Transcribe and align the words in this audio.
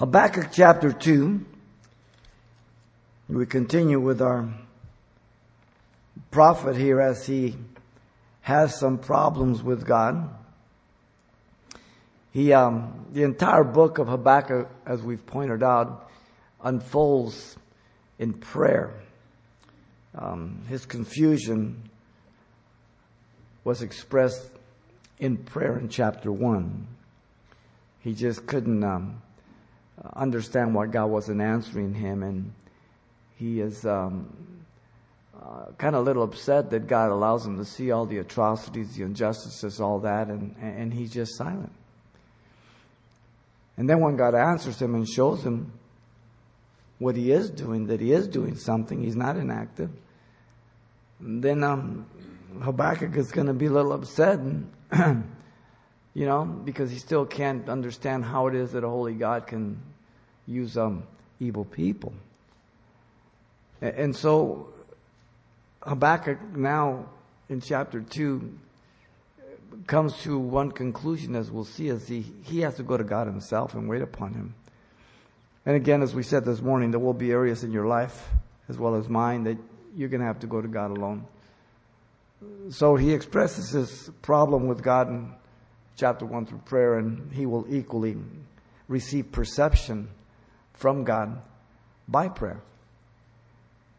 Habakkuk 0.00 0.46
chapter 0.50 0.94
2. 0.94 1.44
We 3.28 3.44
continue 3.44 4.00
with 4.00 4.22
our 4.22 4.48
prophet 6.30 6.74
here 6.74 7.02
as 7.02 7.26
he 7.26 7.54
has 8.40 8.80
some 8.80 8.96
problems 8.96 9.62
with 9.62 9.84
God. 9.84 10.30
He, 12.32 12.50
um, 12.54 13.08
the 13.12 13.24
entire 13.24 13.62
book 13.62 13.98
of 13.98 14.08
Habakkuk, 14.08 14.70
as 14.86 15.02
we've 15.02 15.26
pointed 15.26 15.62
out, 15.62 16.08
unfolds 16.64 17.56
in 18.18 18.32
prayer. 18.32 18.94
Um, 20.14 20.62
his 20.66 20.86
confusion 20.86 21.90
was 23.64 23.82
expressed 23.82 24.50
in 25.18 25.36
prayer 25.36 25.78
in 25.78 25.90
chapter 25.90 26.32
1. 26.32 26.86
He 28.00 28.14
just 28.14 28.46
couldn't 28.46 28.82
um, 28.82 29.20
understand 30.14 30.74
why 30.74 30.86
God 30.86 31.06
wasn't 31.06 31.40
answering 31.40 31.94
him, 31.94 32.22
and 32.22 32.52
he 33.36 33.60
is 33.60 33.84
um, 33.86 34.28
uh, 35.40 35.72
kind 35.78 35.94
of 35.94 36.02
a 36.02 36.04
little 36.04 36.22
upset 36.22 36.70
that 36.70 36.86
God 36.86 37.10
allows 37.10 37.46
him 37.46 37.58
to 37.58 37.64
see 37.64 37.90
all 37.90 38.06
the 38.06 38.18
atrocities, 38.18 38.96
the 38.96 39.02
injustices, 39.02 39.80
all 39.80 39.98
that, 40.00 40.28
and, 40.28 40.54
and 40.60 40.92
he's 40.92 41.12
just 41.12 41.36
silent. 41.36 41.72
And 43.76 43.88
then 43.88 44.00
when 44.00 44.16
God 44.16 44.34
answers 44.34 44.80
him 44.80 44.94
and 44.94 45.08
shows 45.08 45.42
him 45.42 45.72
what 46.98 47.16
he 47.16 47.32
is 47.32 47.48
doing, 47.48 47.86
that 47.86 48.00
he 48.00 48.12
is 48.12 48.28
doing 48.28 48.56
something, 48.56 49.02
he's 49.02 49.16
not 49.16 49.36
inactive, 49.36 49.90
then 51.18 51.64
um, 51.64 52.06
Habakkuk 52.62 53.16
is 53.16 53.32
going 53.32 53.46
to 53.46 53.54
be 53.54 53.66
a 53.66 53.70
little 53.70 53.92
upset, 53.92 54.38
and, 54.38 54.70
you 56.14 56.26
know, 56.26 56.44
because 56.44 56.90
he 56.90 56.98
still 56.98 57.24
can't 57.24 57.68
understand 57.68 58.24
how 58.24 58.46
it 58.48 58.54
is 58.54 58.72
that 58.72 58.84
a 58.84 58.88
holy 58.88 59.14
God 59.14 59.46
can 59.46 59.80
use 60.50 60.76
um, 60.76 61.04
evil 61.38 61.64
people. 61.64 62.12
And 63.80 64.14
so 64.14 64.68
Habakkuk 65.82 66.38
now 66.54 67.06
in 67.48 67.60
chapter 67.60 68.00
2 68.00 68.58
comes 69.86 70.16
to 70.22 70.38
one 70.38 70.72
conclusion 70.72 71.34
as 71.34 71.50
we'll 71.50 71.64
see 71.64 71.88
as 71.88 72.06
he, 72.06 72.24
he 72.42 72.60
has 72.60 72.74
to 72.74 72.82
go 72.82 72.96
to 72.96 73.04
God 73.04 73.26
himself 73.26 73.74
and 73.74 73.88
wait 73.88 74.02
upon 74.02 74.34
him. 74.34 74.54
And 75.64 75.76
again, 75.76 76.02
as 76.02 76.14
we 76.14 76.22
said 76.22 76.44
this 76.44 76.60
morning, 76.60 76.90
there 76.90 77.00
will 77.00 77.14
be 77.14 77.30
areas 77.30 77.64
in 77.64 77.70
your 77.70 77.86
life 77.86 78.28
as 78.68 78.76
well 78.76 78.94
as 78.94 79.08
mine 79.08 79.44
that 79.44 79.58
you're 79.96 80.08
going 80.08 80.20
to 80.20 80.26
have 80.26 80.40
to 80.40 80.46
go 80.46 80.60
to 80.60 80.68
God 80.68 80.90
alone. 80.90 81.26
So 82.70 82.96
he 82.96 83.12
expresses 83.12 83.70
his 83.70 84.10
problem 84.22 84.66
with 84.66 84.82
God 84.82 85.08
in 85.08 85.32
chapter 85.96 86.24
1 86.24 86.46
through 86.46 86.62
prayer, 86.64 86.98
and 86.98 87.32
he 87.32 87.46
will 87.46 87.66
equally 87.68 88.16
receive 88.88 89.30
perception 89.32 90.08
from 90.80 91.04
God 91.04 91.38
by 92.08 92.28
prayer. 92.28 92.62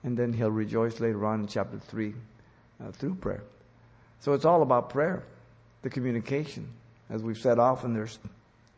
And 0.03 0.17
then 0.17 0.33
he'll 0.33 0.49
rejoice 0.49 0.99
later 0.99 1.23
on 1.27 1.41
in 1.41 1.47
chapter 1.47 1.77
3 1.77 2.15
uh, 2.83 2.91
through 2.91 3.15
prayer. 3.15 3.43
So 4.19 4.33
it's 4.33 4.45
all 4.45 4.63
about 4.63 4.89
prayer, 4.89 5.23
the 5.83 5.91
communication. 5.91 6.67
As 7.07 7.21
we've 7.21 7.37
said 7.37 7.59
often, 7.59 7.93
there's 7.93 8.17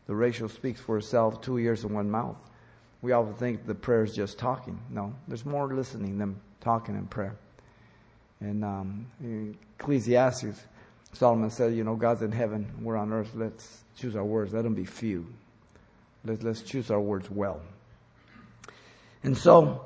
the 0.06 0.16
ratio 0.16 0.48
speaks 0.48 0.82
for 0.82 0.98
itself, 0.98 1.42
two 1.42 1.58
ears 1.58 1.86
and 1.86 1.96
one 1.96 2.12
mouth. 2.12 2.36
We 3.02 3.14
often 3.14 3.36
think 3.36 3.66
the 3.66 3.76
prayer 3.76 4.04
is 4.04 4.14
just 4.14 4.38
talking. 4.38 4.78
No, 4.90 5.14
there's 5.30 5.46
more 5.46 5.74
listening 5.74 6.18
than 6.18 6.36
talking 6.60 6.96
in 6.96 7.08
prayer. 7.08 7.36
And 8.42 8.66
um, 8.66 9.06
in 9.22 9.58
Ecclesiastes, 9.80 10.62
Solomon 11.14 11.50
said, 11.50 11.74
you 11.74 11.86
know, 11.86 11.96
God's 11.96 12.22
in 12.22 12.34
heaven, 12.34 12.70
we're 12.82 12.98
on 12.98 13.14
earth, 13.14 13.32
let's 13.34 13.84
choose 13.96 14.18
our 14.18 14.26
words. 14.26 14.54
Let 14.54 14.64
them 14.64 14.74
be 14.74 14.84
few. 14.84 15.26
Let's, 16.26 16.44
let's 16.44 16.62
choose 16.64 16.92
our 16.92 17.00
words 17.00 17.32
well. 17.32 17.62
And 19.24 19.38
so, 19.38 19.82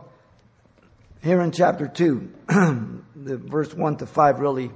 here 1.21 1.41
in 1.41 1.51
chapter 1.51 1.87
2, 1.87 2.31
the 2.47 3.37
verse 3.37 3.71
1 3.71 3.97
to 3.97 4.07
5 4.07 4.39
really 4.39 4.71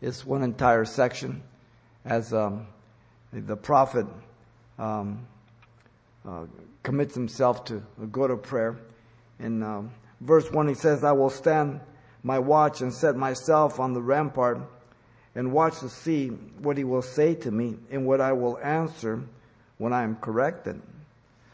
is 0.00 0.26
one 0.26 0.42
entire 0.42 0.84
section 0.84 1.42
as 2.04 2.32
um, 2.32 2.66
the 3.32 3.56
prophet 3.56 4.06
um, 4.80 5.26
uh, 6.26 6.46
commits 6.82 7.14
himself 7.14 7.64
to 7.66 7.84
go 8.10 8.26
to 8.26 8.36
prayer. 8.36 8.80
In 9.38 9.62
um, 9.62 9.92
verse 10.20 10.50
1, 10.50 10.66
he 10.66 10.74
says, 10.74 11.04
I 11.04 11.12
will 11.12 11.30
stand 11.30 11.78
my 12.24 12.40
watch 12.40 12.80
and 12.80 12.92
set 12.92 13.14
myself 13.14 13.78
on 13.78 13.92
the 13.92 14.02
rampart 14.02 14.58
and 15.36 15.52
watch 15.52 15.78
to 15.80 15.88
see 15.88 16.28
what 16.28 16.76
he 16.76 16.82
will 16.82 17.02
say 17.02 17.36
to 17.36 17.50
me 17.52 17.76
and 17.92 18.04
what 18.04 18.20
I 18.20 18.32
will 18.32 18.58
answer 18.58 19.22
when 19.78 19.92
I 19.92 20.02
am 20.02 20.16
corrected. 20.16 20.82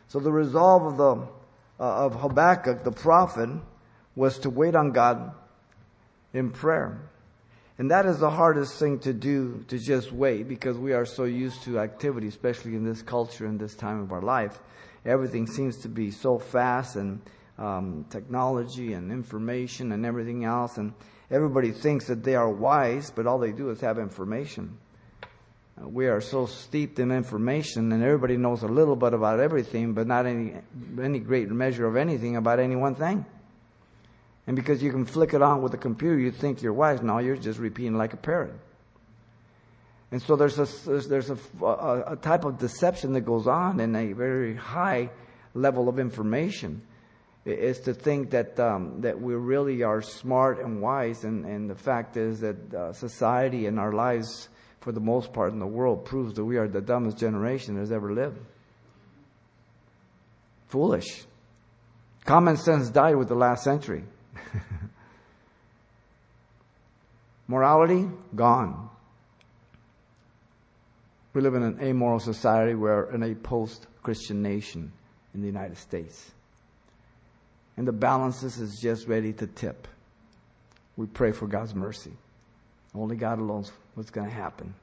So 0.08 0.20
the 0.20 0.32
resolve 0.32 0.86
of 0.86 0.96
the 0.96 1.35
of 1.78 2.14
Habakkuk, 2.14 2.84
the 2.84 2.92
prophet, 2.92 3.50
was 4.14 4.38
to 4.40 4.50
wait 4.50 4.74
on 4.74 4.92
God 4.92 5.32
in 6.32 6.50
prayer. 6.50 6.98
And 7.78 7.90
that 7.90 8.06
is 8.06 8.18
the 8.18 8.30
hardest 8.30 8.78
thing 8.78 8.98
to 9.00 9.12
do, 9.12 9.64
to 9.68 9.78
just 9.78 10.10
wait, 10.10 10.48
because 10.48 10.78
we 10.78 10.94
are 10.94 11.04
so 11.04 11.24
used 11.24 11.62
to 11.64 11.78
activity, 11.78 12.28
especially 12.28 12.74
in 12.74 12.84
this 12.84 13.02
culture 13.02 13.44
and 13.44 13.60
this 13.60 13.74
time 13.74 14.00
of 14.00 14.12
our 14.12 14.22
life. 14.22 14.58
Everything 15.04 15.46
seems 15.46 15.76
to 15.78 15.88
be 15.88 16.10
so 16.10 16.38
fast 16.38 16.96
and 16.96 17.20
um, 17.58 18.06
technology 18.08 18.94
and 18.94 19.12
information 19.12 19.92
and 19.92 20.06
everything 20.06 20.44
else. 20.44 20.78
And 20.78 20.94
everybody 21.30 21.70
thinks 21.70 22.06
that 22.06 22.24
they 22.24 22.34
are 22.34 22.50
wise, 22.50 23.10
but 23.10 23.26
all 23.26 23.38
they 23.38 23.52
do 23.52 23.68
is 23.68 23.80
have 23.82 23.98
information 23.98 24.78
we 25.82 26.06
are 26.06 26.20
so 26.20 26.46
steeped 26.46 26.98
in 26.98 27.10
information 27.12 27.92
and 27.92 28.02
everybody 28.02 28.36
knows 28.36 28.62
a 28.62 28.68
little 28.68 28.96
bit 28.96 29.12
about 29.12 29.40
everything, 29.40 29.92
but 29.92 30.06
not 30.06 30.26
any, 30.26 30.54
any 31.00 31.18
great 31.18 31.50
measure 31.50 31.86
of 31.86 31.96
anything 31.96 32.36
about 32.36 32.58
any 32.58 32.76
one 32.76 32.94
thing. 32.94 33.24
And 34.46 34.56
because 34.56 34.82
you 34.82 34.90
can 34.90 35.04
flick 35.04 35.34
it 35.34 35.42
on 35.42 35.60
with 35.60 35.74
a 35.74 35.78
computer, 35.78 36.18
you 36.18 36.30
think 36.30 36.62
you're 36.62 36.72
wise. 36.72 37.02
No, 37.02 37.18
you're 37.18 37.36
just 37.36 37.58
repeating 37.58 37.94
like 37.94 38.12
a 38.12 38.16
parrot. 38.16 38.54
And 40.12 40.22
so 40.22 40.36
there's 40.36 40.58
a, 40.58 40.92
there's 41.08 41.30
a, 41.30 41.38
a, 41.62 42.12
a 42.12 42.16
type 42.16 42.44
of 42.44 42.58
deception 42.58 43.12
that 43.14 43.22
goes 43.22 43.46
on 43.46 43.80
in 43.80 43.94
a 43.96 44.12
very 44.12 44.54
high 44.54 45.10
level 45.52 45.88
of 45.88 45.98
information 45.98 46.82
is 47.44 47.80
to 47.80 47.94
think 47.94 48.30
that 48.30 48.58
um, 48.58 49.00
that 49.00 49.20
we 49.20 49.34
really 49.34 49.82
are 49.84 50.02
smart 50.02 50.58
and 50.58 50.82
wise, 50.82 51.22
and, 51.22 51.44
and 51.44 51.70
the 51.70 51.76
fact 51.76 52.16
is 52.16 52.40
that 52.40 52.74
uh, 52.74 52.92
society 52.92 53.66
and 53.66 53.78
our 53.78 53.92
lives 53.92 54.48
for 54.86 54.92
the 54.92 55.00
most 55.00 55.32
part 55.32 55.52
in 55.52 55.58
the 55.58 55.66
world, 55.66 56.04
proves 56.04 56.34
that 56.34 56.44
we 56.44 56.58
are 56.58 56.68
the 56.68 56.80
dumbest 56.80 57.18
generation 57.18 57.74
that 57.74 57.80
has 57.80 57.90
ever 57.90 58.12
lived. 58.12 58.38
Foolish. 60.68 61.24
Common 62.24 62.56
sense 62.56 62.88
died 62.88 63.16
with 63.16 63.26
the 63.26 63.34
last 63.34 63.64
century. 63.64 64.04
Morality, 67.48 68.08
gone. 68.36 68.88
We 71.34 71.40
live 71.40 71.56
in 71.56 71.64
an 71.64 71.80
amoral 71.82 72.20
society. 72.20 72.76
We're 72.76 73.12
in 73.12 73.24
a 73.24 73.34
post 73.34 73.88
Christian 74.04 74.40
nation 74.40 74.92
in 75.34 75.40
the 75.40 75.48
United 75.48 75.78
States. 75.78 76.30
And 77.76 77.88
the 77.88 77.92
balances 77.92 78.60
is 78.60 78.78
just 78.80 79.08
ready 79.08 79.32
to 79.32 79.48
tip. 79.48 79.88
We 80.96 81.06
pray 81.06 81.32
for 81.32 81.48
God's 81.48 81.74
mercy. 81.74 82.12
Only 82.94 83.16
God 83.16 83.40
alone 83.40 83.64
what's 83.96 84.10
going 84.10 84.28
to 84.28 84.34
happen. 84.34 84.74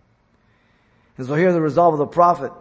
And 1.17 1.27
so 1.27 1.35
here 1.35 1.53
the 1.53 1.61
resolve 1.61 1.93
of 1.93 1.99
the 1.99 2.07
prophet 2.07 2.51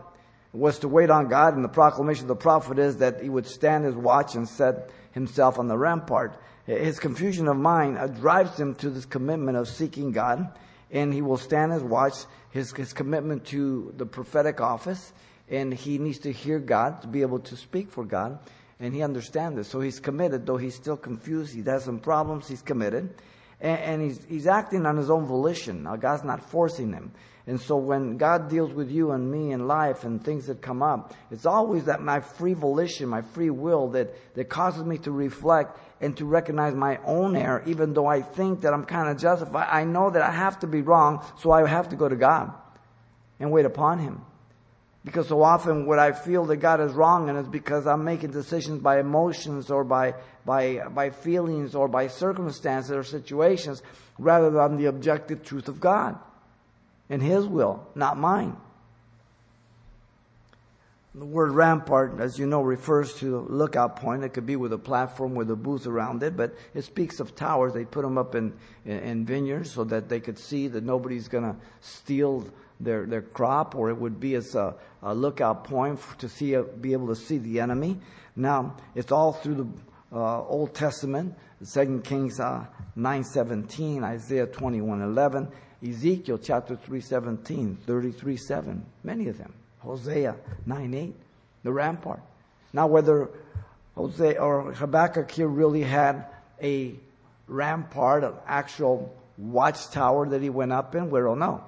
was 0.53 0.79
to 0.81 0.89
wait 0.89 1.09
on 1.09 1.29
God, 1.29 1.55
and 1.55 1.65
the 1.65 1.69
proclamation 1.69 2.25
of 2.25 2.29
the 2.29 2.37
prophet 2.37 2.79
is 2.79 2.99
that 2.99 3.23
he 3.23 3.31
would 3.31 3.47
stand 3.47 3.87
his 3.87 3.95
watch 3.95 4.35
and 4.35 4.47
set 4.47 4.91
himself 5.13 5.59
on 5.59 5.67
the 5.67 5.79
rampart. 5.79 6.39
His 6.67 7.01
confusion 7.01 7.49
of 7.49 7.57
mind 7.57 7.97
uh, 7.97 8.07
drives 8.07 8.61
him 8.61 8.75
to 8.77 8.91
this 8.91 9.07
commitment 9.07 9.57
of 9.57 9.67
seeking 9.67 10.13
God, 10.13 10.47
and 10.91 11.13
he 11.13 11.23
will 11.23 11.39
stand 11.39 11.73
his 11.73 11.83
watch, 11.83 12.15
his, 12.51 12.71
his 12.73 12.93
commitment 12.93 13.47
to 13.47 13.95
the 13.97 14.05
prophetic 14.05 14.61
office, 14.61 15.15
and 15.49 15.73
he 15.73 15.97
needs 15.97 16.19
to 16.21 16.33
hear 16.33 16.59
God 16.59 17.01
to 17.01 17.09
be 17.09 17.23
able 17.23 17.41
to 17.41 17.57
speak 17.57 17.91
for 17.91 18.05
God, 18.05 18.39
and 18.79 18.95
he 18.95 19.03
understands 19.03 19.57
this. 19.57 19.69
So 19.69 19.81
he's 19.81 20.01
committed, 20.01 20.45
though 20.45 20.59
he's 20.59 20.75
still 20.75 20.99
confused. 20.99 21.55
He 21.55 21.63
has 21.63 21.85
some 21.85 21.99
problems. 21.99 22.47
He's 22.47 22.63
committed 22.63 23.15
and, 23.63 23.81
and 23.81 24.03
he's, 24.03 24.23
he's 24.25 24.47
acting 24.47 24.85
on 24.85 24.97
his 24.97 25.09
own 25.09 25.25
volition. 25.25 25.85
Now, 25.85 25.97
God's 25.97 26.25
not 26.25 26.51
forcing 26.51 26.93
him. 26.93 27.13
And 27.47 27.61
so 27.61 27.77
when 27.77 28.19
God 28.19 28.51
deals 28.51 28.73
with 28.73 28.91
you 28.91 29.13
and 29.13 29.31
me 29.31 29.51
in 29.51 29.67
life 29.67 30.05
and 30.05 30.23
things 30.23 30.47
that 30.47 30.61
come 30.61 30.83
up, 30.83 31.15
it's 31.31 31.47
always 31.47 31.87
that 31.87 32.01
my 32.01 32.21
free 32.21 32.55
volition, 32.55 33.09
my 33.09 33.23
free 33.23 33.51
will 33.51 33.89
that, 33.91 34.35
that 34.35 34.45
causes 34.45 34.85
me 34.85 34.99
to 34.99 35.11
reflect 35.11 35.79
and 36.01 36.17
to 36.19 36.25
recognize 36.25 36.75
my 36.75 36.99
own 37.05 37.35
error, 37.35 37.63
even 37.67 37.95
though 37.95 38.07
I 38.07 38.23
think 38.23 38.61
that 38.61 38.73
I'm 38.73 38.85
kind 38.85 39.09
of 39.09 39.19
justified. 39.19 39.69
I 39.71 39.85
know 39.85 40.11
that 40.11 40.23
I 40.23 40.31
have 40.31 40.61
to 40.61 40.67
be 40.67 40.83
wrong, 40.83 41.25
so 41.39 41.51
I 41.51 41.67
have 41.69 41.89
to 41.89 41.97
go 41.97 42.09
to 42.09 42.17
God 42.17 42.53
and 43.41 43.51
wait 43.51 43.65
upon 43.65 43.99
Him. 43.99 44.25
Because 45.05 45.29
so 45.29 45.43
often 45.43 45.87
what 45.87 45.99
I 45.99 46.13
feel 46.13 46.45
that 46.47 46.59
God 46.59 46.81
is 46.81 46.93
wrong 46.93 47.29
and 47.29 47.37
it's 47.37 47.49
because 47.49 47.87
I'm 47.87 48.05
making 48.05 48.31
decisions 48.31 48.81
by 48.81 49.01
emotions 49.01 49.71
or 49.71 49.83
by, 49.83 50.15
by, 50.45 50.79
by 50.95 51.11
feelings 51.11 51.75
or 51.75 51.89
by 51.89 52.07
circumstances 52.07 52.93
or 52.93 53.03
situations 53.03 53.83
rather 54.19 54.51
than 54.51 54.77
the 54.77 54.87
objective 54.87 55.43
truth 55.43 55.67
of 55.67 55.81
God 55.81 56.19
and 57.11 57.23
His 57.23 57.47
will, 57.47 57.87
not 57.95 58.17
mine. 58.17 58.57
the 61.15 61.27
word 61.27 61.51
rampart, 61.51 62.19
as 62.21 62.39
you 62.39 62.47
know, 62.47 62.63
refers 62.63 63.15
to 63.17 63.39
a 63.39 63.41
lookout 63.41 63.97
point. 63.97 64.25
It 64.25 64.31
could 64.31 64.47
be 64.47 64.57
with 64.57 64.73
a 64.73 64.79
platform 64.79 65.35
with 65.35 65.51
a 65.51 65.57
booth 65.57 65.87
around 65.87 66.23
it, 66.23 66.37
but 66.37 66.55
it 66.75 66.83
speaks 66.83 67.21
of 67.21 67.37
towers. 67.37 67.75
They 67.75 67.85
put 67.85 68.03
them 68.03 68.17
up 68.17 68.35
in, 68.35 68.55
in, 68.87 68.99
in 69.01 69.27
vineyards 69.27 69.71
so 69.71 69.85
that 69.85 70.09
they 70.09 70.21
could 70.21 70.39
see 70.39 70.69
that 70.69 70.85
nobody's 70.85 71.29
going 71.29 71.45
to 71.45 71.57
steal 71.81 72.47
their, 72.81 73.07
their 73.07 73.23
crop, 73.23 73.75
or 73.75 73.91
it 73.91 73.97
would 73.97 74.21
be 74.21 74.35
as 74.35 74.55
a, 74.55 74.75
a 75.03 75.15
lookout 75.15 75.65
point 75.65 76.01
to 76.19 76.29
see, 76.29 76.55
a, 76.55 76.63
be 76.63 76.93
able 76.93 77.09
to 77.09 77.17
see 77.17 77.39
the 77.39 77.61
enemy. 77.61 77.99
Now, 78.37 78.77
it's 78.95 79.13
all 79.13 79.33
through 79.33 79.55
the 79.55 80.17
uh, 80.17 80.43
Old 80.45 80.75
Testament, 80.75 81.35
2 81.71 82.03
Kings 82.05 82.41
uh, 82.41 82.65
9.17, 82.97 84.03
Isaiah 84.03 84.47
21.11, 84.47 85.51
Ezekiel 85.87 86.39
chapter 86.39 86.77
3.17, 86.77 87.77
33.7, 87.87 88.81
many 89.03 89.29
of 89.29 89.39
them. 89.39 89.53
Hosea 89.81 90.37
9.8, 90.69 91.13
the 91.65 91.73
rampart. 91.73 92.21
Now, 92.73 92.87
whether 92.87 93.29
Hosea 93.97 94.41
or 94.41 94.73
Habakkuk 94.73 95.31
here 95.31 95.49
really 95.49 95.83
had 95.83 96.27
a 96.63 96.95
rampart, 97.49 98.25
an 98.25 98.35
actual 98.47 99.13
watchtower 99.37 100.29
that 100.29 100.41
he 100.41 100.51
went 100.51 100.73
up 100.73 100.95
in, 100.95 101.11
we 101.11 101.21
don't 101.21 101.39
know. 101.39 101.65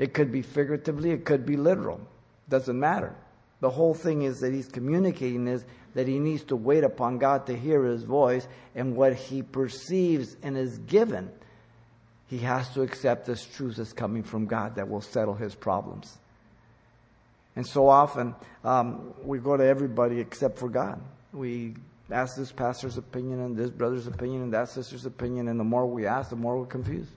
It 0.00 0.14
could 0.14 0.32
be 0.32 0.40
figuratively, 0.40 1.10
it 1.10 1.26
could 1.26 1.44
be 1.44 1.58
literal. 1.58 2.00
Doesn't 2.48 2.80
matter. 2.80 3.14
The 3.60 3.68
whole 3.68 3.92
thing 3.92 4.22
is 4.22 4.40
that 4.40 4.54
he's 4.54 4.66
communicating 4.66 5.46
is 5.46 5.66
that 5.92 6.08
he 6.08 6.18
needs 6.18 6.42
to 6.44 6.56
wait 6.56 6.84
upon 6.84 7.18
God 7.18 7.46
to 7.48 7.56
hear 7.56 7.84
his 7.84 8.04
voice, 8.04 8.48
and 8.74 8.96
what 8.96 9.12
he 9.12 9.42
perceives 9.42 10.38
and 10.42 10.56
is 10.56 10.78
given, 10.78 11.30
he 12.28 12.38
has 12.38 12.70
to 12.70 12.80
accept 12.80 13.28
as 13.28 13.44
truth 13.44 13.78
as 13.78 13.92
coming 13.92 14.22
from 14.22 14.46
God 14.46 14.76
that 14.76 14.88
will 14.88 15.02
settle 15.02 15.34
his 15.34 15.54
problems. 15.54 16.16
And 17.54 17.66
so 17.66 17.86
often, 17.86 18.34
um, 18.64 19.12
we 19.22 19.38
go 19.38 19.58
to 19.58 19.64
everybody 19.64 20.18
except 20.18 20.58
for 20.58 20.70
God. 20.70 20.98
We 21.34 21.74
ask 22.10 22.38
this 22.38 22.52
pastor's 22.52 22.96
opinion 22.96 23.40
and 23.40 23.54
this 23.54 23.68
brother's 23.68 24.06
opinion 24.06 24.44
and 24.44 24.54
that 24.54 24.70
sister's 24.70 25.04
opinion, 25.04 25.48
and 25.48 25.60
the 25.60 25.64
more 25.64 25.86
we 25.86 26.06
ask, 26.06 26.30
the 26.30 26.36
more 26.36 26.58
we're 26.58 26.64
confused. 26.64 27.12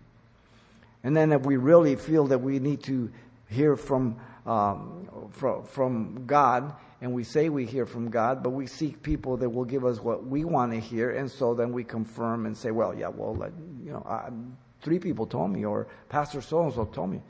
And 1.03 1.15
then 1.15 1.31
if 1.31 1.41
we 1.45 1.57
really 1.57 1.95
feel 1.95 2.27
that 2.27 2.39
we 2.39 2.59
need 2.59 2.83
to 2.83 3.11
hear 3.49 3.75
from, 3.75 4.17
um, 4.45 5.29
from, 5.31 5.63
from 5.65 6.25
God, 6.25 6.73
and 7.01 7.13
we 7.13 7.25
say 7.25 7.49
we 7.49 7.65
hear 7.65 7.85
from 7.85 8.09
God, 8.09 8.41
but 8.41 8.51
we 8.51 8.65
seek 8.65 9.03
people 9.03 9.35
that 9.37 9.49
will 9.49 9.65
give 9.65 9.83
us 9.83 9.99
what 9.99 10.25
we 10.25 10.45
want 10.45 10.71
to 10.71 10.79
hear, 10.79 11.11
and 11.11 11.29
so 11.29 11.53
then 11.53 11.73
we 11.73 11.83
confirm 11.83 12.45
and 12.45 12.55
say, 12.55 12.71
well, 12.71 12.95
yeah, 12.95 13.09
well, 13.09 13.51
you 13.83 13.91
know, 13.91 14.05
I, 14.07 14.29
three 14.81 14.99
people 14.99 15.25
told 15.25 15.51
me, 15.51 15.65
or 15.65 15.87
Pastor 16.07 16.41
so-and-so 16.41 16.85
told 16.85 17.09
me. 17.09 17.21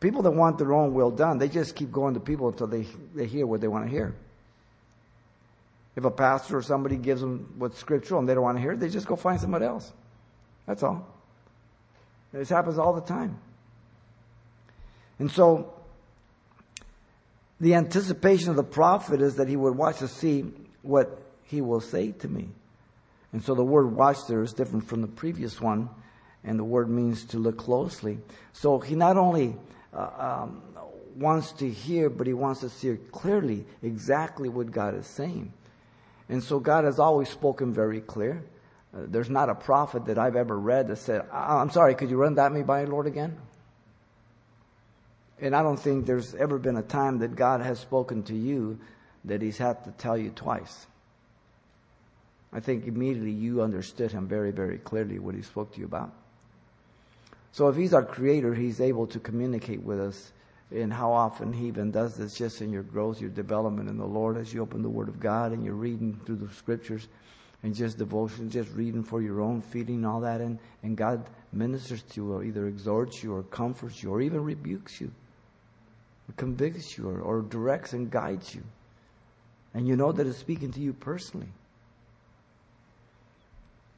People 0.00 0.22
that 0.22 0.30
want 0.30 0.56
their 0.56 0.72
own 0.72 0.94
will 0.94 1.10
done, 1.10 1.36
they 1.36 1.48
just 1.48 1.76
keep 1.76 1.92
going 1.92 2.14
to 2.14 2.20
people 2.20 2.48
until 2.48 2.66
they, 2.66 2.86
they 3.14 3.26
hear 3.26 3.46
what 3.46 3.60
they 3.60 3.68
want 3.68 3.84
to 3.84 3.90
hear. 3.90 4.14
If 5.94 6.04
a 6.04 6.10
pastor 6.10 6.56
or 6.56 6.62
somebody 6.62 6.96
gives 6.96 7.20
them 7.20 7.52
what's 7.58 7.78
scriptural 7.78 8.20
and 8.20 8.26
they 8.26 8.32
don't 8.32 8.42
want 8.42 8.56
to 8.56 8.62
hear 8.62 8.72
it, 8.72 8.80
they 8.80 8.88
just 8.88 9.06
go 9.06 9.16
find 9.16 9.38
somebody 9.38 9.66
else. 9.66 9.92
That's 10.66 10.82
all. 10.82 11.06
This 12.32 12.48
happens 12.48 12.78
all 12.78 12.92
the 12.92 13.00
time. 13.00 13.38
And 15.18 15.30
so, 15.30 15.74
the 17.60 17.74
anticipation 17.74 18.50
of 18.50 18.56
the 18.56 18.62
prophet 18.62 19.20
is 19.20 19.36
that 19.36 19.48
he 19.48 19.56
would 19.56 19.76
watch 19.76 19.98
to 19.98 20.08
see 20.08 20.50
what 20.82 21.20
he 21.44 21.60
will 21.60 21.80
say 21.80 22.12
to 22.12 22.28
me. 22.28 22.48
And 23.32 23.42
so 23.42 23.54
the 23.54 23.64
word 23.64 23.94
watch 23.94 24.26
there 24.28 24.42
is 24.42 24.52
different 24.52 24.86
from 24.86 25.02
the 25.02 25.08
previous 25.08 25.60
one, 25.60 25.88
and 26.42 26.58
the 26.58 26.64
word 26.64 26.88
means 26.88 27.24
to 27.26 27.38
look 27.38 27.58
closely. 27.58 28.18
So 28.52 28.78
he 28.78 28.94
not 28.94 29.16
only 29.16 29.56
uh, 29.92 30.10
um, 30.18 30.62
wants 31.16 31.52
to 31.52 31.68
hear, 31.68 32.08
but 32.08 32.26
he 32.26 32.32
wants 32.32 32.60
to 32.60 32.70
see 32.70 32.96
clearly 33.12 33.66
exactly 33.82 34.48
what 34.48 34.70
God 34.70 34.94
is 34.94 35.06
saying. 35.06 35.52
And 36.28 36.42
so 36.42 36.60
God 36.60 36.84
has 36.84 36.98
always 36.98 37.28
spoken 37.28 37.74
very 37.74 38.00
clear. 38.00 38.42
There's 38.92 39.30
not 39.30 39.48
a 39.48 39.54
prophet 39.54 40.06
that 40.06 40.18
I've 40.18 40.36
ever 40.36 40.58
read 40.58 40.88
that 40.88 40.96
said, 40.96 41.24
ah, 41.30 41.60
I'm 41.60 41.70
sorry, 41.70 41.94
could 41.94 42.10
you 42.10 42.16
run 42.16 42.34
that 42.34 42.52
me 42.52 42.62
by, 42.62 42.84
Lord, 42.84 43.06
again? 43.06 43.36
And 45.40 45.54
I 45.54 45.62
don't 45.62 45.78
think 45.78 46.06
there's 46.06 46.34
ever 46.34 46.58
been 46.58 46.76
a 46.76 46.82
time 46.82 47.18
that 47.20 47.36
God 47.36 47.60
has 47.60 47.78
spoken 47.78 48.24
to 48.24 48.34
you 48.34 48.78
that 49.24 49.42
he's 49.42 49.58
had 49.58 49.84
to 49.84 49.90
tell 49.92 50.18
you 50.18 50.30
twice. 50.30 50.86
I 52.52 52.60
think 52.60 52.86
immediately 52.86 53.30
you 53.30 53.62
understood 53.62 54.10
him 54.10 54.26
very, 54.26 54.50
very 54.50 54.78
clearly 54.78 55.18
what 55.18 55.36
he 55.36 55.42
spoke 55.42 55.72
to 55.74 55.80
you 55.80 55.86
about. 55.86 56.12
So 57.52 57.68
if 57.68 57.76
he's 57.76 57.94
our 57.94 58.04
creator, 58.04 58.54
he's 58.54 58.80
able 58.80 59.06
to 59.08 59.20
communicate 59.20 59.82
with 59.82 60.00
us 60.00 60.32
and 60.72 60.92
how 60.92 61.12
often 61.12 61.52
he 61.52 61.66
even 61.66 61.90
does 61.90 62.16
this 62.16 62.34
just 62.34 62.60
in 62.60 62.72
your 62.72 62.82
growth, 62.82 63.20
your 63.20 63.30
development 63.30 63.88
in 63.88 63.98
the 63.98 64.06
Lord 64.06 64.36
as 64.36 64.52
you 64.52 64.62
open 64.62 64.82
the 64.82 64.88
Word 64.88 65.08
of 65.08 65.20
God 65.20 65.52
and 65.52 65.64
you're 65.64 65.74
reading 65.74 66.20
through 66.24 66.36
the 66.36 66.52
scriptures 66.54 67.08
and 67.62 67.74
just 67.74 67.98
devotion, 67.98 68.50
just 68.50 68.70
reading 68.72 69.02
for 69.02 69.20
your 69.20 69.40
own 69.40 69.60
feeding, 69.60 70.04
all 70.04 70.20
that, 70.20 70.40
and, 70.40 70.58
and 70.82 70.96
God 70.96 71.28
ministers 71.52 72.02
to 72.02 72.20
you 72.20 72.32
or 72.32 72.44
either 72.44 72.66
exhorts 72.66 73.22
you 73.22 73.34
or 73.34 73.42
comforts 73.42 74.02
you 74.02 74.10
or 74.10 74.22
even 74.22 74.42
rebukes 74.42 75.00
you, 75.00 75.10
or 76.28 76.34
convicts 76.36 76.96
you 76.96 77.08
or, 77.08 77.20
or 77.20 77.42
directs 77.42 77.92
and 77.92 78.10
guides 78.10 78.54
you. 78.54 78.62
And 79.74 79.86
you 79.86 79.96
know 79.96 80.10
that 80.12 80.26
it's 80.26 80.38
speaking 80.38 80.72
to 80.72 80.80
you 80.80 80.92
personally. 80.92 81.48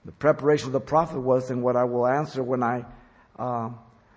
The 0.05 0.13
preparation 0.13 0.67
of 0.67 0.73
the 0.73 0.81
prophet 0.81 1.21
was, 1.21 1.51
and 1.51 1.63
what 1.63 1.77
I 1.77 1.85
will 1.85 2.07
answer 2.07 2.43
when 2.43 2.63
I 2.63 2.85
uh, 3.39 3.71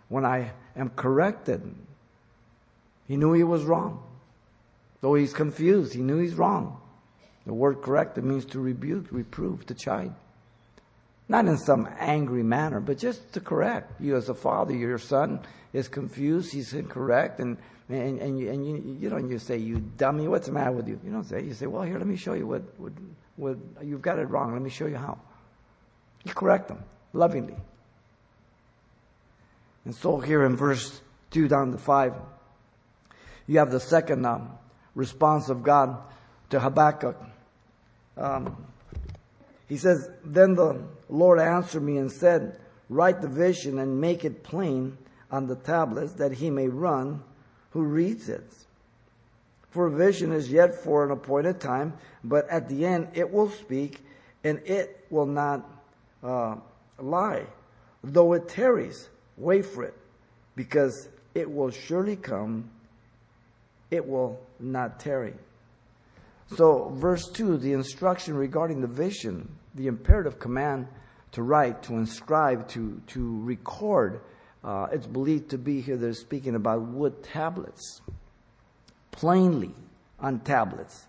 when 0.09 0.25
I 0.25 0.51
am 0.75 0.89
corrected. 0.89 1.73
He 3.07 3.17
knew 3.17 3.33
he 3.33 3.43
was 3.43 3.63
wrong. 3.63 4.03
Though 5.01 5.13
he's 5.13 5.33
confused, 5.33 5.93
he 5.93 6.01
knew 6.01 6.17
he's 6.17 6.33
wrong. 6.33 6.81
The 7.45 7.53
word 7.53 7.81
correct, 7.81 8.17
it 8.17 8.23
means 8.23 8.45
to 8.47 8.59
rebuke, 8.59 9.07
reprove, 9.11 9.65
to 9.67 9.75
chide. 9.75 10.13
Not 11.27 11.45
in 11.45 11.57
some 11.57 11.87
angry 11.99 12.43
manner, 12.43 12.79
but 12.79 12.97
just 12.97 13.33
to 13.33 13.39
correct. 13.39 13.99
You 13.99 14.15
as 14.15 14.29
a 14.29 14.33
father, 14.33 14.73
your 14.73 14.97
son 14.97 15.39
is 15.73 15.87
confused, 15.87 16.53
he's 16.53 16.73
incorrect, 16.73 17.39
and, 17.39 17.57
and, 17.89 18.19
and, 18.19 18.39
you, 18.39 18.49
and 18.49 18.65
you, 18.65 18.97
you 18.99 19.09
don't 19.09 19.29
just 19.29 19.47
say, 19.47 19.57
you 19.57 19.79
dummy, 19.97 20.27
what's 20.27 20.47
the 20.47 20.53
matter 20.53 20.71
with 20.71 20.87
you? 20.87 20.99
You 21.03 21.11
don't 21.11 21.23
say, 21.23 21.43
you 21.43 21.53
say, 21.53 21.65
well, 21.65 21.83
here, 21.83 21.97
let 21.97 22.07
me 22.07 22.15
show 22.15 22.33
you 22.33 22.47
what, 22.47 22.61
what, 22.77 22.93
what 23.35 23.57
you've 23.83 24.01
got 24.01 24.19
it 24.19 24.25
wrong, 24.29 24.53
let 24.53 24.61
me 24.61 24.69
show 24.69 24.87
you 24.87 24.97
how. 24.97 25.19
You 26.23 26.33
correct 26.33 26.67
them, 26.67 26.83
lovingly. 27.13 27.55
And 29.85 29.95
so 29.95 30.19
here 30.19 30.43
in 30.45 30.55
verse 30.55 30.99
2 31.31 31.47
down 31.47 31.71
to 31.71 31.77
5, 31.77 32.13
you 33.47 33.59
have 33.59 33.71
the 33.71 33.79
second 33.79 34.25
um, 34.25 34.57
response 34.95 35.49
of 35.49 35.61
God 35.61 35.97
to 36.49 36.59
Habakkuk. 36.59 37.21
Um, 38.17 38.65
he 39.67 39.77
says, 39.77 40.09
Then 40.23 40.55
the 40.55 40.81
Lord 41.09 41.39
answered 41.39 41.83
me 41.83 41.97
and 41.97 42.11
said, 42.11 42.59
Write 42.89 43.21
the 43.21 43.27
vision 43.27 43.79
and 43.79 43.99
make 43.99 44.23
it 44.23 44.43
plain 44.43 44.97
on 45.31 45.47
the 45.47 45.55
tablets 45.55 46.13
that 46.13 46.33
he 46.33 46.49
may 46.49 46.67
run 46.67 47.23
who 47.71 47.83
reads 47.83 48.29
it. 48.29 48.47
For 49.71 49.89
vision 49.89 50.31
is 50.31 50.49
yet 50.49 50.75
for 50.83 51.03
an 51.03 51.11
appointed 51.11 51.59
time, 51.59 51.93
but 52.23 52.47
at 52.49 52.69
the 52.69 52.85
end 52.85 53.09
it 53.13 53.31
will 53.31 53.49
speak 53.49 53.99
and 54.43 54.59
it 54.65 55.05
will 55.09 55.25
not 55.25 55.67
uh, 56.23 56.55
lie. 56.99 57.45
Though 58.03 58.33
it 58.33 58.47
tarries, 58.47 59.09
Wait 59.37 59.65
for 59.65 59.83
it, 59.83 59.93
because 60.55 61.09
it 61.33 61.51
will 61.51 61.71
surely 61.71 62.15
come, 62.15 62.69
it 63.91 64.07
will 64.07 64.39
not 64.59 64.99
tarry. 64.99 65.33
So, 66.47 66.89
verse 66.95 67.27
2, 67.29 67.57
the 67.57 67.73
instruction 67.73 68.35
regarding 68.35 68.81
the 68.81 68.87
vision, 68.87 69.55
the 69.73 69.87
imperative 69.87 70.39
command 70.39 70.87
to 71.31 71.41
write, 71.41 71.83
to 71.83 71.93
inscribe, 71.93 72.67
to, 72.69 73.01
to 73.07 73.41
record, 73.41 74.21
uh, 74.63 74.87
it's 74.91 75.07
believed 75.07 75.49
to 75.49 75.57
be 75.57 75.81
here 75.81 75.97
they're 75.97 76.13
speaking 76.13 76.55
about 76.55 76.81
wood 76.81 77.23
tablets, 77.23 78.01
plainly 79.11 79.73
on 80.19 80.39
tablets 80.39 81.07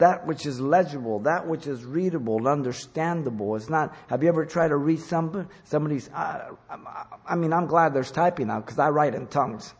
that 0.00 0.26
which 0.26 0.46
is 0.46 0.58
legible, 0.60 1.20
that 1.20 1.46
which 1.46 1.66
is 1.66 1.84
readable, 1.84 2.48
understandable. 2.48 3.54
It's 3.54 3.68
not, 3.68 3.94
have 4.08 4.22
you 4.22 4.30
ever 4.30 4.46
tried 4.46 4.68
to 4.68 4.76
read 4.76 5.00
somebody, 5.00 5.46
somebody's, 5.64 6.10
I, 6.12 6.48
I, 6.70 7.04
I 7.28 7.36
mean, 7.36 7.52
I'm 7.52 7.66
glad 7.66 7.92
there's 7.92 8.10
typing 8.10 8.46
now 8.46 8.60
because 8.60 8.78
I 8.78 8.88
write 8.88 9.14
in 9.14 9.26
tongues. 9.26 9.74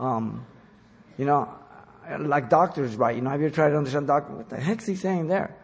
Um, 0.00 0.44
you 1.16 1.24
know, 1.24 1.48
like 2.20 2.48
doctors 2.48 2.96
write, 2.96 3.16
you 3.16 3.22
know, 3.22 3.30
have 3.30 3.40
you 3.40 3.50
tried 3.50 3.70
to 3.70 3.76
understand 3.76 4.06
doctor? 4.06 4.32
What 4.32 4.48
the 4.48 4.60
heck's 4.60 4.86
he 4.86 4.96
saying 4.96 5.28
there? 5.28 5.54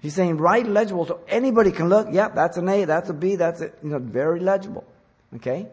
He's 0.00 0.14
saying 0.14 0.38
write 0.38 0.66
legible 0.66 1.06
so 1.06 1.20
anybody 1.28 1.70
can 1.70 1.88
look, 1.88 2.06
yep, 2.06 2.14
yeah, 2.14 2.28
that's 2.34 2.56
an 2.56 2.68
A, 2.68 2.84
that's 2.84 3.08
a 3.08 3.14
B, 3.14 3.36
that's 3.36 3.60
you 3.60 3.70
know, 3.82 3.98
very 3.98 4.40
legible. 4.40 4.84
Okay? 5.36 5.68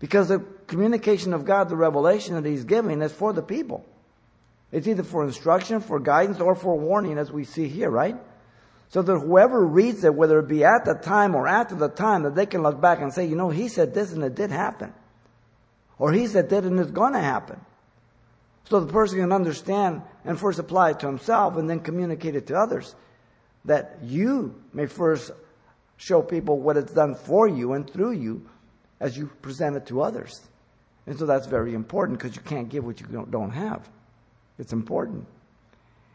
Because 0.00 0.28
the 0.28 0.40
communication 0.66 1.32
of 1.32 1.44
God, 1.44 1.68
the 1.68 1.76
revelation 1.76 2.34
that 2.34 2.44
He's 2.44 2.64
giving 2.64 3.00
is 3.00 3.12
for 3.12 3.32
the 3.32 3.42
people. 3.42 3.84
It's 4.72 4.88
either 4.88 5.04
for 5.04 5.24
instruction, 5.24 5.80
for 5.80 6.00
guidance, 6.00 6.40
or 6.40 6.56
for 6.56 6.76
warning, 6.76 7.16
as 7.16 7.30
we 7.30 7.44
see 7.44 7.68
here, 7.68 7.90
right? 7.90 8.16
So 8.88 9.02
that 9.02 9.18
whoever 9.18 9.64
reads 9.64 10.02
it, 10.02 10.14
whether 10.14 10.40
it 10.40 10.48
be 10.48 10.64
at 10.64 10.84
the 10.84 10.94
time 10.94 11.34
or 11.34 11.46
after 11.46 11.76
the 11.76 11.88
time, 11.88 12.24
that 12.24 12.34
they 12.34 12.46
can 12.46 12.62
look 12.62 12.80
back 12.80 13.00
and 13.00 13.14
say, 13.14 13.24
you 13.24 13.36
know, 13.36 13.50
he 13.50 13.68
said 13.68 13.94
this 13.94 14.12
and 14.12 14.22
it 14.24 14.34
did 14.34 14.50
happen. 14.50 14.92
Or 15.98 16.12
he 16.12 16.26
said 16.26 16.50
that 16.50 16.64
and 16.64 16.78
it's 16.80 16.90
to 16.90 17.18
happen. 17.18 17.60
So 18.64 18.80
the 18.80 18.92
person 18.92 19.18
can 19.18 19.32
understand 19.32 20.02
and 20.24 20.38
first 20.38 20.58
apply 20.58 20.90
it 20.90 21.00
to 21.00 21.06
himself 21.06 21.56
and 21.56 21.68
then 21.68 21.80
communicate 21.80 22.34
it 22.34 22.46
to 22.48 22.56
others. 22.56 22.94
That 23.66 23.98
you 24.02 24.60
may 24.72 24.86
first 24.86 25.30
show 25.96 26.22
people 26.22 26.58
what 26.58 26.76
it's 26.76 26.92
done 26.92 27.14
for 27.14 27.46
you 27.48 27.72
and 27.72 27.88
through 27.88 28.12
you 28.12 28.48
as 29.00 29.16
you 29.16 29.26
present 29.42 29.76
it 29.76 29.86
to 29.86 30.02
others. 30.02 30.40
And 31.06 31.18
so 31.18 31.26
that's 31.26 31.46
very 31.46 31.74
important 31.74 32.18
because 32.18 32.34
you 32.36 32.42
can't 32.42 32.68
give 32.68 32.84
what 32.84 33.00
you 33.00 33.26
don't 33.30 33.50
have. 33.50 33.88
It's 34.58 34.72
important. 34.72 35.26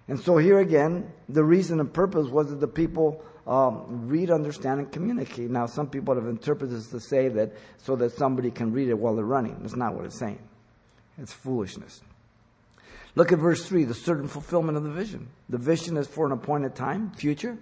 And 0.07 0.19
so 0.19 0.37
here 0.37 0.59
again, 0.59 1.11
the 1.27 1.43
reason 1.43 1.79
and 1.79 1.93
purpose 1.93 2.27
was 2.29 2.49
that 2.49 2.59
the 2.59 2.67
people 2.67 3.23
um, 3.45 4.07
read, 4.07 4.31
understand, 4.31 4.79
and 4.79 4.91
communicate. 4.91 5.51
Now, 5.51 5.67
some 5.67 5.87
people 5.87 6.15
have 6.15 6.27
interpreted 6.27 6.75
this 6.75 6.87
to 6.87 6.99
say 6.99 7.29
that 7.29 7.53
so 7.77 7.95
that 7.97 8.13
somebody 8.13 8.49
can 8.49 8.71
read 8.73 8.89
it 8.89 8.97
while 8.97 9.15
they're 9.15 9.25
running. 9.25 9.57
That's 9.61 9.75
not 9.75 9.93
what 9.93 10.05
it's 10.05 10.17
saying. 10.17 10.39
It's 11.19 11.33
foolishness. 11.33 12.01
Look 13.15 13.31
at 13.31 13.39
verse 13.39 13.65
3, 13.65 13.85
the 13.85 13.93
certain 13.93 14.27
fulfillment 14.27 14.77
of 14.77 14.83
the 14.83 14.91
vision. 14.91 15.27
The 15.49 15.57
vision 15.57 15.97
is 15.97 16.07
for 16.07 16.25
an 16.25 16.31
appointed 16.31 16.75
time, 16.75 17.11
future. 17.11 17.57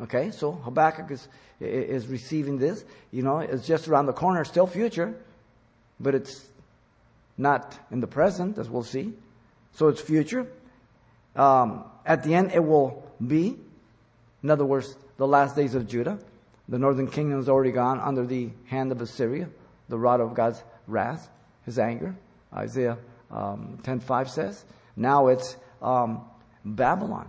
Okay, 0.00 0.30
so 0.30 0.52
Habakkuk 0.52 1.10
is, 1.10 1.28
is 1.60 2.06
receiving 2.06 2.58
this. 2.58 2.84
You 3.10 3.22
know, 3.22 3.38
it's 3.38 3.66
just 3.66 3.88
around 3.88 4.06
the 4.06 4.12
corner, 4.12 4.44
still 4.44 4.66
future, 4.66 5.14
but 5.98 6.14
it's 6.14 6.46
not 7.38 7.78
in 7.90 8.00
the 8.00 8.06
present, 8.06 8.58
as 8.58 8.68
we'll 8.68 8.82
see. 8.82 9.12
So 9.72 9.88
it's 9.88 10.00
future. 10.00 10.46
Um, 11.34 11.84
at 12.04 12.22
the 12.22 12.34
end, 12.34 12.52
it 12.52 12.64
will 12.64 13.04
be. 13.24 13.56
In 14.42 14.50
other 14.50 14.64
words, 14.64 14.94
the 15.16 15.26
last 15.26 15.56
days 15.56 15.74
of 15.74 15.88
Judah. 15.88 16.18
The 16.68 16.78
northern 16.78 17.08
kingdom 17.08 17.38
is 17.38 17.48
already 17.48 17.70
gone 17.70 18.00
under 18.00 18.26
the 18.26 18.50
hand 18.66 18.90
of 18.90 19.00
Assyria, 19.00 19.48
the 19.88 19.98
rod 19.98 20.20
of 20.20 20.34
God's 20.34 20.62
wrath, 20.88 21.28
his 21.64 21.78
anger. 21.78 22.16
Isaiah 22.52 22.98
um, 23.30 23.78
10.5 23.82 24.28
says. 24.28 24.64
Now 24.96 25.28
it's 25.28 25.56
um, 25.82 26.22
Babylon. 26.64 27.28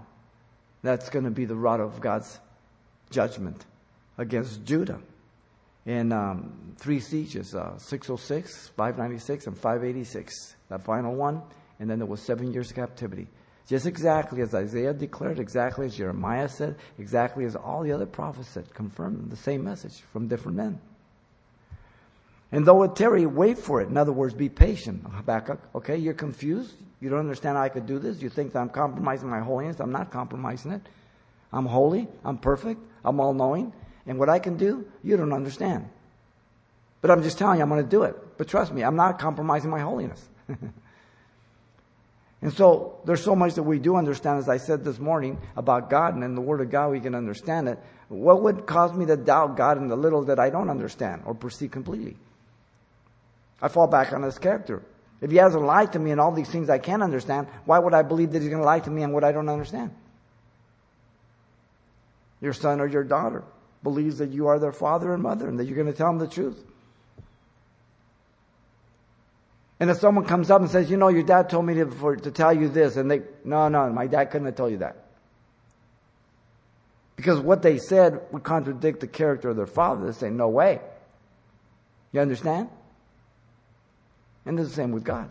That's 0.84 1.10
going 1.10 1.26
to 1.26 1.32
be 1.32 1.46
the 1.46 1.56
rod 1.56 1.80
of 1.80 2.00
God's 2.00 2.40
judgment 3.10 3.66
against 4.18 4.64
Judah. 4.64 5.00
In 5.86 6.12
um, 6.12 6.74
three 6.78 7.00
sieges, 7.00 7.56
uh, 7.56 7.78
606, 7.78 8.70
596, 8.76 9.48
and 9.48 9.56
586. 9.56 10.56
That 10.70 10.84
final 10.84 11.16
one. 11.16 11.42
And 11.80 11.90
then 11.90 12.00
there 12.00 12.08
was 12.08 12.22
seven 12.22 12.52
years 12.52 12.70
of 12.72 12.76
captivity. 12.76 13.28
Just 13.68 13.86
exactly 13.86 14.42
as 14.42 14.56
Isaiah 14.56 14.94
declared, 14.94 15.40
exactly 15.40 15.86
as 15.86 15.96
Jeremiah 15.96 16.48
said, 16.48 16.78
exactly 16.98 17.46
as 17.46 17.56
all 17.56 17.84
the 17.84 17.92
other 17.92 18.06
prophets 18.06 18.50
said, 18.50 18.74
confirmed 18.74 19.30
the 19.30 19.36
same 19.36 19.64
message 19.64 20.02
from 20.14 20.28
different 20.28 20.58
men. 20.58 20.80
And 22.52 22.66
though 22.66 22.84
it 22.84 22.96
tarry, 22.96 23.26
wait 23.26 23.58
for 23.58 23.82
it. 23.82 23.90
In 23.90 23.98
other 23.98 24.14
words, 24.14 24.34
be 24.34 24.50
patient. 24.50 25.04
Habakkuk, 25.04 25.60
okay, 25.76 25.98
you're 25.98 26.14
confused. 26.14 26.76
You 27.02 27.10
don't 27.10 27.20
understand 27.20 27.58
how 27.58 27.64
I 27.64 27.70
could 27.70 27.86
do 27.86 28.00
this. 28.00 28.22
You 28.22 28.30
think 28.30 28.54
that 28.54 28.60
I'm 28.60 28.70
compromising 28.70 29.30
my 29.30 29.40
holiness. 29.40 29.80
I'm 29.80 29.92
not 29.92 30.12
compromising 30.12 30.72
it. 30.72 30.82
I'm 31.52 31.66
holy. 31.66 32.08
I'm 32.24 32.38
perfect. 32.38 32.82
I'm 33.04 33.20
all 33.20 33.34
knowing. 33.34 33.74
And 34.06 34.18
what 34.18 34.30
I 34.30 34.40
can 34.40 34.58
do, 34.58 34.90
you 35.04 35.18
don't 35.18 35.34
understand. 35.34 35.90
But 37.02 37.12
I'm 37.12 37.22
just 37.22 37.38
telling 37.38 37.58
you, 37.58 37.64
I'm 37.64 37.70
going 37.70 37.84
to 37.84 37.90
do 37.90 38.04
it. 38.04 38.16
But 38.38 38.48
trust 38.48 38.74
me, 38.74 38.82
I'm 38.84 38.96
not 38.96 39.20
compromising 39.20 39.70
my 39.70 39.82
holiness. 39.82 40.28
and 42.42 42.54
so 42.54 43.00
there's 43.06 43.24
so 43.24 43.36
much 43.36 43.56
that 43.56 43.64
we 43.64 43.78
do 43.78 43.98
understand, 43.98 44.40
as 44.40 44.50
I 44.50 44.58
said 44.58 44.84
this 44.84 44.98
morning, 44.98 45.40
about 45.58 45.90
God 45.90 46.16
and 46.16 46.24
in 46.24 46.34
the 46.34 46.42
Word 46.42 46.62
of 46.62 46.72
God, 46.72 46.92
we 46.92 47.02
can 47.02 47.14
understand 47.14 47.68
it. 47.68 47.78
What 48.08 48.42
would 48.44 48.66
cause 48.66 48.94
me 48.94 49.06
to 49.06 49.18
doubt 49.18 49.58
God 49.58 49.78
in 49.78 49.90
the 49.90 49.98
little 49.98 50.24
that 50.26 50.40
I 50.40 50.50
don't 50.50 50.70
understand 50.70 51.24
or 51.26 51.36
perceive 51.36 51.72
completely? 51.72 52.16
I 53.62 53.68
fall 53.68 53.88
back 53.88 54.14
on 54.14 54.24
his 54.24 54.38
character. 54.38 54.84
If 55.22 55.32
he 55.32 55.38
hasn't 55.38 55.64
lied 55.64 55.94
to 55.94 56.00
me 56.00 56.12
in 56.12 56.20
all 56.20 56.32
these 56.32 56.50
things 56.50 56.70
I 56.70 56.78
can't 56.78 57.02
understand, 57.02 57.48
why 57.66 57.80
would 57.80 57.94
I 57.94 58.04
believe 58.04 58.32
that 58.32 58.42
he's 58.42 58.50
going 58.50 58.62
to 58.62 58.66
lie 58.66 58.80
to 58.80 58.90
me 58.90 59.02
in 59.02 59.12
what 59.14 59.24
I 59.24 59.32
don't 59.32 59.50
understand? 59.50 59.92
Your 62.40 62.54
son 62.54 62.80
or 62.80 62.88
your 62.88 63.04
daughter 63.04 63.44
believes 63.82 64.20
that 64.20 64.30
you 64.30 64.48
are 64.48 64.60
their 64.60 64.72
father 64.72 65.14
and 65.14 65.24
mother 65.24 65.48
and 65.48 65.58
that 65.60 65.66
you're 65.66 65.76
going 65.76 65.92
to 65.92 65.98
tell 65.98 66.08
them 66.08 66.20
the 66.20 66.28
truth. 66.28 66.64
And 69.80 69.90
if 69.90 69.98
someone 69.98 70.26
comes 70.26 70.50
up 70.50 70.62
and 70.62 70.70
says, 70.70 70.90
you 70.90 70.98
know, 70.98 71.08
your 71.08 71.24
dad 71.24 71.50
told 71.50 71.66
me 71.66 71.76
to, 71.76 71.90
for, 71.90 72.16
to 72.16 72.32
tell 72.32 72.54
you 72.54 72.68
this, 72.68 72.96
and 72.96 73.10
they, 73.10 73.22
no, 73.44 73.68
no, 73.70 73.92
my 73.92 74.08
dad 74.08 74.26
couldn't 74.26 74.48
have 74.48 74.56
told 74.56 74.72
you 74.72 74.80
that. 74.80 75.04
Because 77.16 77.40
what 77.40 77.62
they 77.62 77.78
said 77.78 78.22
would 78.32 78.44
contradict 78.44 79.00
the 79.00 79.08
character 79.08 79.50
of 79.50 79.56
their 79.56 79.68
father. 79.68 80.06
They 80.06 80.12
say, 80.14 80.30
no 80.30 80.48
way. 80.50 80.80
You 82.12 82.22
understand? 82.22 82.70
And 84.48 84.60
it's 84.60 84.70
the 84.70 84.76
same 84.76 84.92
with 84.92 85.04
God. 85.04 85.30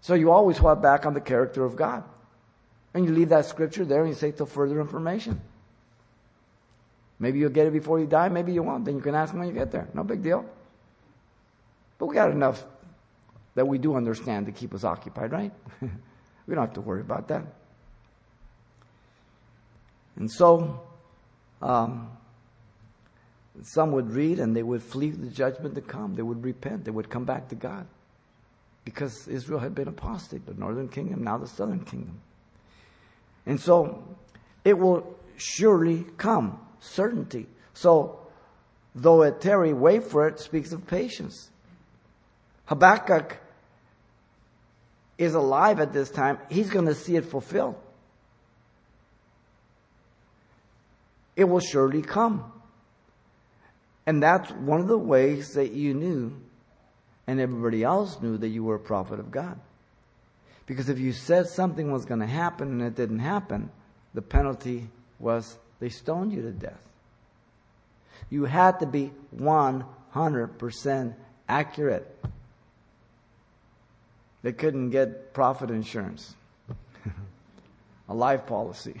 So 0.00 0.14
you 0.14 0.30
always 0.30 0.58
fall 0.58 0.74
back 0.74 1.04
on 1.04 1.14
the 1.14 1.20
character 1.20 1.64
of 1.64 1.76
God. 1.76 2.02
And 2.94 3.04
you 3.04 3.12
leave 3.12 3.28
that 3.28 3.44
scripture 3.44 3.84
there 3.84 4.00
and 4.00 4.08
you 4.08 4.14
say 4.14 4.32
till 4.32 4.46
further 4.46 4.80
information. 4.80 5.40
Maybe 7.18 7.38
you'll 7.38 7.50
get 7.50 7.66
it 7.66 7.72
before 7.72 8.00
you 8.00 8.06
die, 8.06 8.28
maybe 8.28 8.52
you 8.52 8.62
won't. 8.62 8.84
Then 8.84 8.96
you 8.96 9.02
can 9.02 9.14
ask 9.14 9.34
when 9.34 9.46
you 9.46 9.52
get 9.52 9.70
there. 9.70 9.88
No 9.92 10.02
big 10.02 10.22
deal. 10.22 10.44
But 11.98 12.06
we 12.06 12.14
got 12.14 12.30
enough 12.30 12.64
that 13.54 13.66
we 13.66 13.78
do 13.78 13.96
understand 13.96 14.46
to 14.46 14.52
keep 14.52 14.74
us 14.74 14.84
occupied, 14.84 15.32
right? 15.32 15.52
we 15.80 16.54
don't 16.54 16.64
have 16.64 16.74
to 16.74 16.80
worry 16.80 17.00
about 17.00 17.28
that. 17.28 17.42
And 20.16 20.30
so, 20.30 20.80
um, 21.60 22.15
some 23.62 23.92
would 23.92 24.10
read 24.10 24.38
and 24.38 24.54
they 24.54 24.62
would 24.62 24.82
flee 24.82 25.10
the 25.10 25.28
judgment 25.28 25.74
to 25.74 25.80
come. 25.80 26.14
They 26.14 26.22
would 26.22 26.44
repent. 26.44 26.84
They 26.84 26.90
would 26.90 27.10
come 27.10 27.24
back 27.24 27.48
to 27.48 27.54
God. 27.54 27.86
Because 28.84 29.26
Israel 29.26 29.58
had 29.58 29.74
been 29.74 29.88
apostate, 29.88 30.46
the 30.46 30.54
northern 30.54 30.88
kingdom, 30.88 31.24
now 31.24 31.38
the 31.38 31.48
southern 31.48 31.84
kingdom. 31.84 32.20
And 33.44 33.60
so 33.60 34.04
it 34.64 34.78
will 34.78 35.16
surely 35.36 36.04
come, 36.16 36.60
certainty. 36.80 37.46
So, 37.74 38.20
though 38.94 39.22
it 39.22 39.40
tarry, 39.40 39.72
wait 39.72 40.04
for 40.04 40.28
it, 40.28 40.38
speaks 40.40 40.72
of 40.72 40.86
patience. 40.86 41.50
Habakkuk 42.66 43.38
is 45.18 45.34
alive 45.34 45.80
at 45.80 45.92
this 45.92 46.10
time. 46.10 46.38
He's 46.50 46.70
going 46.70 46.86
to 46.86 46.94
see 46.94 47.16
it 47.16 47.24
fulfilled. 47.24 47.76
It 51.36 51.44
will 51.44 51.60
surely 51.60 52.02
come. 52.02 52.52
And 54.06 54.22
that's 54.22 54.50
one 54.52 54.80
of 54.80 54.86
the 54.86 54.98
ways 54.98 55.54
that 55.54 55.72
you 55.72 55.92
knew 55.92 56.40
and 57.26 57.40
everybody 57.40 57.82
else 57.82 58.20
knew 58.22 58.38
that 58.38 58.48
you 58.48 58.62
were 58.62 58.76
a 58.76 58.80
prophet 58.80 59.18
of 59.18 59.32
God. 59.32 59.58
Because 60.66 60.88
if 60.88 60.98
you 60.98 61.12
said 61.12 61.48
something 61.48 61.92
was 61.92 62.04
going 62.04 62.20
to 62.20 62.26
happen 62.26 62.68
and 62.68 62.82
it 62.82 62.94
didn't 62.94 63.18
happen, 63.18 63.70
the 64.14 64.22
penalty 64.22 64.88
was 65.18 65.58
they 65.80 65.88
stoned 65.88 66.32
you 66.32 66.42
to 66.42 66.52
death. 66.52 66.82
You 68.30 68.44
had 68.44 68.80
to 68.80 68.86
be 68.86 69.12
100% 69.36 71.14
accurate. 71.48 72.24
They 74.42 74.52
couldn't 74.52 74.90
get 74.90 75.32
profit 75.34 75.70
insurance, 75.70 76.34
a 78.08 78.14
life 78.14 78.46
policy. 78.46 79.00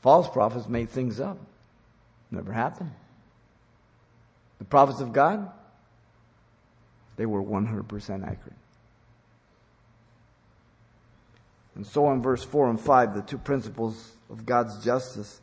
False 0.00 0.28
prophets 0.28 0.68
made 0.68 0.90
things 0.90 1.20
up. 1.20 1.38
Never 2.30 2.52
happened. 2.52 2.92
The 4.58 4.64
prophets 4.64 5.00
of 5.00 5.12
God, 5.12 5.50
they 7.16 7.26
were 7.26 7.42
100% 7.42 8.22
accurate. 8.22 8.52
And 11.74 11.86
so 11.86 12.10
in 12.10 12.20
verse 12.20 12.44
4 12.44 12.70
and 12.70 12.80
5, 12.80 13.14
the 13.14 13.22
two 13.22 13.38
principles 13.38 14.12
of 14.30 14.44
God's 14.44 14.84
justice 14.84 15.40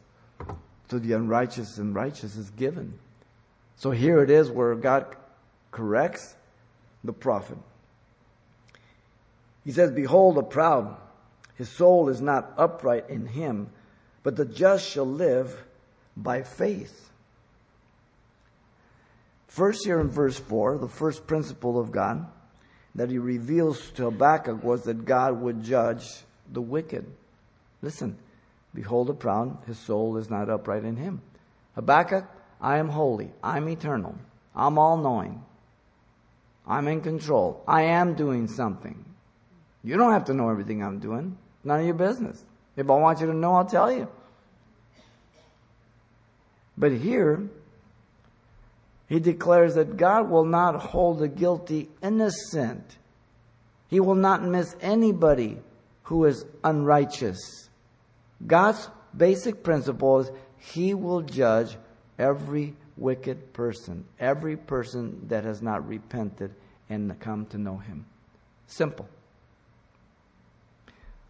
to 0.90 1.00
the 1.00 1.14
unrighteous 1.14 1.78
and 1.78 1.96
righteous 1.96 2.36
is 2.36 2.50
given. 2.52 3.00
So 3.78 3.92
here 3.92 4.22
it 4.22 4.30
is 4.30 4.52
where 4.52 4.76
God 4.76 5.16
corrects 5.72 6.36
the 7.04 7.14
prophet. 7.14 7.58
He 9.64 9.72
says, 9.72 9.92
Behold, 9.92 10.36
the 10.36 10.44
proud, 10.44 10.96
his 11.56 11.70
soul 11.70 12.10
is 12.10 12.22
not 12.22 12.54
upright 12.58 13.10
in 13.10 13.28
him, 13.28 13.70
but 14.26 14.36
the 14.36 14.44
just 14.44 14.90
shall 14.90 15.06
live 15.06 15.64
by 16.18 16.42
faith. 16.42 17.12
First, 19.46 19.86
here 19.86 20.00
in 20.00 20.10
verse 20.10 20.40
4, 20.40 20.80
the 20.80 20.88
first 20.88 21.28
principle 21.28 21.80
of 21.80 21.92
God 21.92 22.26
that 22.96 23.12
he 23.12 23.20
reveals 23.20 23.92
to 23.92 24.06
Habakkuk 24.06 24.64
was 24.64 24.82
that 24.86 25.06
God 25.06 25.40
would 25.42 25.64
judge 25.64 26.24
the 26.52 26.60
wicked. 26.60 27.06
Listen, 27.84 28.18
behold 28.74 29.10
the 29.10 29.14
proud, 29.14 29.60
his 29.68 29.78
soul 29.78 30.18
is 30.18 30.28
not 30.28 30.50
upright 30.50 30.86
in 30.86 30.96
him. 30.96 31.22
Habakkuk, 31.76 32.26
I 32.60 32.80
am 32.80 32.90
holy, 32.90 33.30
I'm 33.44 33.70
eternal, 33.70 34.16
I'm 34.56 34.80
all 34.80 34.98
knowing, 34.98 35.44
I'm 36.66 36.88
in 36.88 37.02
control, 37.02 37.64
I 37.68 37.84
am 37.84 38.16
doing 38.16 38.48
something. 38.48 39.06
You 39.84 39.98
don't 39.98 40.14
have 40.14 40.26
to 40.26 40.34
know 40.34 40.50
everything 40.50 40.82
I'm 40.82 40.98
doing, 40.98 41.38
none 41.64 41.82
of 41.82 41.86
your 41.86 41.94
business. 41.94 42.44
If 42.76 42.90
I 42.90 42.96
want 42.96 43.22
you 43.22 43.28
to 43.28 43.34
know, 43.34 43.56
I'll 43.56 43.66
tell 43.66 43.92
you. 43.92 44.08
But 46.78 46.92
here, 46.92 47.48
He 49.08 49.20
declares 49.20 49.76
that 49.76 49.98
God 49.98 50.30
will 50.30 50.46
not 50.46 50.76
hold 50.82 51.20
the 51.20 51.28
guilty 51.28 51.90
innocent. 52.04 52.98
He 53.88 54.00
will 54.00 54.16
not 54.16 54.44
miss 54.44 54.76
anybody 54.82 55.60
who 56.04 56.26
is 56.26 56.46
unrighteous. 56.64 57.70
God's 58.46 58.90
basic 59.16 59.64
principle 59.64 60.20
is 60.20 60.32
He 60.58 60.94
will 60.94 61.22
judge 61.22 61.78
every 62.20 62.76
wicked 62.98 63.54
person, 63.54 64.06
every 64.20 64.58
person 64.58 65.28
that 65.30 65.44
has 65.44 65.62
not 65.62 65.88
repented 65.88 66.54
and 66.90 67.18
come 67.20 67.46
to 67.48 67.58
know 67.58 67.78
Him. 67.78 68.06
Simple. 68.68 69.08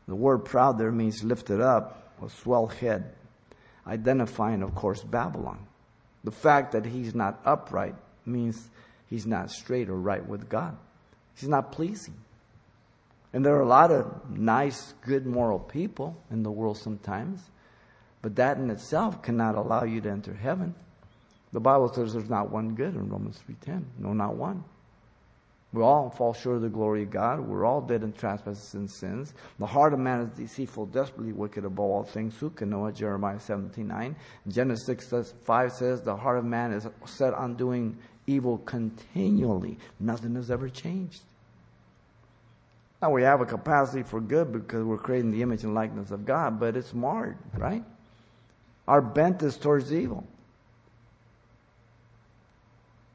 The 0.07 0.15
word 0.15 0.39
proud 0.45 0.77
there 0.77 0.91
means 0.91 1.23
lifted 1.23 1.61
up, 1.61 2.13
a 2.23 2.29
swell 2.29 2.67
head, 2.67 3.13
identifying, 3.87 4.61
of 4.61 4.75
course, 4.75 5.01
Babylon. 5.03 5.65
The 6.23 6.31
fact 6.31 6.71
that 6.71 6.85
he's 6.85 7.15
not 7.15 7.39
upright 7.45 7.95
means 8.25 8.69
he's 9.07 9.25
not 9.25 9.51
straight 9.51 9.89
or 9.89 9.95
right 9.95 10.25
with 10.25 10.49
God. 10.49 10.77
He's 11.35 11.49
not 11.49 11.71
pleasing. 11.71 12.15
And 13.33 13.45
there 13.45 13.55
are 13.55 13.61
a 13.61 13.67
lot 13.67 13.91
of 13.91 14.31
nice, 14.37 14.93
good, 15.01 15.25
moral 15.25 15.59
people 15.59 16.15
in 16.31 16.43
the 16.43 16.51
world 16.51 16.77
sometimes, 16.77 17.41
but 18.21 18.35
that 18.37 18.57
in 18.57 18.69
itself 18.69 19.21
cannot 19.21 19.55
allow 19.55 19.83
you 19.83 20.01
to 20.01 20.09
enter 20.09 20.33
heaven. 20.33 20.73
The 21.51 21.59
Bible 21.59 21.91
says 21.93 22.13
there's 22.13 22.29
not 22.29 22.49
one 22.49 22.75
good 22.75 22.95
in 22.95 23.09
Romans 23.09 23.41
3:10. 23.47 23.83
No, 23.99 24.13
not 24.13 24.35
one. 24.35 24.63
We 25.75 25.83
all 25.83 26.09
fall 26.09 26.33
short 26.33 26.55
of 26.55 26.61
the 26.61 26.69
glory 26.69 27.03
of 27.03 27.09
God. 27.09 27.41
We're 27.41 27.65
all 27.65 27.81
dead 27.81 28.01
in 28.01 28.13
trespasses 28.13 28.75
and 28.75 28.89
sins. 28.89 29.33
The 29.59 29.65
heart 29.65 29.91
of 29.91 29.99
man 29.99 30.21
is 30.21 30.29
deceitful, 30.29 30.85
desperately 30.85 31.33
wicked 31.33 31.65
above 31.65 31.85
all 31.85 32.03
things. 32.03 32.37
Who 32.37 32.49
can 32.49 32.69
know 32.69 32.85
it? 32.85 32.95
Jeremiah 32.95 33.41
17 33.41 33.85
9. 33.85 34.15
Genesis 34.47 34.85
6 34.85 35.07
says, 35.09 35.33
5 35.43 35.73
says, 35.73 36.01
The 36.01 36.15
heart 36.15 36.37
of 36.37 36.45
man 36.45 36.71
is 36.71 36.87
set 37.05 37.33
on 37.33 37.55
doing 37.55 37.97
evil 38.25 38.59
continually. 38.59 39.77
Nothing 39.99 40.35
has 40.35 40.49
ever 40.49 40.69
changed. 40.69 41.21
Now 43.01 43.11
we 43.11 43.23
have 43.23 43.41
a 43.41 43.45
capacity 43.45 44.03
for 44.03 44.21
good 44.21 44.53
because 44.53 44.81
we're 44.81 44.97
creating 44.97 45.31
the 45.31 45.41
image 45.41 45.65
and 45.65 45.75
likeness 45.75 46.09
of 46.11 46.25
God, 46.25 46.57
but 46.57 46.77
it's 46.77 46.93
marred, 46.93 47.37
right? 47.53 47.83
Our 48.87 49.01
bent 49.01 49.43
is 49.43 49.57
towards 49.57 49.91
evil. 49.91 50.25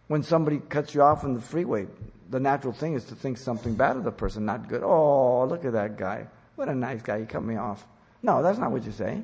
When 0.09 0.23
somebody 0.23 0.59
cuts 0.59 0.95
you 0.95 1.00
off 1.00 1.25
on 1.25 1.33
the 1.33 1.40
freeway, 1.40 1.87
the 2.31 2.39
natural 2.39 2.73
thing 2.73 2.95
is 2.95 3.05
to 3.07 3.15
think 3.15 3.37
something 3.37 3.75
bad 3.75 3.97
of 3.97 4.05
the 4.05 4.13
person, 4.13 4.45
not 4.45 4.69
good. 4.69 4.83
Oh, 4.83 5.45
look 5.45 5.65
at 5.65 5.73
that 5.73 5.99
guy. 5.99 6.27
What 6.55 6.69
a 6.69 6.75
nice 6.75 7.03
guy. 7.03 7.21
He 7.21 7.27
cut 7.27 7.43
me 7.43 7.57
off. 7.57 7.85
No, 8.23 8.43
that's 8.43 8.59
not 8.59 8.71
what 8.71 8.85
you 8.85 8.93
say. 8.93 9.21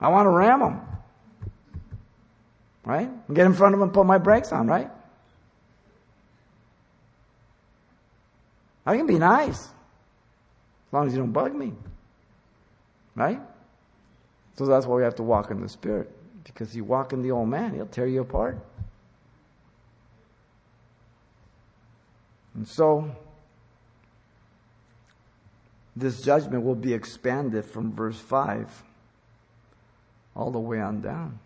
I 0.00 0.08
want 0.08 0.26
to 0.26 0.30
ram 0.30 0.60
him. 0.60 0.80
Right? 2.84 3.32
Get 3.32 3.46
in 3.46 3.54
front 3.54 3.74
of 3.74 3.80
him 3.80 3.84
and 3.84 3.92
put 3.92 4.04
my 4.04 4.18
brakes 4.18 4.52
on, 4.52 4.66
right? 4.66 4.90
I 8.84 8.96
can 8.96 9.06
be 9.06 9.18
nice. 9.18 9.58
As 9.58 10.92
long 10.92 11.06
as 11.06 11.12
you 11.12 11.20
don't 11.20 11.32
bug 11.32 11.54
me. 11.54 11.72
Right? 13.14 13.40
So 14.56 14.66
that's 14.66 14.86
why 14.86 14.96
we 14.96 15.02
have 15.02 15.16
to 15.16 15.22
walk 15.22 15.50
in 15.50 15.60
the 15.60 15.68
Spirit. 15.68 16.10
Because 16.44 16.74
you 16.74 16.84
walk 16.84 17.12
in 17.12 17.22
the 17.22 17.30
old 17.30 17.48
man, 17.48 17.74
he'll 17.74 17.86
tear 17.86 18.06
you 18.06 18.20
apart. 18.20 18.58
And 22.56 22.66
so, 22.66 23.14
this 25.94 26.20
judgment 26.20 26.64
will 26.64 26.74
be 26.74 26.92
expanded 26.92 27.64
from 27.64 27.92
verse 27.92 28.18
5 28.18 28.82
all 30.34 30.50
the 30.50 30.58
way 30.58 30.80
on 30.80 31.00
down. 31.00 31.38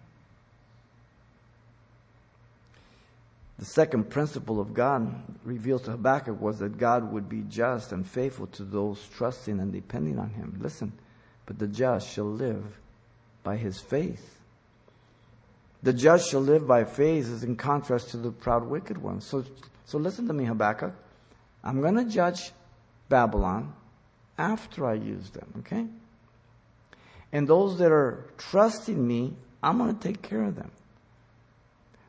The 3.58 3.66
second 3.66 4.08
principle 4.08 4.58
of 4.58 4.72
God 4.72 5.14
revealed 5.44 5.84
to 5.84 5.90
Habakkuk 5.90 6.40
was 6.40 6.60
that 6.60 6.78
God 6.78 7.12
would 7.12 7.28
be 7.28 7.42
just 7.42 7.92
and 7.92 8.08
faithful 8.08 8.46
to 8.48 8.64
those 8.64 9.06
trusting 9.14 9.60
and 9.60 9.70
depending 9.70 10.18
on 10.18 10.30
Him. 10.30 10.58
Listen, 10.62 10.92
but 11.44 11.58
the 11.58 11.66
just 11.66 12.08
shall 12.08 12.30
live 12.30 12.64
by 13.42 13.56
his 13.56 13.80
faith. 13.80 14.38
The 15.82 15.92
just 15.92 16.30
shall 16.30 16.40
live 16.40 16.66
by 16.66 16.84
faith 16.84 17.26
is 17.26 17.42
in 17.42 17.56
contrast 17.56 18.10
to 18.10 18.18
the 18.18 18.30
proud 18.30 18.66
wicked 18.66 18.98
one. 18.98 19.20
So 19.20 19.44
so 19.90 19.98
listen 19.98 20.28
to 20.28 20.32
me, 20.32 20.44
Habakkuk. 20.44 20.94
I'm 21.64 21.80
going 21.80 21.96
to 21.96 22.04
judge 22.04 22.52
Babylon 23.08 23.74
after 24.38 24.86
I 24.86 24.94
use 24.94 25.30
them, 25.30 25.52
okay? 25.58 25.84
And 27.32 27.48
those 27.48 27.76
that 27.78 27.90
are 27.90 28.30
trusting 28.38 29.04
me, 29.04 29.34
I'm 29.60 29.78
going 29.78 29.92
to 29.92 30.00
take 30.00 30.22
care 30.22 30.44
of 30.44 30.54
them. 30.54 30.70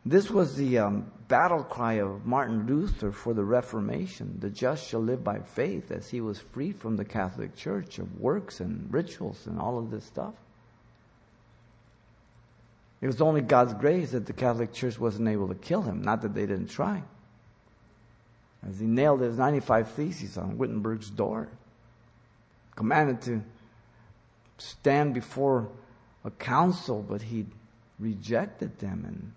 This 0.06 0.30
was 0.30 0.56
the 0.56 0.78
um, 0.78 1.12
battle 1.28 1.64
cry 1.64 1.94
of 1.94 2.24
Martin 2.24 2.68
Luther 2.68 3.12
for 3.12 3.34
the 3.34 3.44
Reformation. 3.44 4.38
The 4.40 4.52
just 4.52 4.88
shall 4.88 5.02
live 5.02 5.24
by 5.24 5.40
faith 5.40 5.90
as 5.90 6.08
he 6.08 6.22
was 6.22 6.38
freed 6.38 6.76
from 6.76 6.98
the 6.98 7.06
Catholic 7.06 7.56
Church 7.56 7.98
of 7.98 8.20
works 8.20 8.60
and 8.60 8.94
rituals 8.94 9.48
and 9.48 9.60
all 9.60 9.80
of 9.80 9.90
this 9.90 10.06
stuff. 10.06 10.36
It 13.02 13.08
was 13.08 13.22
only 13.22 13.42
God's 13.42 13.74
grace 13.74 14.12
that 14.12 14.28
the 14.28 14.34
Catholic 14.34 14.72
Church 14.72 15.00
wasn't 15.00 15.30
able 15.30 15.48
to 15.48 15.56
kill 15.56 15.82
him, 15.82 16.04
not 16.04 16.22
that 16.22 16.36
they 16.36 16.46
didn't 16.46 16.68
try 16.68 17.02
as 18.68 18.80
he 18.80 18.86
nailed 18.86 19.22
his 19.22 19.38
95 19.38 19.92
Theses 19.92 20.38
on 20.38 20.58
Wittenberg's 20.58 21.10
door. 21.10 21.50
Commanded 22.76 23.22
to 23.24 23.44
stand 24.58 25.14
before 25.14 25.70
a 26.24 26.32
council, 26.32 27.04
but 27.08 27.22
he 27.22 27.46
rejected 28.00 28.80
them 28.80 29.04
and 29.06 29.34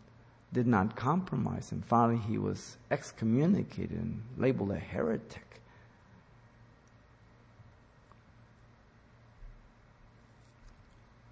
did 0.53 0.67
not 0.67 0.95
compromise. 0.95 1.73
And 1.73 1.85
finally, 1.85 2.19
he 2.19 2.39
was 2.39 2.77
excommunicated 2.91 3.93
and 3.93 4.23
labeled 4.37 4.71
a 4.71 4.79
heretic. 4.79 5.61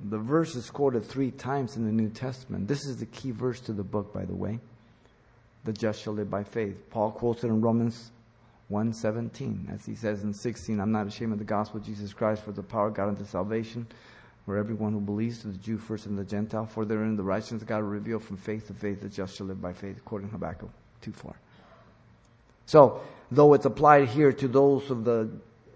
The 0.04 0.18
verse 0.18 0.56
is 0.56 0.68
quoted 0.68 1.04
three 1.04 1.30
times 1.30 1.76
in 1.76 1.84
the 1.84 1.92
New 1.92 2.08
Testament. 2.08 2.66
This 2.66 2.86
is 2.86 2.96
the 2.96 3.06
key 3.06 3.30
verse 3.30 3.60
to 3.60 3.72
the 3.72 3.84
book, 3.84 4.12
by 4.12 4.24
the 4.24 4.34
way 4.34 4.58
the 5.64 5.72
just 5.72 6.02
shall 6.02 6.12
live 6.12 6.30
by 6.30 6.44
faith. 6.44 6.90
Paul 6.90 7.12
quotes 7.12 7.44
it 7.44 7.48
in 7.48 7.60
Romans 7.60 8.10
1.17, 8.70 9.72
as 9.72 9.84
he 9.84 9.94
says 9.94 10.22
in 10.22 10.32
16, 10.32 10.80
I'm 10.80 10.92
not 10.92 11.06
ashamed 11.06 11.32
of 11.32 11.38
the 11.38 11.44
gospel 11.44 11.78
of 11.78 11.86
Jesus 11.86 12.12
Christ, 12.12 12.42
for 12.42 12.52
the 12.52 12.62
power 12.62 12.88
of 12.88 12.94
God 12.94 13.08
unto 13.08 13.24
salvation, 13.24 13.86
for 14.46 14.56
everyone 14.56 14.92
who 14.92 15.00
believes, 15.00 15.42
to 15.42 15.48
the 15.48 15.58
Jew 15.58 15.78
first 15.78 16.06
and 16.06 16.18
the 16.18 16.24
Gentile, 16.24 16.66
for 16.66 16.84
therein 16.84 17.16
the 17.16 17.22
righteousness 17.22 17.62
of 17.62 17.68
God 17.68 17.82
revealed 17.82 18.24
from 18.24 18.38
faith 18.38 18.66
to 18.68 18.74
faith, 18.74 19.00
the 19.00 19.08
just 19.08 19.36
shall 19.36 19.46
live 19.46 19.60
by 19.60 19.72
faith, 19.72 19.96
to 20.02 20.16
Habakkuk 20.18 20.70
2.4. 21.02 21.34
So, 22.64 23.02
though 23.30 23.52
it's 23.54 23.66
applied 23.66 24.08
here 24.08 24.32
to 24.32 24.48
those 24.48 24.90
of 24.90 25.04
the 25.04 25.30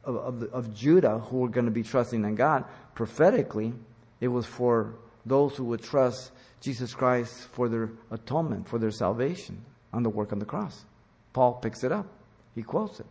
of, 0.05 0.17
of, 0.17 0.41
the, 0.41 0.47
of 0.51 0.73
Judah 0.73 1.19
who 1.19 1.39
were 1.39 1.49
going 1.49 1.65
to 1.65 1.73
be 1.73 1.83
trusting 1.83 2.25
in 2.25 2.35
God, 2.37 2.65
prophetically, 2.95 3.73
it 4.21 4.29
was 4.29 4.47
for 4.47 4.95
those 5.27 5.57
who 5.57 5.65
would 5.65 5.83
trust 5.83 6.31
Jesus 6.61 6.95
Christ 6.95 7.49
for 7.49 7.69
their 7.69 7.91
atonement, 8.13 8.69
for 8.69 8.79
their 8.79 8.93
salvation 8.93 9.65
on 9.93 10.03
the 10.03 10.11
work 10.11 10.33
on 10.33 10.39
the 10.39 10.45
cross. 10.45 10.85
Paul 11.33 11.55
picks 11.55 11.85
it 11.85 11.93
up. 11.93 12.07
He 12.55 12.63
quotes 12.63 13.01
it. 13.01 13.07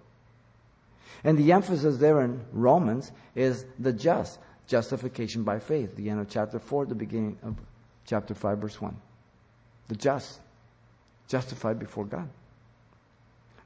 And 1.24 1.38
the 1.38 1.52
emphasis 1.52 1.98
there 1.98 2.22
in 2.22 2.44
Romans 2.52 3.12
is 3.36 3.66
the 3.80 3.94
just, 3.94 4.40
justification 4.68 5.44
by 5.44 5.60
faith. 5.60 5.96
The 5.96 6.10
end 6.10 6.20
of 6.20 6.30
chapter 6.30 6.60
4, 6.60 6.88
the 6.88 6.96
beginning 6.96 7.38
of 7.44 7.56
chapter 8.06 8.34
5, 8.34 8.58
verse 8.58 8.82
1. 8.82 8.96
The 9.88 9.96
just, 9.96 10.40
justified 11.28 11.80
before 11.80 12.06
God. 12.06 12.30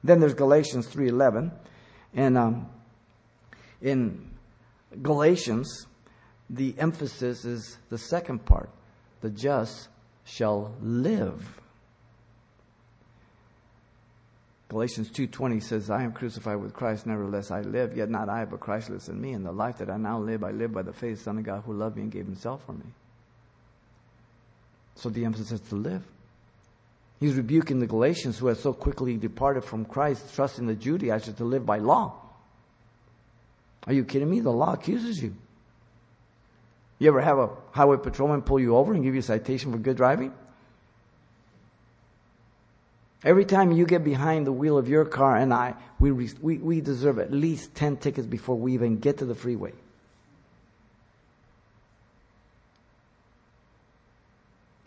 Then 0.03 0.19
there's 0.19 0.33
Galatians 0.33 0.87
3.11. 0.87 1.51
And 2.13 2.37
um, 2.37 2.69
in 3.81 4.29
Galatians, 5.01 5.87
the 6.49 6.75
emphasis 6.77 7.45
is 7.45 7.77
the 7.89 7.97
second 7.97 8.45
part. 8.45 8.69
The 9.21 9.29
just 9.29 9.89
shall 10.23 10.73
live 10.81 11.59
Galatians 14.69 15.09
2:20 15.09 15.59
says, 15.59 15.89
"I 15.89 16.03
am 16.03 16.13
crucified 16.13 16.61
with 16.61 16.73
Christ; 16.73 17.07
nevertheless 17.07 17.49
I 17.49 17.61
live. 17.61 17.97
Yet 17.97 18.09
not 18.09 18.29
I, 18.29 18.45
but 18.45 18.59
Christ 18.59 18.91
lives 18.91 19.09
in 19.09 19.19
me. 19.19 19.33
And 19.33 19.43
the 19.43 19.51
life 19.51 19.79
that 19.79 19.89
I 19.89 19.97
now 19.97 20.19
live, 20.19 20.43
I 20.43 20.51
live 20.51 20.71
by 20.71 20.83
the 20.83 20.93
faith 20.93 21.13
of 21.13 21.17
the 21.17 21.23
Son 21.23 21.37
of 21.39 21.43
God 21.43 21.63
who 21.65 21.73
loved 21.73 21.95
me 21.95 22.03
and 22.03 22.11
gave 22.11 22.25
Himself 22.25 22.63
for 22.65 22.73
me." 22.73 22.85
So 24.95 25.09
the 25.09 25.25
emphasis 25.25 25.53
is 25.53 25.61
to 25.69 25.75
live. 25.75 26.03
He's 27.19 27.35
rebuking 27.35 27.79
the 27.79 27.87
Galatians 27.87 28.37
who 28.37 28.47
had 28.47 28.57
so 28.57 28.71
quickly 28.71 29.17
departed 29.17 29.63
from 29.63 29.85
Christ, 29.85 30.35
trusting 30.35 30.67
the 30.67 30.75
Judaizers 30.75 31.35
to 31.35 31.43
live 31.43 31.65
by 31.65 31.79
law. 31.79 32.13
Are 33.87 33.93
you 33.93 34.03
kidding 34.03 34.29
me? 34.29 34.39
The 34.39 34.51
law 34.51 34.73
accuses 34.73 35.21
you. 35.21 35.35
You 36.99 37.07
ever 37.07 37.21
have 37.21 37.39
a 37.39 37.49
highway 37.71 37.97
patrolman 37.97 38.43
pull 38.43 38.59
you 38.59 38.75
over 38.75 38.93
and 38.93 39.03
give 39.03 39.15
you 39.15 39.21
a 39.21 39.23
citation 39.23 39.71
for 39.71 39.79
good 39.79 39.97
driving? 39.97 40.31
Every 43.23 43.43
time 43.45 43.71
you 43.71 43.85
get 43.85 44.03
behind 44.03 44.47
the 44.47 44.51
wheel 44.51 44.77
of 44.77 44.87
your 44.87 45.03
car 45.05 45.35
and 45.35 45.53
I, 45.53 45.75
we, 45.99 46.11
we, 46.11 46.57
we 46.57 46.81
deserve 46.81 47.19
at 47.19 47.31
least 47.33 47.75
10 47.75 47.97
tickets 47.97 48.25
before 48.25 48.55
we 48.55 48.73
even 48.73 48.99
get 48.99 49.17
to 49.17 49.25
the 49.25 49.35
freeway. 49.35 49.73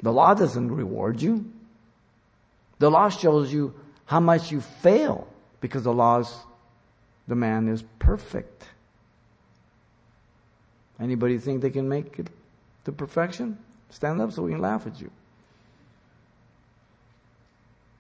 The 0.03 0.13
law 0.13 0.35
doesn't 0.35 0.75
reward 0.75 1.21
you. 1.21 1.51
The 2.79 2.91
law 2.91 3.09
shows 3.09 3.53
you 3.53 3.75
how 4.07 4.21
much 4.21 4.51
you 4.51 4.61
fail 4.61 5.29
because 5.61 5.85
the 5.85 5.93
law's 5.93 6.35
the 7.29 7.37
man 7.37 7.69
is 7.69 7.83
perfect. 7.99 8.65
Anybody 10.99 11.39
think 11.39 11.63
they 11.63 11.71
can 11.71 11.89
make 11.89 12.19
it 12.19 12.29
to 12.85 12.93
perfection? 12.93 13.59
Stand 13.91 14.21
up 14.21 14.33
so 14.33 14.43
we 14.43 14.53
can 14.53 14.61
laugh 14.61 14.87
at 14.87 15.01
you. 15.01 15.11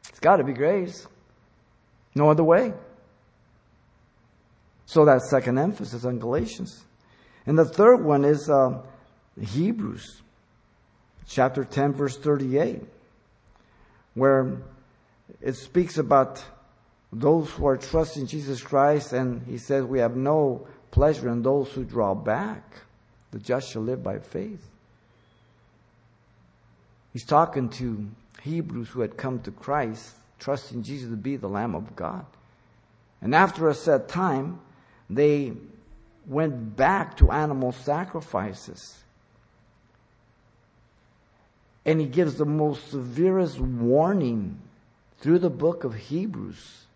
It's 0.08 0.11
got 0.22 0.36
to 0.36 0.44
be 0.44 0.54
grace. 0.54 1.06
No 2.14 2.30
other 2.30 2.44
way. 2.44 2.72
So 4.86 5.04
that 5.04 5.22
second 5.22 5.58
emphasis 5.58 6.04
on 6.04 6.18
Galatians. 6.18 6.84
And 7.46 7.58
the 7.58 7.64
third 7.64 8.04
one 8.04 8.24
is 8.24 8.48
uh, 8.48 8.82
Hebrews, 9.40 10.22
chapter 11.26 11.64
10, 11.64 11.94
verse 11.94 12.16
38, 12.16 12.82
where 14.14 14.58
it 15.40 15.54
speaks 15.54 15.98
about 15.98 16.44
those 17.12 17.50
who 17.50 17.66
are 17.66 17.76
trusting 17.76 18.26
Jesus 18.26 18.62
Christ, 18.62 19.12
and 19.12 19.42
he 19.46 19.58
says, 19.58 19.84
We 19.84 19.98
have 19.98 20.16
no 20.16 20.66
pleasure 20.90 21.28
in 21.28 21.42
those 21.42 21.70
who 21.72 21.84
draw 21.84 22.14
back. 22.14 22.62
The 23.32 23.38
just 23.38 23.72
shall 23.72 23.82
live 23.82 24.02
by 24.02 24.18
faith. 24.18 24.64
He's 27.12 27.24
talking 27.24 27.68
to 27.70 28.08
Hebrews 28.42 28.88
who 28.88 29.00
had 29.00 29.16
come 29.16 29.40
to 29.40 29.50
Christ, 29.50 30.14
trusting 30.38 30.82
Jesus 30.82 31.10
to 31.10 31.16
be 31.16 31.36
the 31.36 31.48
Lamb 31.48 31.74
of 31.74 31.94
God. 31.94 32.26
And 33.20 33.34
after 33.34 33.68
a 33.68 33.74
set 33.74 34.08
time, 34.08 34.60
they 35.08 35.52
went 36.26 36.76
back 36.76 37.16
to 37.18 37.30
animal 37.30 37.72
sacrifices. 37.72 38.98
And 41.84 42.00
he 42.00 42.06
gives 42.06 42.36
the 42.36 42.44
most 42.44 42.90
severest 42.90 43.60
warning 43.60 44.60
through 45.18 45.38
the 45.40 45.50
book 45.50 45.84
of 45.84 45.94
Hebrews. 45.94 46.86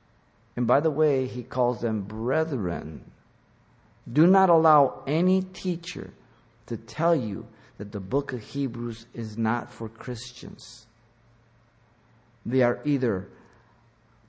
And 0.57 0.67
by 0.67 0.81
the 0.81 0.91
way, 0.91 1.27
he 1.27 1.43
calls 1.43 1.81
them 1.81 2.03
brethren. 2.03 3.05
Do 4.11 4.27
not 4.27 4.49
allow 4.49 5.03
any 5.07 5.43
teacher 5.43 6.11
to 6.67 6.77
tell 6.77 7.15
you 7.15 7.47
that 7.79 7.93
the 7.93 8.01
book 8.01 8.33
of 8.33 8.43
Hebrews 8.43 9.07
is 9.13 9.37
not 9.37 9.71
for 9.71 9.89
Christians. 9.89 10.87
They 12.47 12.63
are 12.63 12.79
either 12.85 13.27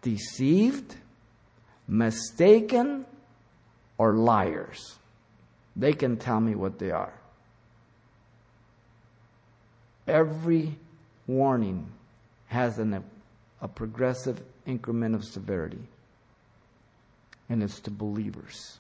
deceived, 0.02 0.96
mistaken, 1.88 3.06
or 4.00 4.16
liars. 4.16 4.98
They 5.76 5.94
can 5.94 6.18
tell 6.18 6.40
me 6.40 6.56
what 6.56 6.80
they 6.80 6.90
are. 6.90 7.14
Every 10.08 10.76
warning 11.28 11.92
has 12.48 12.80
an, 12.80 13.04
a 13.62 13.68
progressive 13.68 14.42
increment 14.66 15.14
of 15.14 15.24
severity, 15.24 15.82
and 17.50 17.62
it's 17.62 17.80
to 17.82 17.92
believers 17.92 18.80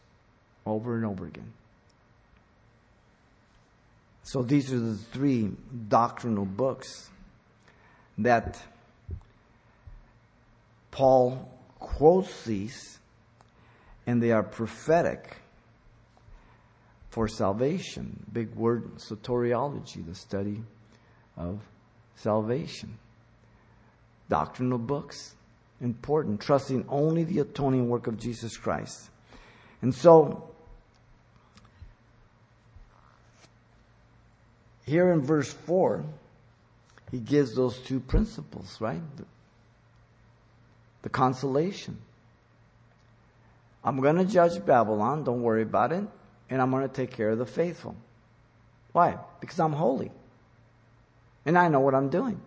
over 0.65 0.95
and 0.95 1.06
over 1.06 1.28
again. 1.28 1.54
So 4.23 4.41
these 4.41 4.73
are 4.73 4.80
the 4.80 4.95
three 4.95 5.52
doctrinal 5.88 6.45
books 6.45 7.10
that 8.17 8.60
Paul 10.97 11.47
quotes 11.77 12.43
these, 12.43 12.97
and 14.07 14.19
they 14.19 14.31
are 14.31 14.41
prophetic 14.41 15.38
for 17.12 17.27
salvation. 17.27 18.25
Big 18.33 18.55
word, 18.55 18.95
soteriology, 18.95 20.03
the 20.03 20.15
study 20.15 20.63
of 21.38 21.60
salvation. 22.15 22.97
Doctrinal 24.27 24.79
books, 24.79 25.36
important, 25.81 26.41
trusting 26.41 26.83
only 26.89 27.23
the 27.23 27.41
atoning 27.41 27.88
work 27.89 28.07
of 28.07 28.17
Jesus 28.17 28.57
Christ. 28.57 29.12
And 29.83 29.93
so, 29.93 30.49
here 34.83 35.12
in 35.12 35.21
verse 35.21 35.53
4, 35.53 36.03
he 37.12 37.19
gives 37.19 37.53
those 37.53 37.77
two 37.81 37.99
principles, 37.99 38.81
right? 38.81 38.99
The, 41.08 41.10
consolation. 41.10 41.98
I'm 43.82 44.02
going 44.02 44.17
to 44.17 44.26
judge 44.26 44.65
Babylon, 44.65 45.24
don't 45.24 45.41
worry 45.41 45.62
about 45.62 45.93
it, 45.93 46.04
and 46.50 46.62
I'm 46.62 46.70
going 46.70 46.88
to 46.88 46.93
take 46.93 47.12
care 47.12 47.30
of 47.30 47.38
the 47.38 47.46
faithful. 47.46 47.96
Why? 48.91 49.17
Because 49.39 49.58
I'm 49.60 49.72
holy. 49.72 50.12
And 51.46 51.58
I 51.58 51.70
know 51.70 51.80
what 51.80 51.96
I'm 51.96 52.10
doing. 52.10 52.41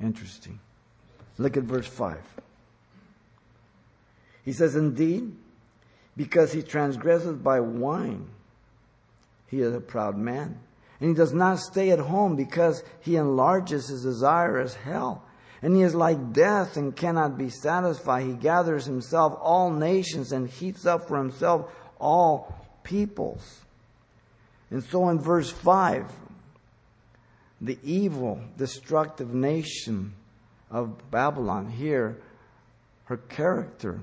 Interesting. 0.00 0.58
Look 1.36 1.56
at 1.56 1.64
verse 1.64 1.86
5. 1.86 2.18
He 4.44 4.52
says, 4.52 4.74
Indeed, 4.76 5.36
because 6.16 6.52
he 6.52 6.62
transgresses 6.62 7.36
by 7.36 7.60
wine 7.60 8.28
he 9.52 9.60
is 9.60 9.74
a 9.74 9.80
proud 9.80 10.16
man. 10.16 10.58
And 10.98 11.10
he 11.10 11.14
does 11.14 11.34
not 11.34 11.58
stay 11.58 11.90
at 11.90 11.98
home 11.98 12.36
because 12.36 12.82
he 13.00 13.16
enlarges 13.16 13.88
his 13.88 14.02
desire 14.02 14.58
as 14.58 14.74
hell. 14.74 15.24
And 15.62 15.76
he 15.76 15.82
is 15.82 15.94
like 15.94 16.32
death 16.32 16.76
and 16.76 16.94
cannot 16.94 17.38
be 17.38 17.48
satisfied. 17.48 18.26
He 18.26 18.32
gathers 18.32 18.84
himself 18.84 19.38
all 19.40 19.70
nations 19.70 20.32
and 20.32 20.50
heaps 20.50 20.86
up 20.86 21.06
for 21.06 21.16
himself 21.16 21.72
all 22.00 22.52
peoples. 22.82 23.60
And 24.70 24.82
so 24.82 25.08
in 25.08 25.20
verse 25.20 25.50
5, 25.50 26.10
the 27.60 27.78
evil, 27.84 28.40
destructive 28.58 29.32
nation 29.32 30.14
of 30.68 31.10
Babylon, 31.12 31.70
here, 31.70 32.18
her 33.04 33.18
character 33.18 34.00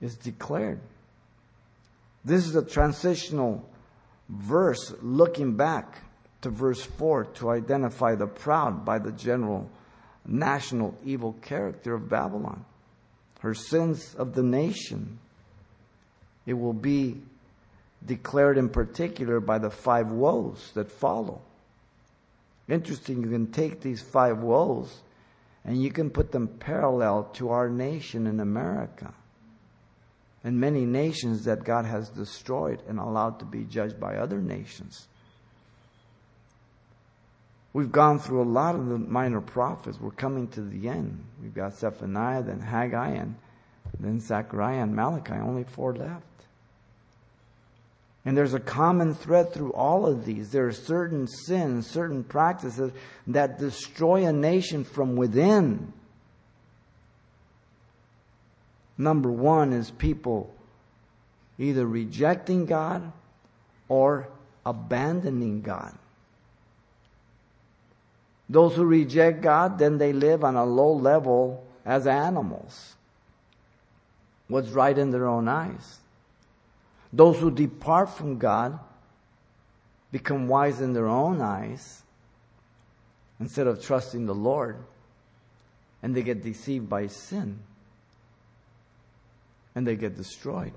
is 0.00 0.16
declared. 0.16 0.80
This 2.24 2.46
is 2.46 2.56
a 2.56 2.64
transitional 2.64 3.64
verse 4.28 4.92
looking 5.02 5.54
back 5.56 6.02
to 6.42 6.50
verse 6.50 6.82
4 6.82 7.26
to 7.26 7.50
identify 7.50 8.14
the 8.14 8.26
proud 8.26 8.84
by 8.84 8.98
the 8.98 9.12
general 9.12 9.68
national 10.26 10.96
evil 11.04 11.34
character 11.42 11.94
of 11.94 12.08
Babylon, 12.08 12.64
her 13.40 13.54
sins 13.54 14.14
of 14.14 14.34
the 14.34 14.42
nation. 14.42 15.18
It 16.46 16.54
will 16.54 16.72
be 16.72 17.20
declared 18.04 18.58
in 18.58 18.68
particular 18.68 19.40
by 19.40 19.58
the 19.58 19.70
five 19.70 20.10
woes 20.10 20.72
that 20.74 20.90
follow. 20.90 21.42
Interesting, 22.68 23.22
you 23.22 23.30
can 23.30 23.50
take 23.50 23.80
these 23.80 24.00
five 24.00 24.38
woes 24.38 25.00
and 25.64 25.82
you 25.82 25.90
can 25.90 26.10
put 26.10 26.32
them 26.32 26.48
parallel 26.48 27.24
to 27.34 27.50
our 27.50 27.68
nation 27.68 28.26
in 28.26 28.40
America 28.40 29.12
and 30.42 30.58
many 30.58 30.86
nations 30.86 31.44
that 31.44 31.64
God 31.64 31.84
has 31.84 32.08
destroyed 32.08 32.82
and 32.88 32.98
allowed 32.98 33.38
to 33.40 33.44
be 33.44 33.64
judged 33.64 34.00
by 34.00 34.16
other 34.16 34.40
nations. 34.40 35.08
We've 37.72 37.92
gone 37.92 38.18
through 38.18 38.42
a 38.42 38.50
lot 38.50 38.74
of 38.74 38.88
the 38.88 38.98
minor 38.98 39.40
prophets. 39.40 40.00
We're 40.00 40.10
coming 40.10 40.48
to 40.48 40.60
the 40.60 40.88
end. 40.88 41.24
We've 41.40 41.54
got 41.54 41.78
Zephaniah, 41.78 42.42
then 42.42 42.60
Haggai, 42.60 43.10
and 43.10 43.36
then 43.98 44.20
Zechariah 44.20 44.82
and 44.82 44.96
Malachi. 44.96 45.34
Only 45.34 45.64
four 45.64 45.94
left. 45.94 46.24
And 48.24 48.36
there's 48.36 48.54
a 48.54 48.60
common 48.60 49.14
thread 49.14 49.54
through 49.54 49.72
all 49.72 50.04
of 50.04 50.26
these. 50.26 50.50
There 50.50 50.66
are 50.66 50.72
certain 50.72 51.26
sins, 51.26 51.86
certain 51.86 52.22
practices 52.22 52.92
that 53.28 53.58
destroy 53.58 54.26
a 54.26 54.32
nation 54.32 54.84
from 54.84 55.16
within. 55.16 55.92
Number 58.98 59.30
one 59.30 59.72
is 59.72 59.90
people 59.90 60.52
either 61.58 61.86
rejecting 61.86 62.66
God 62.66 63.10
or 63.88 64.28
abandoning 64.66 65.62
God. 65.62 65.96
Those 68.50 68.74
who 68.74 68.84
reject 68.84 69.42
God, 69.42 69.78
then 69.78 69.98
they 69.98 70.12
live 70.12 70.42
on 70.42 70.56
a 70.56 70.64
low 70.64 70.92
level 70.92 71.64
as 71.86 72.08
animals. 72.08 72.96
What's 74.48 74.70
right 74.70 74.98
in 74.98 75.12
their 75.12 75.28
own 75.28 75.46
eyes. 75.46 75.98
Those 77.12 77.38
who 77.38 77.52
depart 77.52 78.10
from 78.10 78.38
God 78.38 78.76
become 80.10 80.48
wise 80.48 80.80
in 80.80 80.94
their 80.94 81.06
own 81.06 81.40
eyes 81.40 82.02
instead 83.38 83.68
of 83.68 83.80
trusting 83.80 84.26
the 84.26 84.34
Lord, 84.34 84.78
and 86.02 86.14
they 86.16 86.22
get 86.22 86.42
deceived 86.42 86.88
by 86.88 87.06
sin 87.06 87.60
and 89.76 89.86
they 89.86 89.94
get 89.94 90.16
destroyed. 90.16 90.72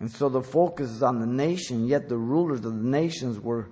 And 0.00 0.10
so 0.10 0.28
the 0.28 0.42
focus 0.42 0.90
is 0.90 1.02
on 1.02 1.20
the 1.20 1.26
nation, 1.26 1.86
yet 1.86 2.08
the 2.08 2.18
rulers 2.18 2.64
of 2.64 2.74
the 2.74 2.88
nations 2.88 3.40
were 3.40 3.68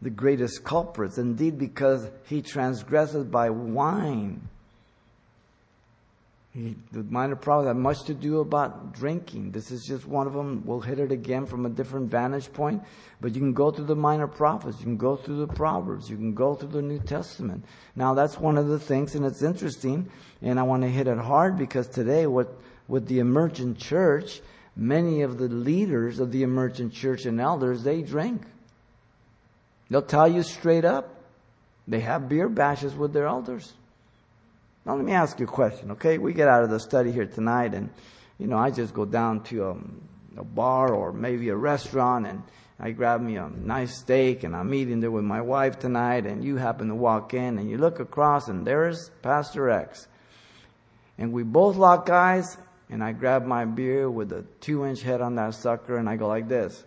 the 0.00 0.10
greatest 0.10 0.64
culprits. 0.64 1.18
Indeed, 1.18 1.58
because 1.58 2.08
he 2.24 2.42
transgresses 2.42 3.24
by 3.24 3.50
wine. 3.50 4.48
He, 6.54 6.76
the 6.92 7.02
minor 7.04 7.36
prophets 7.36 7.68
have 7.68 7.76
much 7.76 8.02
to 8.04 8.14
do 8.14 8.40
about 8.40 8.92
drinking. 8.92 9.52
This 9.52 9.70
is 9.70 9.84
just 9.84 10.06
one 10.06 10.26
of 10.26 10.34
them. 10.34 10.62
We'll 10.66 10.80
hit 10.80 10.98
it 10.98 11.10
again 11.10 11.46
from 11.46 11.64
a 11.64 11.70
different 11.70 12.10
vantage 12.10 12.52
point. 12.52 12.82
But 13.22 13.34
you 13.34 13.40
can 13.40 13.54
go 13.54 13.70
through 13.70 13.86
the 13.86 13.96
minor 13.96 14.26
prophets. 14.26 14.78
You 14.80 14.84
can 14.84 14.98
go 14.98 15.16
through 15.16 15.38
the 15.38 15.46
Proverbs. 15.46 16.10
You 16.10 16.16
can 16.16 16.34
go 16.34 16.54
through 16.54 16.70
the 16.70 16.82
New 16.82 16.98
Testament. 16.98 17.64
Now 17.96 18.12
that's 18.12 18.38
one 18.38 18.58
of 18.58 18.68
the 18.68 18.78
things, 18.78 19.14
and 19.14 19.24
it's 19.24 19.42
interesting. 19.42 20.10
And 20.42 20.60
I 20.60 20.62
want 20.62 20.82
to 20.82 20.88
hit 20.88 21.06
it 21.06 21.16
hard 21.16 21.56
because 21.56 21.88
today, 21.88 22.26
what 22.26 22.54
with 22.86 23.06
the 23.06 23.20
emergent 23.20 23.78
church, 23.78 24.42
many 24.76 25.22
of 25.22 25.38
the 25.38 25.48
leaders 25.48 26.18
of 26.18 26.32
the 26.32 26.42
emergent 26.42 26.92
church 26.92 27.26
and 27.26 27.40
elders, 27.40 27.82
they 27.82 28.02
drink. 28.02 28.42
They'll 29.90 30.02
tell 30.02 30.28
you 30.28 30.42
straight 30.42 30.84
up. 30.84 31.14
They 31.86 32.00
have 32.00 32.28
beer 32.28 32.48
bashes 32.48 32.94
with 32.94 33.12
their 33.12 33.26
elders. 33.26 33.72
Now 34.86 34.96
let 34.96 35.04
me 35.04 35.12
ask 35.12 35.38
you 35.38 35.46
a 35.46 35.48
question, 35.48 35.92
okay? 35.92 36.18
We 36.18 36.32
get 36.32 36.48
out 36.48 36.64
of 36.64 36.70
the 36.70 36.80
study 36.80 37.12
here 37.12 37.26
tonight 37.26 37.74
and, 37.74 37.90
you 38.38 38.46
know, 38.46 38.56
I 38.56 38.70
just 38.70 38.94
go 38.94 39.04
down 39.04 39.42
to 39.44 39.64
a, 39.64 40.40
a 40.40 40.44
bar 40.44 40.92
or 40.92 41.12
maybe 41.12 41.50
a 41.50 41.56
restaurant 41.56 42.26
and 42.26 42.42
I 42.80 42.90
grab 42.90 43.20
me 43.20 43.36
a 43.36 43.48
nice 43.48 43.98
steak 43.98 44.42
and 44.42 44.56
I'm 44.56 44.74
eating 44.74 45.00
there 45.00 45.10
with 45.10 45.24
my 45.24 45.40
wife 45.40 45.78
tonight 45.78 46.26
and 46.26 46.42
you 46.42 46.56
happen 46.56 46.88
to 46.88 46.96
walk 46.96 47.32
in 47.32 47.58
and 47.58 47.70
you 47.70 47.78
look 47.78 48.00
across 48.00 48.48
and 48.48 48.66
there's 48.66 49.10
Pastor 49.22 49.70
X. 49.70 50.08
And 51.16 51.32
we 51.32 51.44
both 51.44 51.76
lock 51.76 52.10
eyes 52.10 52.56
and 52.92 53.02
I 53.02 53.10
grab 53.12 53.44
my 53.44 53.64
beer 53.64 54.08
with 54.08 54.32
a 54.32 54.44
two 54.60 54.84
inch 54.84 55.02
head 55.02 55.20
on 55.20 55.34
that 55.34 55.54
sucker 55.54 55.96
and 55.96 56.08
I 56.08 56.16
go 56.16 56.28
like 56.28 56.46
this. 56.46 56.84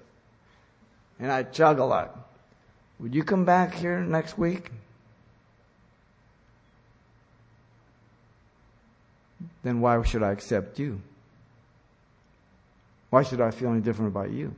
And 1.20 1.32
I 1.32 1.44
chug 1.44 1.80
a 1.80 1.86
lot. 1.86 2.18
Would 3.00 3.14
you 3.14 3.24
come 3.24 3.44
back 3.44 3.74
here 3.74 4.00
next 4.00 4.38
week? 4.38 4.72
then 9.66 9.82
why 9.82 10.02
should 10.04 10.22
I 10.22 10.32
accept 10.32 10.78
you? 10.78 11.02
Why 13.10 13.24
should 13.24 13.42
I 13.42 13.50
feel 13.50 13.72
any 13.72 13.82
different 13.82 14.12
about 14.12 14.30
you? 14.30 14.54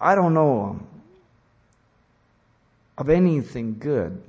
I 0.00 0.16
don't 0.16 0.34
know 0.34 0.62
um, 0.64 0.86
of 2.98 3.08
anything 3.08 3.76
good 3.78 4.20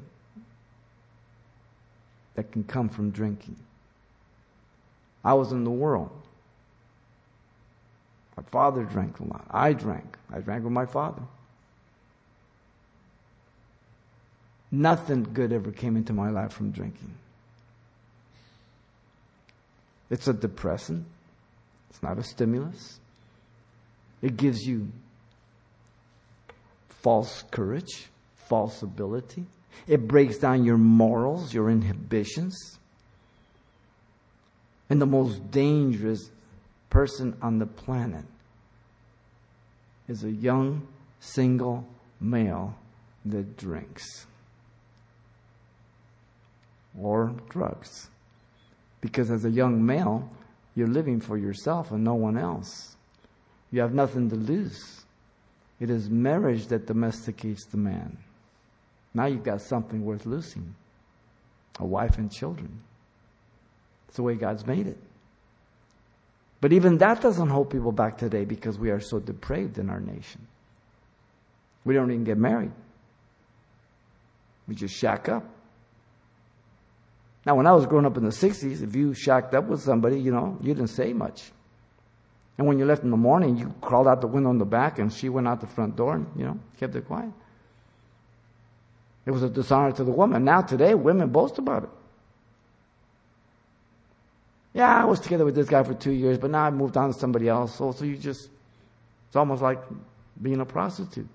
that 2.36 2.52
can 2.52 2.64
come 2.64 2.88
from 2.88 3.10
drinking. 3.10 3.56
I 5.24 5.34
was 5.34 5.52
in 5.52 5.64
the 5.64 5.72
world. 5.72 6.12
My 8.36 8.44
father 8.44 8.84
drank 8.84 9.20
a 9.20 9.24
lot. 9.24 9.46
I 9.50 9.74
drank. 9.74 10.18
I 10.32 10.40
drank 10.40 10.64
with 10.64 10.74
my 10.74 10.86
father. 10.86 11.22
Nothing 14.72 15.24
good 15.34 15.54
ever 15.54 15.72
came 15.72 15.96
into 15.96 16.14
my 16.14 16.30
life 16.30 16.52
from 16.52 16.72
drinking. 16.72 17.14
It's 20.10 20.28
a 20.28 20.34
depressant. 20.34 21.06
It's 21.90 22.02
not 22.02 22.18
a 22.18 22.24
stimulus. 22.24 23.00
It 24.22 24.36
gives 24.36 24.66
you 24.66 24.88
false 26.90 27.44
courage, 27.52 28.08
false 28.48 28.82
ability. 28.82 29.46
It 29.88 30.08
breaks 30.08 30.38
down 30.38 30.66
your 30.66 30.78
morals, 30.78 31.54
your 31.54 31.70
inhibitions. 31.70 32.80
And 34.90 35.02
the 35.02 35.06
most 35.06 35.52
dangerous 35.52 36.30
person 36.90 37.36
on 37.42 37.60
the 37.60 37.66
planet 37.66 38.26
is 40.08 40.24
a 40.24 40.32
young, 40.32 40.88
single 41.20 41.86
male 42.20 42.76
that 43.26 43.58
drinks 43.58 44.28
or 47.00 47.34
drugs. 47.50 48.10
Because 49.02 49.32
as 49.32 49.46
a 49.46 49.50
young 49.50 49.86
male, 49.86 50.30
you're 50.76 50.88
living 50.88 51.20
for 51.20 51.38
yourself 51.38 51.92
and 51.92 52.04
no 52.04 52.14
one 52.14 52.38
else. 52.38 52.96
You 53.72 53.82
have 53.82 53.94
nothing 53.94 54.30
to 54.30 54.36
lose. 54.36 55.04
It 55.80 55.90
is 55.90 56.10
marriage 56.10 56.68
that 56.68 56.86
domesticates 56.86 57.66
the 57.66 57.78
man. 57.78 58.18
Now 59.14 59.26
you've 59.26 59.44
got 59.44 59.62
something 59.62 60.06
worth 60.06 60.26
losing 60.26 60.76
a 61.80 61.86
wife 61.86 62.18
and 62.18 62.32
children. 62.32 62.82
It's 64.14 64.18
the 64.18 64.22
way 64.22 64.36
God's 64.36 64.64
made 64.68 64.86
it. 64.86 64.98
But 66.62 66.72
even 66.72 67.00
that 67.00 67.20
doesn't 67.20 67.50
hold 67.50 67.72
people 67.72 67.92
back 67.92 68.20
today 68.20 68.46
because 68.46 68.78
we 68.78 68.92
are 68.92 69.00
so 69.00 69.18
depraved 69.18 69.80
in 69.80 69.90
our 69.90 70.00
nation. 70.00 70.46
We 71.84 71.96
don't 71.96 72.12
even 72.12 72.24
get 72.24 72.38
married. 72.38 72.74
We 74.68 74.76
just 74.76 74.94
shack 74.94 75.30
up. 75.30 75.44
Now, 77.44 77.56
when 77.56 77.66
I 77.66 77.72
was 77.72 77.88
growing 77.88 78.06
up 78.06 78.16
in 78.16 78.24
the 78.24 78.30
60s, 78.30 78.84
if 78.84 78.96
you 78.96 79.16
shacked 79.16 79.56
up 79.56 79.66
with 79.66 79.82
somebody, 79.82 80.20
you 80.20 80.32
know, 80.32 80.60
you 80.62 80.76
didn't 80.76 80.92
say 80.92 81.12
much. 81.12 81.52
And 82.60 82.68
when 82.68 82.78
you 82.78 82.86
left 82.86 83.02
in 83.02 83.10
the 83.10 83.18
morning, 83.18 83.58
you 83.58 83.74
crawled 83.82 84.08
out 84.08 84.22
the 84.22 84.28
window 84.28 84.52
in 84.52 84.60
the 84.60 84.64
back 84.64 85.00
and 85.00 85.12
she 85.12 85.28
went 85.28 85.48
out 85.48 85.60
the 85.60 85.66
front 85.66 85.96
door 85.96 86.18
and, 86.18 86.28
you 86.38 86.46
know, 86.46 86.60
kept 86.80 86.96
it 86.96 87.08
quiet. 87.08 87.32
It 89.26 89.32
was 89.32 89.42
a 89.42 89.50
dishonor 89.50 89.92
to 89.94 90.04
the 90.04 90.12
woman. 90.12 90.44
Now, 90.44 90.62
today, 90.62 90.94
women 90.94 91.30
boast 91.30 91.58
about 91.58 91.86
it. 91.86 91.90
Yeah, 94.74 95.02
I 95.02 95.06
was 95.06 95.20
together 95.20 95.46
with 95.46 95.56
this 95.56 95.70
guy 95.70 95.84
for 95.84 95.94
two 95.94 96.12
years, 96.12 96.38
but 96.38 96.50
now 96.50 96.64
I 96.64 96.72
moved 96.72 96.98
on 96.98 97.14
to 97.14 97.20
somebody 97.20 97.48
else. 97.48 97.76
So, 97.76 97.92
so 97.92 98.06
you 98.06 98.18
just, 98.18 98.50
it's 99.28 99.36
almost 99.36 99.62
like 99.62 99.80
being 100.42 100.60
a 100.60 100.66
prostitute. 100.66 101.28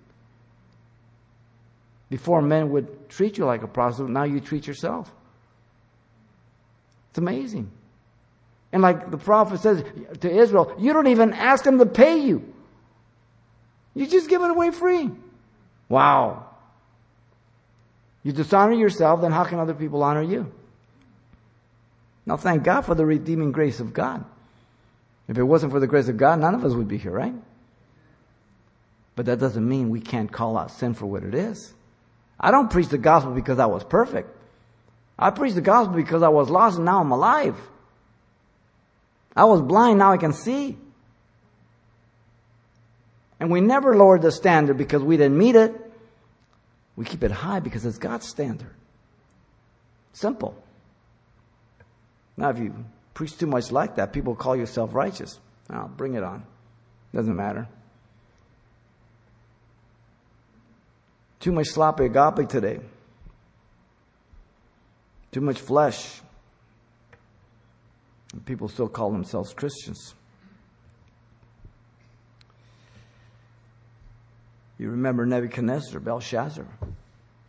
Before 2.10 2.42
men 2.42 2.70
would 2.70 3.08
treat 3.08 3.38
you 3.38 3.44
like 3.44 3.62
a 3.62 3.68
prostitute, 3.68 4.10
now 4.10 4.24
you 4.24 4.40
treat 4.40 4.66
yourself. 4.66 5.12
It's 7.10 7.18
amazing. 7.18 7.70
And 8.72 8.82
like 8.82 9.10
the 9.10 9.18
prophet 9.18 9.60
says 9.60 9.84
to 10.20 10.30
Israel, 10.30 10.74
you 10.78 10.92
don't 10.92 11.06
even 11.06 11.32
ask 11.32 11.64
them 11.64 11.78
to 11.78 11.86
pay 11.86 12.18
you. 12.18 12.54
You 13.94 14.06
just 14.06 14.28
give 14.28 14.42
it 14.42 14.50
away 14.50 14.70
free. 14.70 15.10
Wow. 15.88 16.46
You 18.22 18.32
dishonor 18.32 18.74
yourself, 18.74 19.22
then 19.22 19.32
how 19.32 19.44
can 19.44 19.58
other 19.58 19.74
people 19.74 20.02
honor 20.02 20.22
you? 20.22 20.52
Now 22.28 22.36
thank 22.36 22.62
God 22.62 22.82
for 22.82 22.94
the 22.94 23.06
redeeming 23.06 23.52
grace 23.52 23.80
of 23.80 23.94
God. 23.94 24.22
If 25.28 25.38
it 25.38 25.42
wasn't 25.42 25.72
for 25.72 25.80
the 25.80 25.86
grace 25.86 26.08
of 26.08 26.18
God, 26.18 26.38
none 26.38 26.54
of 26.54 26.62
us 26.62 26.74
would 26.74 26.86
be 26.86 26.98
here, 26.98 27.10
right? 27.10 27.32
But 29.16 29.24
that 29.26 29.40
doesn't 29.40 29.66
mean 29.66 29.88
we 29.88 30.02
can't 30.02 30.30
call 30.30 30.58
out 30.58 30.70
sin 30.70 30.92
for 30.92 31.06
what 31.06 31.22
it 31.22 31.34
is. 31.34 31.72
I 32.38 32.50
don't 32.50 32.70
preach 32.70 32.88
the 32.88 32.98
gospel 32.98 33.32
because 33.32 33.58
I 33.58 33.64
was 33.64 33.82
perfect. 33.82 34.28
I 35.18 35.30
preach 35.30 35.54
the 35.54 35.62
gospel 35.62 35.96
because 35.96 36.22
I 36.22 36.28
was 36.28 36.50
lost 36.50 36.76
and 36.76 36.84
now 36.84 37.00
I'm 37.00 37.10
alive. 37.10 37.56
I 39.34 39.46
was 39.46 39.62
blind, 39.62 39.98
now 39.98 40.12
I 40.12 40.18
can 40.18 40.34
see. 40.34 40.76
And 43.40 43.50
we 43.50 43.62
never 43.62 43.96
lowered 43.96 44.20
the 44.20 44.32
standard 44.32 44.76
because 44.76 45.02
we 45.02 45.16
didn't 45.16 45.38
meet 45.38 45.56
it. 45.56 45.74
We 46.94 47.06
keep 47.06 47.22
it 47.22 47.30
high 47.30 47.60
because 47.60 47.86
it's 47.86 47.96
God's 47.96 48.28
standard. 48.28 48.74
Simple. 50.12 50.62
Now, 52.38 52.50
if 52.50 52.58
you 52.60 52.72
preach 53.14 53.36
too 53.36 53.48
much 53.48 53.72
like 53.72 53.96
that, 53.96 54.12
people 54.12 54.36
call 54.36 54.54
you 54.54 54.64
self 54.64 54.94
righteous. 54.94 55.40
Now, 55.68 55.90
bring 55.94 56.14
it 56.14 56.22
on. 56.22 56.44
Doesn't 57.12 57.34
matter. 57.34 57.66
Too 61.40 61.50
much 61.50 61.66
sloppy 61.66 62.04
agape 62.04 62.48
today. 62.48 62.78
Too 65.32 65.40
much 65.40 65.60
flesh. 65.60 66.20
And 68.32 68.46
people 68.46 68.68
still 68.68 68.88
call 68.88 69.10
themselves 69.10 69.52
Christians. 69.52 70.14
You 74.78 74.90
remember 74.90 75.26
Nebuchadnezzar, 75.26 75.98
Belshazzar, 75.98 76.66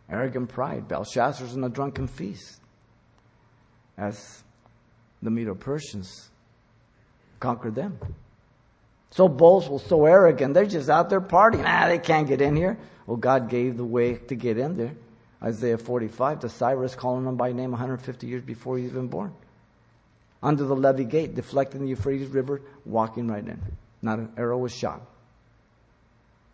arrogant 0.08 0.48
pride. 0.48 0.88
Belshazzar's 0.88 1.54
in 1.54 1.62
a 1.62 1.68
drunken 1.68 2.08
feast 2.08 2.60
as 3.96 4.42
the 5.22 5.30
Medo 5.30 5.54
Persians 5.54 6.30
conquered 7.38 7.74
them. 7.74 7.98
So 9.10 9.28
boastful, 9.28 9.80
so 9.80 10.06
arrogant, 10.06 10.54
they're 10.54 10.66
just 10.66 10.88
out 10.88 11.10
there 11.10 11.20
partying. 11.20 11.64
Ah, 11.66 11.88
they 11.88 11.98
can't 11.98 12.28
get 12.28 12.40
in 12.40 12.54
here. 12.54 12.78
Well, 13.06 13.16
God 13.16 13.48
gave 13.48 13.76
the 13.76 13.84
way 13.84 14.14
to 14.14 14.34
get 14.34 14.56
in 14.56 14.76
there. 14.76 14.92
Isaiah 15.42 15.78
45, 15.78 16.40
to 16.40 16.48
Cyrus 16.48 16.94
calling 16.94 17.24
them 17.24 17.36
by 17.36 17.52
name 17.52 17.72
150 17.72 18.26
years 18.26 18.42
before 18.42 18.76
he 18.76 18.84
was 18.84 18.92
even 18.92 19.08
born. 19.08 19.32
Under 20.42 20.64
the 20.64 20.76
levee 20.76 21.04
gate, 21.04 21.34
deflecting 21.34 21.82
the 21.82 21.88
Euphrates 21.88 22.28
River, 22.28 22.62
walking 22.84 23.26
right 23.26 23.44
in. 23.44 23.60
Not 24.02 24.18
an 24.18 24.32
arrow 24.36 24.58
was 24.58 24.74
shot. 24.74 25.02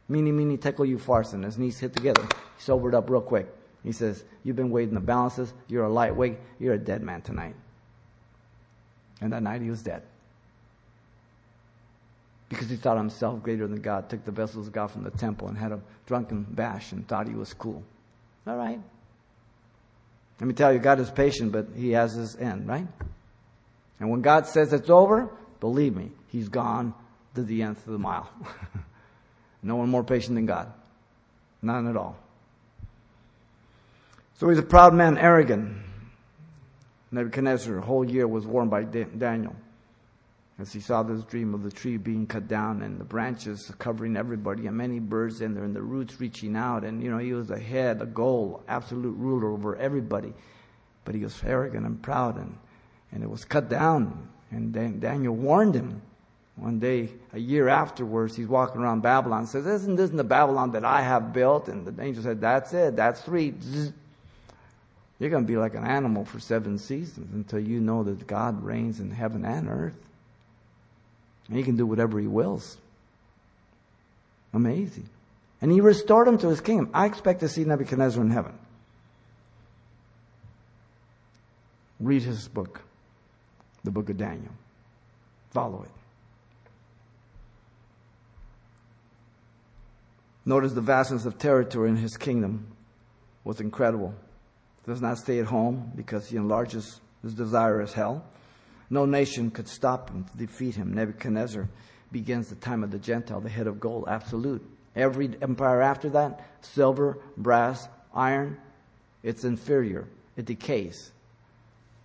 Mene, 0.09 0.37
mene, 0.37 0.57
tekel 0.57 0.99
Farson. 0.99 1.43
His 1.43 1.59
knees 1.59 1.79
hit 1.79 1.93
together. 1.93 2.23
He 2.23 2.63
sobered 2.63 2.95
up 2.95 3.11
real 3.11 3.21
quick. 3.21 3.49
He 3.83 3.93
says, 3.93 4.25
You've 4.45 4.57
been 4.57 4.71
weighing 4.71 4.95
the 4.95 5.01
balances. 5.01 5.53
You're 5.69 5.85
a 5.85 5.93
lightweight. 5.93 6.39
You're 6.59 6.75
a 6.75 6.79
dead 6.79 7.03
man 7.03 7.23
tonight. 7.23 7.55
And 9.21 9.33
that 9.33 9.43
night 9.43 9.63
he 9.63 9.71
was 9.71 9.83
dead. 9.83 10.03
Because 12.49 12.69
he 12.69 12.77
thought 12.77 12.97
himself 12.97 13.43
greater 13.43 13.67
than 13.67 13.81
God, 13.81 14.09
took 14.09 14.25
the 14.25 14.31
vessels 14.31 14.69
of 14.69 14.73
God 14.73 14.91
from 14.91 15.03
the 15.03 15.11
temple 15.11 15.49
and 15.49 15.59
had 15.59 15.73
a 15.73 15.81
drunken 16.07 16.47
bash 16.49 16.93
and 16.93 17.07
thought 17.09 17.27
he 17.27 17.35
was 17.35 17.53
cool. 17.55 17.83
All 18.47 18.57
right. 18.57 18.81
Let 20.41 20.47
me 20.47 20.55
tell 20.55 20.73
you, 20.73 20.79
God 20.79 21.01
is 21.01 21.11
patient, 21.11 21.53
but 21.53 21.69
He 21.75 21.93
has 21.93 22.13
His 22.13 22.37
end, 22.37 22.69
right? 22.69 22.87
And 23.99 24.11
when 24.11 24.21
God 24.21 24.47
says 24.47 24.73
it's 24.73 24.91
over, 24.91 25.31
believe 25.61 25.97
me, 25.97 26.11
he's 26.29 26.49
gone 26.49 26.93
to 27.35 27.43
the 27.43 27.63
nth 27.63 27.87
of 27.87 27.93
the 27.93 27.99
mile. 27.99 28.31
no 29.63 29.77
one 29.77 29.89
more 29.89 30.05
patient 30.05 30.35
than 30.35 30.45
God. 30.45 30.71
None 31.63 31.87
at 31.87 31.97
all. 31.97 32.17
So 34.39 34.51
he's 34.51 34.59
a 34.59 34.63
proud 34.63 34.93
man, 34.93 35.17
arrogant. 35.17 35.79
Nebuchadnezzar, 37.11 37.79
a 37.79 37.83
whole 37.83 38.05
year 38.05 38.27
was 38.27 38.47
warned 38.47 38.71
by 38.71 38.85
Daniel 38.85 39.55
as 40.59 40.73
he 40.73 40.81
saw 40.81 41.03
this 41.03 41.23
dream 41.25 41.55
of 41.55 41.63
the 41.63 41.71
tree 41.71 41.99
being 41.99 42.27
cut 42.27 42.49
down 42.49 42.83
and 42.83 42.99
the 42.99 43.05
branches 43.05 43.71
covering 43.79 44.17
everybody 44.17 44.67
and 44.67 44.77
many 44.77 44.99
birds 44.99 45.43
in 45.43 45.55
there 45.55 45.65
and 45.65 45.77
the 45.77 45.83
roots 45.83 46.19
reaching 46.19 46.57
out. 46.57 46.83
And, 46.83 47.03
you 47.03 47.11
know, 47.11 47.19
he 47.19 47.35
was 47.35 47.51
a 47.51 47.59
head, 47.59 48.01
a 48.01 48.07
goal, 48.07 48.63
absolute 48.67 49.17
ruler 49.19 49.53
over 49.53 49.77
everybody. 49.77 50.33
But 51.05 51.15
he 51.15 51.23
was 51.23 51.39
arrogant 51.45 51.85
and 51.85 52.03
proud 52.03 52.37
and, 52.39 52.57
and 53.13 53.23
it 53.23 53.29
was 53.29 53.45
cut 53.45 53.69
down. 53.69 54.29
And 54.51 54.73
then 54.73 54.99
Daniel 54.99 55.35
warned 55.35 55.75
him. 55.75 56.01
One 56.57 56.79
day, 56.79 57.11
a 57.35 57.39
year 57.39 57.69
afterwards, 57.69 58.35
he's 58.35 58.47
walking 58.47 58.81
around 58.81 59.03
Babylon 59.03 59.41
and 59.41 59.49
says, 59.49 59.67
Isn't 59.67 59.97
this 59.97 60.09
the 60.09 60.25
Babylon 60.25 60.71
that 60.71 60.87
I 60.87 61.03
have 61.03 61.35
built? 61.35 61.69
And 61.69 61.87
the 61.87 62.03
angel 62.03 62.23
said, 62.23 62.41
That's 62.41 62.73
it. 62.73 62.97
That's 62.97 63.21
three. 63.21 63.53
You're 65.19 65.31
going 65.31 65.45
to 65.45 65.49
be 65.49 65.57
like 65.57 65.75
an 65.75 65.85
animal 65.85 66.25
for 66.25 66.39
seven 66.41 66.79
seasons 66.79 67.33
until 67.33 67.61
you 67.61 67.81
know 67.81 68.05
that 68.05 68.27
God 68.27 68.63
reigns 68.63 69.01
in 69.01 69.11
heaven 69.11 69.45
and 69.45 69.69
earth. 69.69 69.95
And 71.49 71.57
he 71.57 71.63
can 71.63 71.77
do 71.77 71.87
whatever 71.87 72.19
he 72.19 72.27
wills. 72.27 72.77
Amazing. 74.53 75.09
And 75.63 75.73
he 75.73 75.81
restored 75.81 76.29
him 76.29 76.39
to 76.39 76.49
his 76.49 76.61
kingdom. 76.61 76.91
I 76.93 77.07
expect 77.07 77.41
to 77.41 77.49
see 77.49 77.65
Nebuchadnezzar 77.65 78.23
in 78.23 78.31
heaven. 78.31 78.53
Read 81.99 82.23
his 82.23 82.47
book, 82.49 82.83
the 83.85 83.91
book 83.91 84.11
of 84.11 84.19
Daniel. 84.19 84.53
Follow 85.51 85.83
it. 85.83 85.91
Notice 90.45 90.75
the 90.75 90.83
vastness 90.83 91.25
of 91.25 91.39
territory 91.39 91.89
in 91.89 91.97
his 91.97 92.19
kingdom 92.19 92.67
was 93.45 93.61
incredible. 93.61 94.15
Does 94.87 95.03
not 95.03 95.19
stay 95.19 95.41
at 95.41 95.47
home 95.47 95.93
because 95.97 96.29
he 96.29 96.37
enlarges 96.37 97.01
his 97.23 97.35
desire 97.35 97.81
as 97.81 97.93
hell. 97.93 98.25
No 98.89 99.05
nation 99.05 99.51
could 99.51 99.69
stop 99.69 100.11
him, 100.11 100.27
defeat 100.37 100.77
him. 100.77 100.95
Nebuchadnezzar 100.95 101.69
begins 102.13 102.49
the 102.49 102.55
time 102.55 102.85
of 102.85 102.91
the 102.91 102.99
Gentile, 102.99 103.41
the 103.41 103.49
head 103.49 103.67
of 103.67 103.81
gold, 103.81 104.05
absolute. 104.09 104.65
Every 104.95 105.31
empire 105.43 105.83
after 105.83 106.09
that, 106.11 106.47
silver, 106.61 107.19
brass, 107.37 107.89
iron, 108.15 108.59
it's 109.23 109.45
inferior. 109.45 110.07
It 110.37 110.45
decays. 110.45 111.11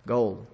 Gold 0.06 0.46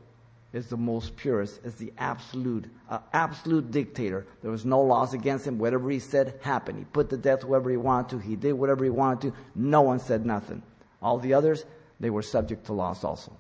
is 0.53 0.67
the 0.69 0.77
most 0.77 1.17
purest, 1.17 1.61
is 1.65 1.75
the 1.77 1.93
absolute, 1.97 2.67
uh, 2.91 2.99
absolute 3.13 3.71
dictator. 3.71 4.27
There 4.43 4.51
was 4.51 4.65
no 4.65 4.81
laws 4.83 5.15
against 5.15 5.47
him. 5.47 5.59
Whatever 5.59 5.91
he 5.91 5.99
said 5.99 6.39
happened. 6.43 6.79
He 6.79 6.85
put 6.85 7.11
to 7.11 7.17
death 7.17 7.43
whoever 7.43 7.71
he 7.71 7.77
wanted 7.77 8.11
to. 8.11 8.19
He 8.19 8.37
did 8.37 8.53
whatever 8.53 8.85
he 8.85 8.91
wanted 8.91 9.31
to. 9.31 9.37
No 9.55 9.83
one 9.83 9.99
said 9.99 10.27
nothing. 10.27 10.63
All 11.01 11.19
the 11.19 11.35
others, 11.35 11.65
they 12.01 12.11
were 12.11 12.23
subject 12.23 12.67
to 12.67 12.73
laws 12.73 13.05
also 13.05 13.33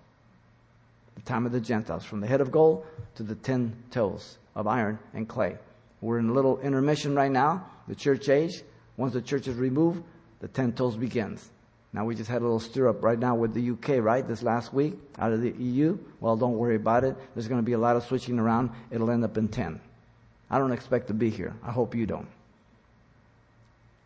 the 1.18 1.24
time 1.24 1.46
of 1.46 1.52
the 1.52 1.60
Gentiles, 1.60 2.04
from 2.04 2.20
the 2.20 2.26
head 2.28 2.40
of 2.40 2.52
gold 2.52 2.86
to 3.16 3.24
the 3.24 3.34
ten 3.34 3.74
toes 3.90 4.38
of 4.54 4.68
iron 4.68 4.98
and 5.14 5.28
clay. 5.28 5.56
We're 6.00 6.20
in 6.20 6.28
a 6.28 6.32
little 6.32 6.60
intermission 6.60 7.14
right 7.16 7.30
now, 7.30 7.66
the 7.88 7.96
church 7.96 8.28
age. 8.28 8.62
Once 8.96 9.14
the 9.14 9.22
church 9.22 9.48
is 9.48 9.56
removed, 9.56 10.02
the 10.40 10.48
ten 10.48 10.72
toes 10.72 10.96
begins. 10.96 11.50
Now 11.92 12.04
we 12.04 12.14
just 12.14 12.30
had 12.30 12.40
a 12.40 12.44
little 12.44 12.60
stir 12.60 12.88
up 12.88 13.02
right 13.02 13.18
now 13.18 13.34
with 13.34 13.52
the 13.52 13.70
UK, 13.70 14.02
right? 14.02 14.26
This 14.26 14.42
last 14.42 14.72
week 14.72 14.94
out 15.18 15.32
of 15.32 15.40
the 15.40 15.50
EU. 15.50 15.98
Well, 16.20 16.36
don't 16.36 16.56
worry 16.56 16.76
about 16.76 17.02
it. 17.02 17.16
There's 17.34 17.48
going 17.48 17.60
to 17.60 17.66
be 17.66 17.72
a 17.72 17.78
lot 17.78 17.96
of 17.96 18.04
switching 18.04 18.38
around. 18.38 18.70
It'll 18.90 19.10
end 19.10 19.24
up 19.24 19.36
in 19.36 19.48
10. 19.48 19.80
I 20.50 20.58
don't 20.58 20.72
expect 20.72 21.08
to 21.08 21.14
be 21.14 21.30
here. 21.30 21.54
I 21.64 21.72
hope 21.72 21.94
you 21.94 22.06
don't. 22.06 22.28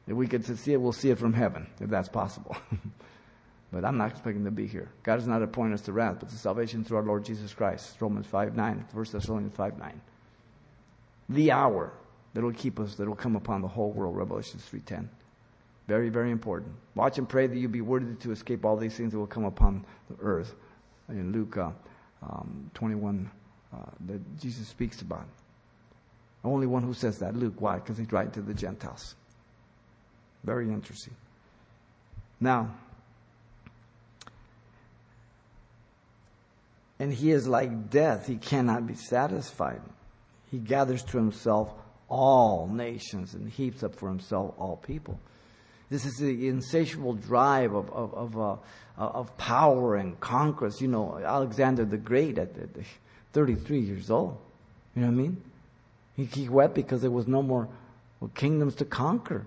If 0.06 0.14
we 0.14 0.26
to 0.26 0.56
see 0.56 0.72
it, 0.72 0.80
we'll 0.80 0.92
see 0.92 1.10
it 1.10 1.18
from 1.18 1.32
heaven, 1.32 1.66
if 1.80 1.90
that's 1.90 2.08
possible. 2.08 2.56
But 3.72 3.86
I'm 3.86 3.96
not 3.96 4.10
expecting 4.10 4.44
to 4.44 4.50
be 4.50 4.66
here. 4.66 4.90
God 5.02 5.14
has 5.14 5.26
not 5.26 5.42
appointed 5.42 5.74
us 5.74 5.80
to 5.82 5.92
wrath, 5.92 6.16
but 6.20 6.28
to 6.28 6.36
salvation 6.36 6.84
through 6.84 6.98
our 6.98 7.02
Lord 7.02 7.24
Jesus 7.24 7.54
Christ. 7.54 7.96
Romans 8.00 8.26
5 8.26 8.54
9, 8.54 8.84
1 8.92 9.06
Thessalonians 9.10 9.54
5 9.54 9.78
9. 9.78 10.00
The 11.30 11.52
hour 11.52 11.92
that 12.34 12.42
will 12.42 12.52
keep 12.52 12.78
us, 12.78 12.94
that 12.96 13.08
will 13.08 13.16
come 13.16 13.34
upon 13.34 13.62
the 13.62 13.68
whole 13.68 13.90
world, 13.90 14.16
Revelation 14.16 14.60
3.10. 14.60 15.08
Very, 15.88 16.10
very 16.10 16.30
important. 16.30 16.74
Watch 16.94 17.18
and 17.18 17.28
pray 17.28 17.46
that 17.46 17.56
you 17.56 17.68
be 17.68 17.80
worthy 17.80 18.14
to 18.16 18.30
escape 18.30 18.64
all 18.64 18.76
these 18.76 18.94
things 18.94 19.12
that 19.12 19.18
will 19.18 19.26
come 19.26 19.44
upon 19.44 19.84
the 20.10 20.16
earth. 20.22 20.54
In 21.08 21.32
Luke 21.32 21.56
uh, 21.56 21.70
um, 22.22 22.70
21, 22.74 23.30
uh, 23.72 23.78
that 24.06 24.38
Jesus 24.38 24.68
speaks 24.68 25.00
about. 25.00 25.26
Only 26.44 26.66
one 26.66 26.82
who 26.82 26.94
says 26.94 27.18
that, 27.18 27.36
Luke. 27.36 27.54
Why? 27.58 27.76
Because 27.76 27.98
he's 27.98 28.10
writing 28.12 28.32
to 28.32 28.42
the 28.42 28.54
Gentiles. 28.54 29.14
Very 30.44 30.68
interesting. 30.68 31.14
Now, 32.40 32.74
and 37.02 37.12
he 37.12 37.32
is 37.32 37.48
like 37.48 37.90
death. 37.90 38.28
He 38.28 38.36
cannot 38.36 38.86
be 38.86 38.94
satisfied. 38.94 39.80
He 40.52 40.58
gathers 40.58 41.02
to 41.06 41.16
himself 41.16 41.72
all 42.08 42.68
nations 42.68 43.34
and 43.34 43.50
heaps 43.50 43.82
up 43.82 43.96
for 43.96 44.08
himself 44.08 44.54
all 44.56 44.76
people. 44.76 45.18
This 45.90 46.04
is 46.04 46.14
the 46.18 46.46
insatiable 46.46 47.14
drive 47.14 47.74
of, 47.74 47.90
of, 47.90 48.14
of, 48.14 48.38
uh, 48.38 48.56
of 48.96 49.36
power 49.36 49.96
and 49.96 50.20
conquest. 50.20 50.80
You 50.80 50.86
know, 50.86 51.18
Alexander 51.18 51.84
the 51.84 51.96
Great 51.96 52.38
at, 52.38 52.56
at 52.56 52.70
33 53.32 53.80
years 53.80 54.08
old. 54.08 54.38
You 54.94 55.02
know 55.02 55.08
what 55.08 55.14
I 55.14 55.16
mean? 55.16 55.42
He, 56.14 56.24
he 56.26 56.48
wept 56.48 56.74
because 56.74 57.02
there 57.02 57.10
was 57.10 57.26
no 57.26 57.42
more 57.42 57.68
kingdoms 58.34 58.76
to 58.76 58.84
conquer 58.84 59.44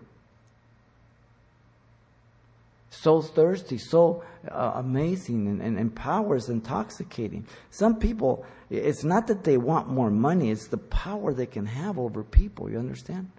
so 3.01 3.21
thirsty, 3.21 3.77
so 3.77 4.23
uh, 4.49 4.73
amazing, 4.75 5.47
and, 5.47 5.61
and, 5.61 5.77
and 5.77 5.95
power 5.95 6.35
is 6.35 6.49
intoxicating. 6.49 7.45
Some 7.71 7.97
people, 7.97 8.45
it's 8.69 9.03
not 9.03 9.27
that 9.27 9.43
they 9.43 9.57
want 9.57 9.89
more 9.89 10.09
money, 10.09 10.51
it's 10.51 10.67
the 10.67 10.77
power 10.77 11.33
they 11.33 11.45
can 11.45 11.65
have 11.65 11.97
over 11.97 12.23
people. 12.23 12.69
You 12.69 12.79
understand? 12.79 13.29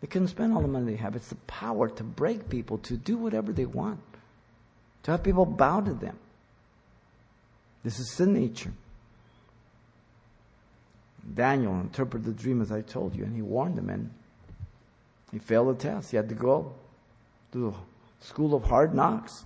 They 0.00 0.06
can 0.06 0.28
spend 0.28 0.52
all 0.52 0.60
the 0.60 0.68
money 0.68 0.92
they 0.92 0.98
have. 0.98 1.16
It's 1.16 1.28
the 1.28 1.36
power 1.46 1.88
to 1.88 2.02
break 2.02 2.48
people, 2.48 2.78
to 2.78 2.96
do 2.96 3.16
whatever 3.16 3.52
they 3.52 3.66
want, 3.66 4.00
to 5.04 5.12
have 5.12 5.22
people 5.22 5.46
bow 5.46 5.80
to 5.80 5.94
them. 5.94 6.18
This 7.82 7.98
is 7.98 8.12
sin 8.12 8.34
nature. 8.34 8.72
Daniel 11.34 11.80
interpreted 11.80 12.26
the 12.26 12.32
dream 12.32 12.60
as 12.60 12.70
I 12.70 12.82
told 12.82 13.14
you, 13.14 13.24
and 13.24 13.34
he 13.34 13.42
warned 13.42 13.76
them, 13.76 13.88
and 13.88 14.10
he 15.32 15.38
failed 15.38 15.78
the 15.78 15.82
test. 15.82 16.10
He 16.10 16.16
had 16.16 16.28
to 16.28 16.34
go 16.34 16.74
to 17.52 17.74
school 18.20 18.54
of 18.54 18.64
hard 18.64 18.94
knocks. 18.94 19.44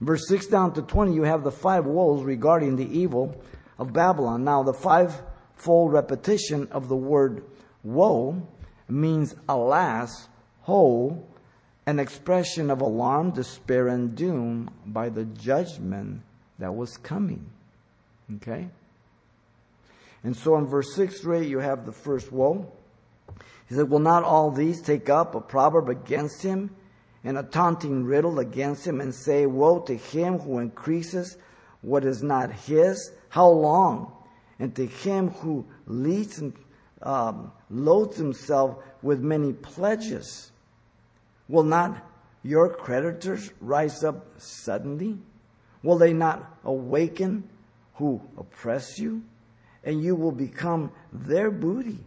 Verse 0.00 0.26
6 0.28 0.46
down 0.46 0.74
to 0.74 0.82
20, 0.82 1.14
you 1.14 1.22
have 1.22 1.44
the 1.44 1.52
five 1.52 1.86
woes 1.86 2.24
regarding 2.24 2.76
the 2.76 2.98
evil 2.98 3.40
of 3.78 3.92
Babylon. 3.92 4.44
Now, 4.44 4.62
the 4.62 4.74
five-fold 4.74 5.92
repetition 5.92 6.68
of 6.72 6.88
the 6.88 6.96
word 6.96 7.44
woe 7.84 8.46
means 8.88 9.34
alas, 9.48 10.28
ho, 10.62 11.24
an 11.86 11.98
expression 11.98 12.70
of 12.70 12.80
alarm, 12.80 13.30
despair, 13.32 13.88
and 13.88 14.14
doom 14.14 14.70
by 14.86 15.08
the 15.08 15.24
judgment 15.24 16.22
that 16.58 16.74
was 16.74 16.96
coming. 16.96 17.50
Okay? 18.36 18.68
And 20.22 20.36
so 20.36 20.56
in 20.56 20.66
verse 20.66 20.94
6 20.94 21.20
through 21.20 21.42
8, 21.42 21.48
you 21.48 21.58
have 21.58 21.84
the 21.84 21.92
first 21.92 22.30
woe. 22.30 22.72
He 23.68 23.74
said, 23.74 23.90
Will 23.90 23.98
not 23.98 24.22
all 24.22 24.50
these 24.50 24.80
take 24.80 25.08
up 25.08 25.34
a 25.34 25.40
proverb 25.40 25.88
against 25.88 26.42
him? 26.42 26.74
And 27.24 27.38
a 27.38 27.42
taunting 27.42 28.04
riddle 28.04 28.38
against 28.38 28.86
him 28.86 29.00
and 29.00 29.14
say, 29.14 29.46
Woe 29.46 29.80
to 29.80 29.96
him 29.96 30.38
who 30.38 30.58
increases 30.58 31.36
what 31.80 32.04
is 32.04 32.22
not 32.22 32.52
his. 32.52 33.12
How 33.28 33.48
long? 33.48 34.12
And 34.58 34.74
to 34.76 34.86
him 34.86 35.30
who 35.30 35.66
leads 35.86 36.38
and 36.38 36.52
um, 37.02 37.52
loads 37.70 38.16
himself 38.16 38.78
with 39.02 39.20
many 39.20 39.52
pledges. 39.52 40.50
Will 41.48 41.64
not 41.64 41.96
your 42.42 42.68
creditors 42.68 43.50
rise 43.60 44.04
up 44.04 44.40
suddenly? 44.40 45.18
Will 45.82 45.98
they 45.98 46.12
not 46.12 46.58
awaken 46.64 47.48
who 47.94 48.20
oppress 48.38 48.98
you? 48.98 49.22
And 49.84 50.02
you 50.02 50.14
will 50.14 50.32
become 50.32 50.92
their 51.12 51.50
booty 51.50 51.98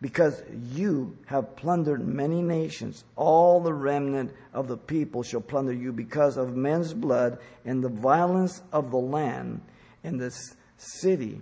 because 0.00 0.42
you 0.72 1.16
have 1.26 1.56
plundered 1.56 2.06
many 2.06 2.42
nations. 2.42 3.04
All 3.16 3.60
the 3.60 3.72
remnant 3.72 4.32
of 4.52 4.68
the 4.68 4.76
people 4.76 5.22
shall 5.22 5.40
plunder 5.40 5.72
you 5.72 5.92
because 5.92 6.36
of 6.36 6.56
men's 6.56 6.92
blood 6.92 7.38
and 7.64 7.82
the 7.82 7.88
violence 7.88 8.62
of 8.72 8.90
the 8.90 8.98
land 8.98 9.60
and 10.02 10.20
this 10.20 10.56
city 10.76 11.40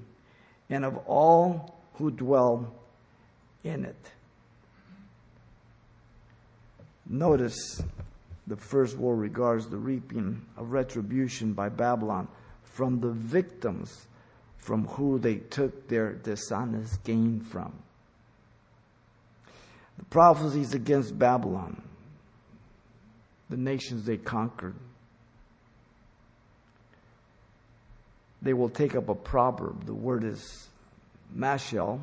and 0.71 0.85
of 0.85 0.97
all 1.07 1.77
who 1.95 2.11
dwell 2.11 2.73
in 3.65 3.85
it. 3.85 4.11
Notice 7.09 7.83
the 8.47 8.57
first 8.57 8.97
war 8.97 9.15
regards 9.15 9.67
the 9.67 9.77
reaping 9.77 10.41
of 10.57 10.73
retribution 10.73 11.53
by 11.53 11.69
Babylon 11.69 12.29
from 12.65 13.01
the 13.01 13.11
victims 13.11 14.07
from 14.57 14.87
who 14.87 15.19
they 15.19 15.37
took 15.37 15.89
their 15.89 16.13
dishonest 16.13 17.03
gain 17.05 17.41
from. 17.41 17.73
The 19.99 20.05
prophecies 20.07 20.75
against 20.75 21.19
Babylon, 21.19 21.83
the 23.51 23.57
nations 23.57 24.05
they 24.05 24.17
conquered, 24.17 24.75
they 28.41 28.53
will 28.53 28.69
take 28.69 28.95
up 28.95 29.09
a 29.09 29.15
proverb. 29.15 29.87
The 29.87 29.95
word 29.95 30.25
is 30.25 30.69
mashal. 31.37 32.01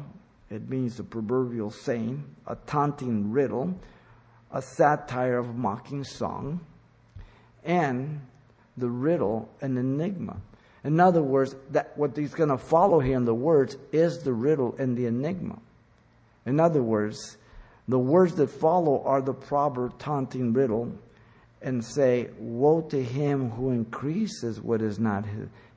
It 0.49 0.69
means 0.69 0.99
a 0.99 1.03
proverbial 1.03 1.71
saying, 1.71 2.23
a 2.47 2.55
taunting 2.55 3.31
riddle, 3.31 3.75
a 4.51 4.61
satire 4.61 5.37
of 5.37 5.55
mocking 5.55 6.03
song, 6.03 6.59
and 7.63 8.21
the 8.77 8.89
riddle 8.89 9.49
an 9.61 9.77
enigma. 9.77 10.37
In 10.83 10.99
other 10.99 11.21
words, 11.21 11.55
that 11.71 11.95
what 11.97 12.15
he's 12.15 12.33
going 12.33 12.49
to 12.49 12.57
follow 12.57 12.99
here 12.99 13.17
in 13.17 13.25
the 13.25 13.33
words 13.33 13.75
is 13.91 14.19
the 14.19 14.33
riddle 14.33 14.75
and 14.79 14.97
the 14.97 15.05
enigma. 15.05 15.59
In 16.45 16.59
other 16.59 16.81
words, 16.81 17.37
the 17.89 17.97
words 17.97 18.35
that 18.35 18.51
follow 18.51 19.01
are 19.03 19.19
the 19.19 19.33
proverb 19.33 19.97
taunting 19.97 20.53
riddle 20.53 20.93
and 21.59 21.83
say, 21.83 22.29
Woe 22.37 22.81
to 22.81 23.03
him 23.03 23.49
who 23.49 23.71
increases 23.71 24.61
what 24.61 24.83
is 24.83 24.99
not 24.99 25.25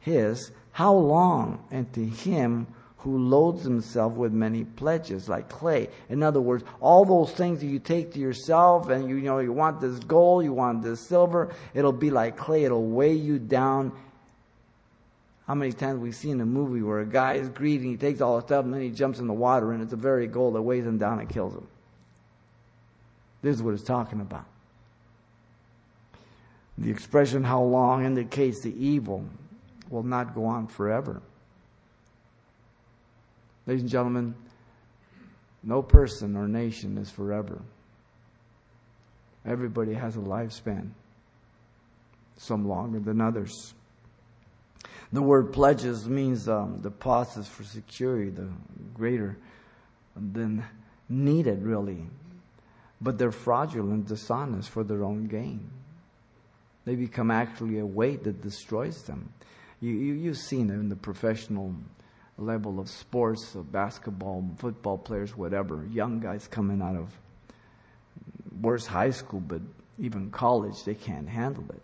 his. 0.01 0.51
How 0.73 0.93
long? 0.93 1.65
And 1.71 1.91
to 1.95 2.05
him 2.05 2.67
who 2.99 3.17
loads 3.19 3.65
himself 3.65 4.13
with 4.13 4.31
many 4.31 4.65
pledges, 4.65 5.27
like 5.27 5.49
clay. 5.49 5.89
In 6.11 6.23
other 6.23 6.41
words, 6.41 6.65
all 6.81 7.07
those 7.07 7.33
things 7.33 7.61
that 7.61 7.67
you 7.67 7.79
take 7.79 8.13
to 8.13 8.21
yourself 8.21 8.91
and 8.91 9.09
you, 9.09 9.17
you 9.17 9.23
know, 9.23 9.39
you 9.39 9.53
want 9.53 9.81
this 9.81 9.99
gold, 10.01 10.45
you 10.45 10.53
want 10.53 10.83
this 10.83 11.09
silver, 11.09 11.55
it'll 11.73 11.93
be 11.93 12.11
like 12.11 12.37
clay. 12.37 12.65
It'll 12.65 12.87
weigh 12.87 13.15
you 13.15 13.39
down. 13.39 13.91
How 15.47 15.55
many 15.55 15.73
times 15.73 15.99
we've 15.99 16.15
seen 16.15 16.43
a 16.43 16.47
movie 16.47 16.83
where 16.83 17.01
a 17.01 17.07
guy 17.07 17.35
is 17.35 17.49
greedy, 17.49 17.89
he 17.89 17.97
takes 17.97 18.21
all 18.21 18.37
the 18.37 18.47
stuff 18.47 18.67
and 18.67 18.75
then 18.75 18.83
he 18.83 18.91
jumps 18.91 19.19
in 19.19 19.27
the 19.27 19.33
water 19.33 19.73
and 19.73 19.83
it's 19.83 19.95
a 19.95 19.97
very 19.97 20.27
gold 20.27 20.55
that 20.57 20.63
weighs 20.63 20.85
him 20.85 20.99
down 20.99 21.19
and 21.19 21.31
kills 21.31 21.55
him. 21.55 21.67
This 23.43 23.57
is 23.57 23.63
what 23.63 23.75
it's 23.75 23.83
talking 23.83 24.21
about. 24.21 24.47
The 26.79 26.91
expression 26.91 27.45
how 27.45 27.63
long 27.63 28.05
indicates 28.05 28.61
the 28.61 28.75
evil 28.85 29.25
will 29.91 30.03
not 30.03 30.35
go 30.35 30.47
on 30.47 30.69
forever. 30.69 31.21
Ladies 33.67 33.83
and 33.83 33.91
gentlemen, 33.91 34.35
no 35.63 35.83
person 35.83 36.37
or 36.37 36.49
nation 36.49 36.99
is 36.99 37.11
forever. 37.11 37.61
Everybody 39.45 39.95
has 39.95 40.17
a 40.17 40.21
lifespan, 40.21 40.91
some 42.37 42.67
longer 42.67 43.01
than 43.01 43.21
others. 43.21 43.75
The 45.13 45.23
word 45.23 45.53
pledges 45.53 46.09
means 46.09 46.49
um, 46.49 46.79
deposits 46.81 47.49
for 47.49 47.65
security, 47.65 48.31
the 48.31 48.49
greater 48.95 49.37
than 50.17 50.65
needed, 51.09 51.63
really. 51.63 52.07
But 53.03 53.19
they're 53.19 53.33
fraudulent, 53.33 54.07
dishonest 54.07 54.71
for 54.71 54.85
their 54.85 55.03
own 55.03 55.27
gain. 55.27 55.69
They 56.85 56.95
become 56.95 57.31
actually 57.31 57.79
a 57.81 57.87
weight 57.87 58.25
that 58.25 58.43
destroys 58.43 59.03
them. 59.03 59.33
You, 59.81 59.91
you, 59.91 60.15
you've 60.15 60.39
seen 60.39 60.71
it 60.71 60.75
in 60.75 60.89
the 60.89 60.97
professional 60.97 61.75
level 62.39 62.79
of 62.79 62.89
sports, 62.89 63.55
of 63.57 63.73
basketball, 63.73 64.49
football 64.59 64.99
players, 64.99 65.37
whatever. 65.37 65.85
Young 65.91 66.21
guys 66.21 66.47
coming 66.47 66.81
out 66.81 66.97
of 66.97 67.09
worse 68.61 68.87
high 68.87 69.11
school, 69.11 69.41
but 69.41 69.61
even 69.99 70.31
college, 70.31 70.85
they 70.85 70.95
can't 70.95 71.29
handle 71.29 71.65
it. 71.71 71.83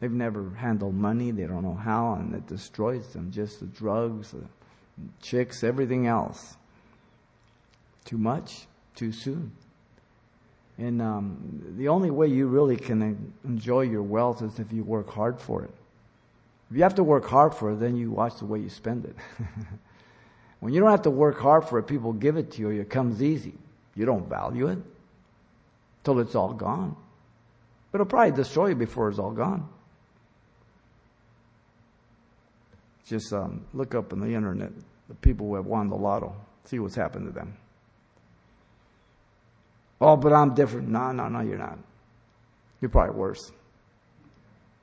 They've 0.00 0.12
never 0.12 0.50
handled 0.50 0.94
money, 0.94 1.32
they 1.32 1.46
don't 1.46 1.64
know 1.64 1.74
how, 1.74 2.14
and 2.14 2.34
it 2.34 2.46
destroys 2.46 3.08
them. 3.08 3.32
Just 3.32 3.58
the 3.58 3.66
drugs, 3.66 4.30
the 4.30 4.44
chicks, 5.20 5.64
everything 5.64 6.06
else. 6.06 6.56
Too 8.04 8.18
much, 8.18 8.66
too 8.94 9.10
soon. 9.10 9.52
And 10.78 11.02
um, 11.02 11.74
the 11.76 11.88
only 11.88 12.10
way 12.10 12.28
you 12.28 12.46
really 12.46 12.76
can 12.76 13.32
enjoy 13.44 13.82
your 13.82 14.02
wealth 14.02 14.42
is 14.42 14.58
if 14.58 14.72
you 14.72 14.84
work 14.84 15.10
hard 15.10 15.40
for 15.40 15.64
it. 15.64 15.70
If 16.70 16.76
you 16.76 16.82
have 16.84 16.94
to 16.96 17.04
work 17.04 17.26
hard 17.26 17.54
for 17.54 17.72
it, 17.72 17.76
then 17.76 17.96
you 17.96 18.10
watch 18.10 18.36
the 18.38 18.44
way 18.44 18.60
you 18.60 18.68
spend 18.68 19.04
it. 19.04 19.16
when 20.60 20.72
you 20.72 20.80
don't 20.80 20.90
have 20.90 21.02
to 21.02 21.10
work 21.10 21.40
hard 21.40 21.64
for 21.64 21.78
it, 21.78 21.84
people 21.84 22.12
give 22.12 22.36
it 22.36 22.52
to 22.52 22.60
you, 22.60 22.68
it 22.70 22.90
comes 22.90 23.22
easy. 23.22 23.54
You 23.96 24.04
don't 24.04 24.28
value 24.28 24.68
it 24.68 24.78
till 26.04 26.20
it's 26.20 26.34
all 26.34 26.52
gone. 26.52 26.94
But 27.90 28.00
it'll 28.00 28.10
probably 28.10 28.36
destroy 28.36 28.68
you 28.68 28.74
before 28.76 29.08
it's 29.08 29.18
all 29.18 29.32
gone. 29.32 29.68
Just 33.06 33.32
um, 33.32 33.64
look 33.72 33.94
up 33.94 34.12
on 34.12 34.20
the 34.20 34.34
internet 34.34 34.70
the 35.08 35.14
people 35.14 35.46
who 35.46 35.54
have 35.54 35.66
won 35.66 35.88
the 35.88 35.96
lotto, 35.96 36.34
see 36.64 36.78
what's 36.78 36.94
happened 36.94 37.26
to 37.26 37.32
them. 37.32 37.56
Oh, 40.00 40.16
but 40.16 40.32
I'm 40.32 40.54
different. 40.54 40.88
No, 40.88 41.12
no, 41.12 41.28
no, 41.28 41.40
you're 41.40 41.58
not. 41.58 41.78
You're 42.80 42.88
probably 42.88 43.16
worse. 43.16 43.50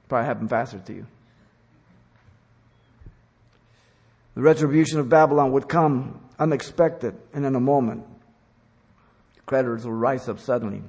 Probably 0.10 0.26
happened 0.26 0.50
faster 0.50 0.80
to 0.80 0.94
you. 0.94 1.08
The 4.36 4.42
retribution 4.42 5.00
of 5.00 5.08
Babylon 5.08 5.54
would 5.54 5.70
come 5.70 6.20
unexpected 6.38 7.16
and 7.34 7.46
in 7.46 7.56
a 7.56 7.60
moment. 7.60 8.06
Creditors 9.46 9.86
will 9.86 9.94
rise 9.94 10.28
up 10.28 10.40
suddenly. 10.40 10.82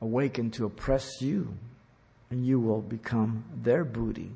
Awaken 0.00 0.50
to 0.52 0.66
oppress 0.66 1.22
you, 1.22 1.54
and 2.30 2.44
you 2.44 2.58
will 2.58 2.82
become 2.82 3.44
their 3.62 3.84
booty. 3.84 4.32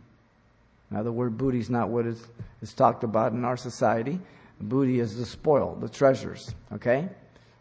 Now, 0.91 1.03
the 1.03 1.13
word 1.13 1.37
booty 1.37 1.59
is 1.59 1.69
not 1.69 1.91
what 1.91 2.07
is, 2.07 2.25
is 2.63 2.73
talked 2.73 3.05
about 3.05 3.33
in 3.33 3.45
our 3.45 3.57
society. 3.57 4.21
Booty 4.61 5.01
is 5.01 5.17
the 5.17 5.27
spoil, 5.27 5.77
the 5.77 5.89
treasures, 5.89 6.55
okay? 6.73 7.09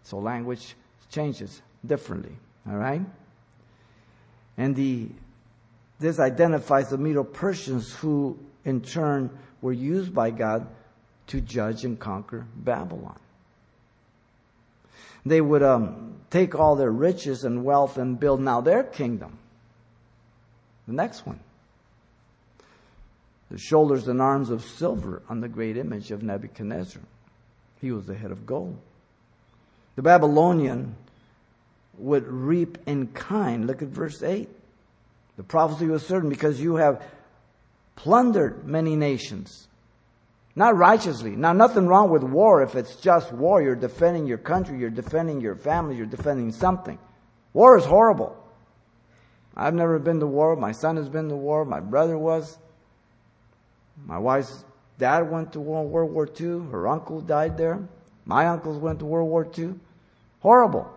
So 0.03 0.17
language 0.17 0.75
changes 1.09 1.61
differently, 1.85 2.35
all 2.67 2.77
right? 2.77 3.01
And 4.57 4.75
the 4.75 5.09
this 5.99 6.19
identifies 6.19 6.89
the 6.89 6.97
Medo 6.97 7.23
Persians 7.23 7.93
who, 7.93 8.37
in 8.63 8.81
turn, 8.81 9.31
were 9.61 9.73
used 9.73 10.13
by 10.13 10.29
God 10.29 10.67
to 11.27 11.41
judge 11.41 11.85
and 11.85 11.99
conquer 11.99 12.45
Babylon. 12.55 13.19
They 15.25 15.41
would 15.41 15.63
um, 15.63 16.15
take 16.29 16.55
all 16.55 16.75
their 16.75 16.91
riches 16.91 17.43
and 17.43 17.65
wealth 17.65 17.97
and 17.97 18.19
build 18.19 18.41
now 18.41 18.61
their 18.61 18.83
kingdom. 18.83 19.37
The 20.87 20.93
next 20.93 21.25
one. 21.25 21.39
The 23.49 23.57
shoulders 23.57 24.07
and 24.07 24.21
arms 24.21 24.49
of 24.49 24.63
silver 24.63 25.21
on 25.29 25.39
the 25.39 25.47
great 25.47 25.77
image 25.77 26.11
of 26.11 26.21
Nebuchadnezzar. 26.21 27.01
He 27.79 27.91
was 27.91 28.05
the 28.05 28.15
head 28.15 28.31
of 28.31 28.45
gold. 28.45 28.77
The 29.95 30.01
Babylonian 30.01 30.95
would 31.97 32.27
reap 32.27 32.77
in 32.85 33.07
kind. 33.07 33.65
Look 33.65 33.81
at 33.81 33.87
verse 33.87 34.21
8. 34.21 34.49
The 35.37 35.43
prophecy 35.43 35.87
was 35.87 36.05
certain 36.05 36.29
because 36.29 36.59
you 36.59 36.75
have 36.75 37.01
plundered 37.95 38.65
many 38.65 38.95
nations. 38.95 39.67
Not 40.55 40.75
righteously. 40.75 41.35
Now, 41.35 41.53
nothing 41.53 41.87
wrong 41.87 42.09
with 42.09 42.23
war 42.23 42.63
if 42.63 42.75
it's 42.75 42.95
just 42.95 43.31
war. 43.31 43.61
You're 43.61 43.75
defending 43.75 44.25
your 44.25 44.39
country, 44.39 44.79
you're 44.79 44.89
defending 44.89 45.39
your 45.39 45.55
family, 45.55 45.95
you're 45.95 46.07
defending 46.07 46.51
something. 46.51 46.97
War 47.53 47.77
is 47.77 47.85
horrible. 47.85 48.35
I've 49.55 49.73
never 49.73 49.99
been 49.99 50.19
to 50.19 50.27
war. 50.27 50.55
My 50.55 50.71
son 50.71 50.97
has 50.97 51.09
been 51.09 51.29
to 51.29 51.35
war. 51.35 51.65
My 51.65 51.79
brother 51.79 52.17
was. 52.17 52.57
My 54.05 54.17
wife's 54.17 54.63
dad 54.97 55.29
went 55.29 55.53
to 55.53 55.59
World 55.59 55.91
War 55.91 56.27
II. 56.27 56.69
Her 56.71 56.87
uncle 56.87 57.21
died 57.21 57.57
there. 57.57 57.87
My 58.25 58.47
uncles 58.47 58.77
went 58.77 58.99
to 58.99 59.05
World 59.05 59.29
War 59.29 59.47
II. 59.57 59.75
Horrible. 60.41 60.91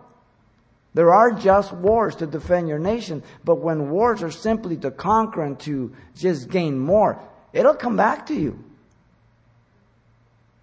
There 0.93 1.13
are 1.13 1.31
just 1.31 1.71
wars 1.71 2.15
to 2.17 2.27
defend 2.27 2.67
your 2.67 2.79
nation, 2.79 3.23
but 3.45 3.55
when 3.55 3.89
wars 3.89 4.21
are 4.23 4.31
simply 4.31 4.75
to 4.77 4.91
conquer 4.91 5.43
and 5.43 5.57
to 5.61 5.93
just 6.15 6.49
gain 6.49 6.77
more, 6.77 7.21
it'll 7.53 7.75
come 7.75 7.95
back 7.95 8.25
to 8.27 8.33
you. 8.33 8.61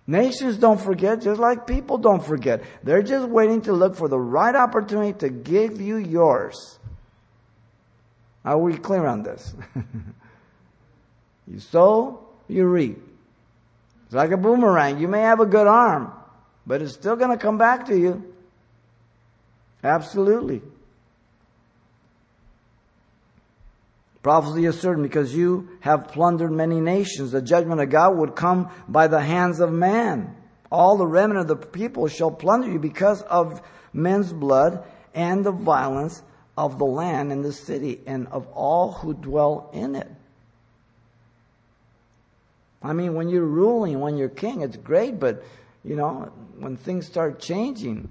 Nations 0.06 0.56
don't 0.56 0.80
forget, 0.80 1.20
just 1.20 1.40
like 1.40 1.66
people 1.66 1.98
don't 1.98 2.24
forget. 2.24 2.62
They're 2.82 3.02
just 3.02 3.28
waiting 3.28 3.62
to 3.62 3.72
look 3.72 3.94
for 3.96 4.08
the 4.08 4.18
right 4.18 4.54
opportunity 4.54 5.12
to 5.18 5.28
give 5.28 5.80
you 5.80 5.96
yours. 5.96 6.78
Are 8.44 8.58
we 8.58 8.76
clear 8.76 9.06
on 9.06 9.22
this? 9.22 9.54
you 11.46 11.58
sow, 11.58 12.27
you 12.48 12.66
reap. 12.66 12.98
It's 14.06 14.14
like 14.14 14.30
a 14.30 14.36
boomerang. 14.36 14.98
You 14.98 15.08
may 15.08 15.20
have 15.20 15.40
a 15.40 15.46
good 15.46 15.66
arm, 15.66 16.12
but 16.66 16.82
it's 16.82 16.94
still 16.94 17.16
going 17.16 17.30
to 17.30 17.36
come 17.36 17.58
back 17.58 17.86
to 17.86 17.96
you. 17.96 18.34
Absolutely. 19.84 20.62
Prophecy 24.22 24.64
is 24.64 24.80
certain 24.80 25.02
because 25.02 25.34
you 25.34 25.68
have 25.80 26.08
plundered 26.08 26.50
many 26.50 26.80
nations. 26.80 27.30
The 27.30 27.40
judgment 27.40 27.80
of 27.80 27.90
God 27.90 28.16
would 28.16 28.34
come 28.34 28.70
by 28.88 29.06
the 29.06 29.20
hands 29.20 29.60
of 29.60 29.72
man. 29.72 30.34
All 30.70 30.96
the 30.96 31.06
remnant 31.06 31.40
of 31.40 31.48
the 31.48 31.66
people 31.66 32.08
shall 32.08 32.30
plunder 32.30 32.70
you 32.70 32.78
because 32.78 33.22
of 33.22 33.62
men's 33.92 34.32
blood 34.32 34.84
and 35.14 35.44
the 35.44 35.52
violence 35.52 36.22
of 36.56 36.78
the 36.78 36.84
land 36.84 37.30
and 37.32 37.44
the 37.44 37.52
city 37.52 38.00
and 38.06 38.26
of 38.28 38.46
all 38.48 38.92
who 38.92 39.14
dwell 39.14 39.70
in 39.72 39.94
it. 39.94 40.08
I 42.82 42.92
mean, 42.92 43.14
when 43.14 43.28
you're 43.28 43.44
ruling, 43.44 44.00
when 44.00 44.16
you're 44.16 44.28
king, 44.28 44.62
it's 44.62 44.76
great, 44.76 45.18
but, 45.18 45.42
you 45.84 45.96
know, 45.96 46.32
when 46.58 46.76
things 46.76 47.06
start 47.06 47.40
changing, 47.40 48.08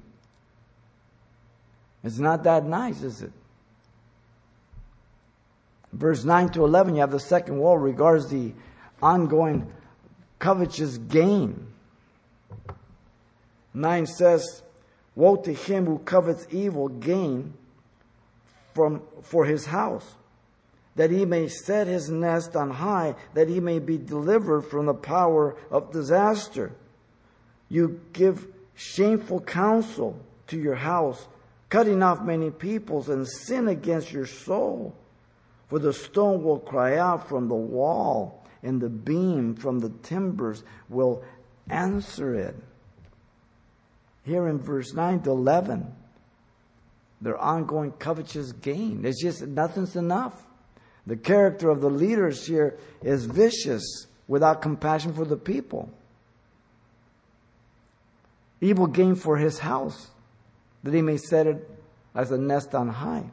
it's 2.04 2.20
not 2.20 2.44
that 2.44 2.66
nice, 2.66 3.02
is 3.02 3.22
it? 3.22 3.32
Verse 5.94 6.24
9 6.24 6.50
to 6.50 6.66
11, 6.66 6.96
you 6.96 7.02
have 7.02 7.12
the 7.12 7.20
second 7.20 7.58
wall 7.58 7.78
regards 7.78 8.28
the 8.28 8.54
ongoing 9.02 9.72
covetous 10.40 10.98
gain. 10.98 11.68
9 13.74 14.06
says, 14.06 14.64
Woe 15.16 15.38
to 15.38 15.54
him 15.54 15.86
who 15.86 16.00
covets 16.00 16.46
evil 16.52 16.90
gain 16.90 17.54
from, 18.76 19.02
for 19.24 19.46
his 19.46 19.66
house, 19.66 20.17
that 20.98 21.12
he 21.12 21.26
may 21.26 21.48
set 21.48 21.88
his 21.88 22.10
nest 22.10 22.56
on 22.56 22.72
high, 22.72 23.16
that 23.36 23.48
he 23.48 23.60
may 23.60 23.80
be 23.80 23.98
delivered 23.98 24.64
from 24.64 24.88
the 24.88 24.94
power 24.94 25.56
of 25.72 25.92
disaster. 25.92 26.74
You 27.70 28.02
give 28.14 28.48
shameful 28.74 29.42
counsel 29.42 30.20
to 30.48 30.58
your 30.58 30.76
house, 30.76 31.28
cutting 31.70 32.02
off 32.02 32.22
many 32.22 32.50
peoples, 32.50 33.10
and 33.10 33.28
sin 33.28 33.68
against 33.68 34.12
your 34.12 34.26
soul. 34.26 34.96
For 35.70 35.78
the 35.78 35.94
stone 35.94 36.44
will 36.44 36.60
cry 36.60 36.98
out 36.98 37.30
from 37.30 37.48
the 37.48 37.56
wall, 37.56 38.44
and 38.64 38.82
the 38.82 38.90
beam 38.90 39.56
from 39.56 39.80
the 39.80 39.90
timbers 40.02 40.64
will 40.90 41.24
answer 41.70 42.34
it. 42.34 42.56
Here 44.24 44.48
in 44.48 44.58
verse 44.58 44.94
9 44.94 45.22
to 45.22 45.30
11, 45.30 45.94
their 47.22 47.38
ongoing 47.38 47.92
covetous 47.92 48.52
gain. 48.52 49.06
It's 49.06 49.22
just 49.22 49.46
nothing's 49.46 49.96
enough. 49.96 50.47
The 51.08 51.16
character 51.16 51.70
of 51.70 51.80
the 51.80 51.90
leaders 51.90 52.46
here 52.46 52.78
is 53.02 53.26
vicious 53.26 54.08
without 54.28 54.62
compassion 54.62 55.14
for 55.14 55.24
the 55.24 55.38
people. 55.38 55.90
Evil 58.60 58.88
gain 58.88 59.16
for 59.16 59.38
his 59.38 59.60
house, 59.60 60.10
that 60.84 60.94
he 60.94 61.02
may 61.02 61.16
set 61.16 61.48
it 61.48 61.70
as 62.14 62.32
a 62.32 62.38
nest 62.38 62.76
on 62.76 62.90
high. 62.90 63.24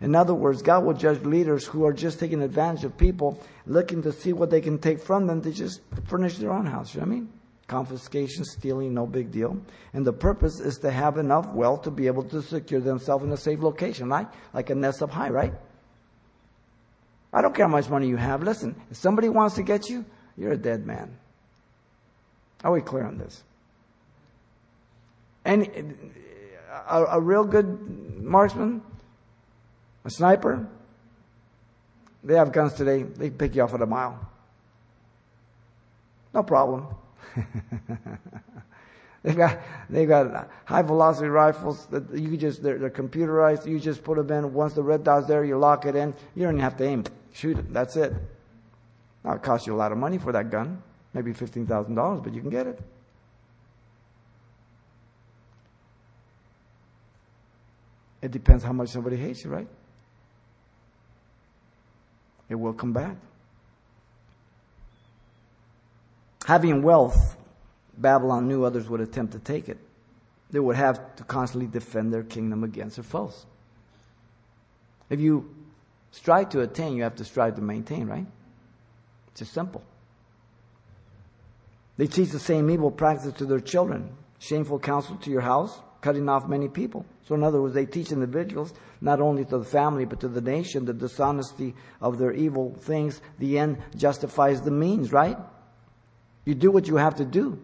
In 0.00 0.14
other 0.14 0.34
words, 0.34 0.62
God 0.62 0.84
will 0.84 0.94
judge 0.94 1.22
leaders 1.22 1.66
who 1.66 1.84
are 1.84 1.92
just 1.92 2.18
taking 2.18 2.42
advantage 2.42 2.84
of 2.84 2.96
people, 2.96 3.38
looking 3.66 4.02
to 4.02 4.12
see 4.12 4.32
what 4.32 4.50
they 4.50 4.60
can 4.60 4.78
take 4.78 5.00
from 5.00 5.26
them 5.26 5.42
to 5.42 5.50
just 5.50 5.80
furnish 6.06 6.38
their 6.38 6.52
own 6.52 6.66
house. 6.66 6.94
You 6.94 7.00
know 7.00 7.06
what 7.06 7.12
I 7.12 7.16
mean? 7.16 7.28
Confiscation, 7.66 8.44
stealing, 8.44 8.94
no 8.94 9.06
big 9.06 9.30
deal. 9.30 9.60
And 9.92 10.06
the 10.06 10.12
purpose 10.12 10.58
is 10.60 10.78
to 10.78 10.90
have 10.90 11.18
enough 11.18 11.48
wealth 11.48 11.82
to 11.82 11.90
be 11.90 12.06
able 12.06 12.22
to 12.24 12.40
secure 12.42 12.80
themselves 12.80 13.24
in 13.24 13.32
a 13.32 13.36
safe 13.36 13.60
location, 13.60 14.08
right? 14.08 14.28
Like 14.54 14.70
a 14.70 14.74
nest 14.74 15.02
up 15.02 15.10
high, 15.10 15.30
right? 15.30 15.52
I 17.34 17.42
don't 17.42 17.54
care 17.54 17.66
how 17.66 17.72
much 17.72 17.90
money 17.90 18.08
you 18.08 18.16
have. 18.16 18.42
Listen, 18.42 18.74
if 18.90 18.96
somebody 18.96 19.28
wants 19.28 19.56
to 19.56 19.62
get 19.62 19.90
you, 19.90 20.06
you're 20.38 20.52
a 20.52 20.56
dead 20.56 20.86
man. 20.86 21.14
Are 22.62 22.72
we 22.72 22.80
clear 22.80 23.04
on 23.04 23.18
this? 23.18 23.42
And 25.44 26.14
a, 26.88 27.04
a 27.04 27.20
real 27.20 27.44
good 27.44 28.22
marksman 28.22 28.80
a 30.04 30.10
sniper, 30.10 30.66
they 32.22 32.34
have 32.34 32.52
guns 32.52 32.74
today, 32.74 33.02
they 33.02 33.30
pick 33.30 33.54
you 33.54 33.62
off 33.62 33.74
at 33.74 33.80
a 33.80 33.86
mile. 33.86 34.18
No 36.32 36.42
problem. 36.42 36.86
they've 39.22 39.36
got 39.36 39.58
they've 39.88 40.08
got 40.08 40.50
high 40.64 40.82
velocity 40.82 41.28
rifles 41.28 41.86
that 41.86 42.10
you 42.12 42.36
just 42.36 42.62
they're, 42.62 42.78
they're, 42.78 42.90
computerized. 42.90 43.66
You 43.66 43.80
just 43.80 44.02
put 44.04 44.16
them 44.16 44.30
in. 44.30 44.52
Once 44.52 44.74
the 44.74 44.82
red 44.82 45.04
dot's 45.04 45.26
there, 45.26 45.44
you 45.44 45.56
lock 45.56 45.86
it 45.86 45.96
in. 45.96 46.14
You 46.34 46.42
don't 46.44 46.54
even 46.54 46.60
have 46.60 46.76
to 46.78 46.84
aim. 46.84 47.04
Shoot 47.34 47.58
it. 47.58 47.72
That's 47.72 47.96
it. 47.96 48.14
Now 49.22 49.32
it 49.34 49.42
costs 49.42 49.66
you 49.66 49.74
a 49.74 49.76
lot 49.76 49.92
of 49.92 49.98
money 49.98 50.16
for 50.16 50.32
that 50.32 50.50
gun, 50.50 50.82
maybe 51.12 51.32
fifteen 51.32 51.66
thousand 51.66 51.96
dollars, 51.96 52.20
but 52.22 52.32
you 52.32 52.40
can 52.40 52.50
get 52.50 52.66
it. 52.66 52.80
It 58.22 58.30
depends 58.30 58.64
how 58.64 58.72
much 58.72 58.88
somebody 58.88 59.16
hates 59.16 59.44
you, 59.44 59.50
right? 59.50 59.68
it 62.48 62.54
will 62.54 62.72
come 62.72 62.92
back. 62.92 63.16
Having 66.46 66.82
wealth, 66.82 67.36
Babylon 67.96 68.48
knew 68.48 68.64
others 68.64 68.88
would 68.88 69.00
attempt 69.00 69.32
to 69.32 69.38
take 69.38 69.68
it. 69.68 69.78
They 70.50 70.60
would 70.60 70.76
have 70.76 71.16
to 71.16 71.24
constantly 71.24 71.66
defend 71.66 72.12
their 72.12 72.22
kingdom 72.22 72.62
against 72.62 72.96
their 72.96 73.02
foes. 73.02 73.46
If 75.10 75.20
you 75.20 75.48
strive 76.14 76.48
to 76.50 76.60
attain, 76.60 76.96
you 76.96 77.02
have 77.02 77.16
to 77.16 77.24
strive 77.24 77.56
to 77.56 77.60
maintain, 77.60 78.06
right? 78.06 78.26
It's 79.28 79.40
just 79.40 79.52
simple. 79.52 79.82
They 81.96 82.06
teach 82.06 82.30
the 82.30 82.38
same 82.38 82.70
evil 82.70 82.90
practice 82.90 83.32
to 83.34 83.44
their 83.44 83.60
children. 83.60 84.16
Shameful 84.38 84.78
counsel 84.78 85.16
to 85.16 85.30
your 85.30 85.40
house, 85.40 85.80
cutting 86.00 86.28
off 86.28 86.46
many 86.46 86.68
people. 86.68 87.04
So, 87.26 87.34
in 87.34 87.42
other 87.42 87.60
words, 87.60 87.74
they 87.74 87.86
teach 87.86 88.12
individuals, 88.12 88.72
not 89.00 89.20
only 89.20 89.44
to 89.46 89.58
the 89.58 89.64
family, 89.64 90.04
but 90.04 90.20
to 90.20 90.28
the 90.28 90.40
nation, 90.40 90.84
the 90.84 90.92
dishonesty 90.92 91.74
of 92.00 92.18
their 92.18 92.32
evil 92.32 92.76
things. 92.80 93.20
The 93.38 93.58
end 93.58 93.78
justifies 93.96 94.62
the 94.62 94.70
means, 94.70 95.10
right? 95.12 95.38
You 96.44 96.54
do 96.54 96.70
what 96.70 96.86
you 96.86 96.96
have 96.96 97.16
to 97.16 97.24
do. 97.24 97.58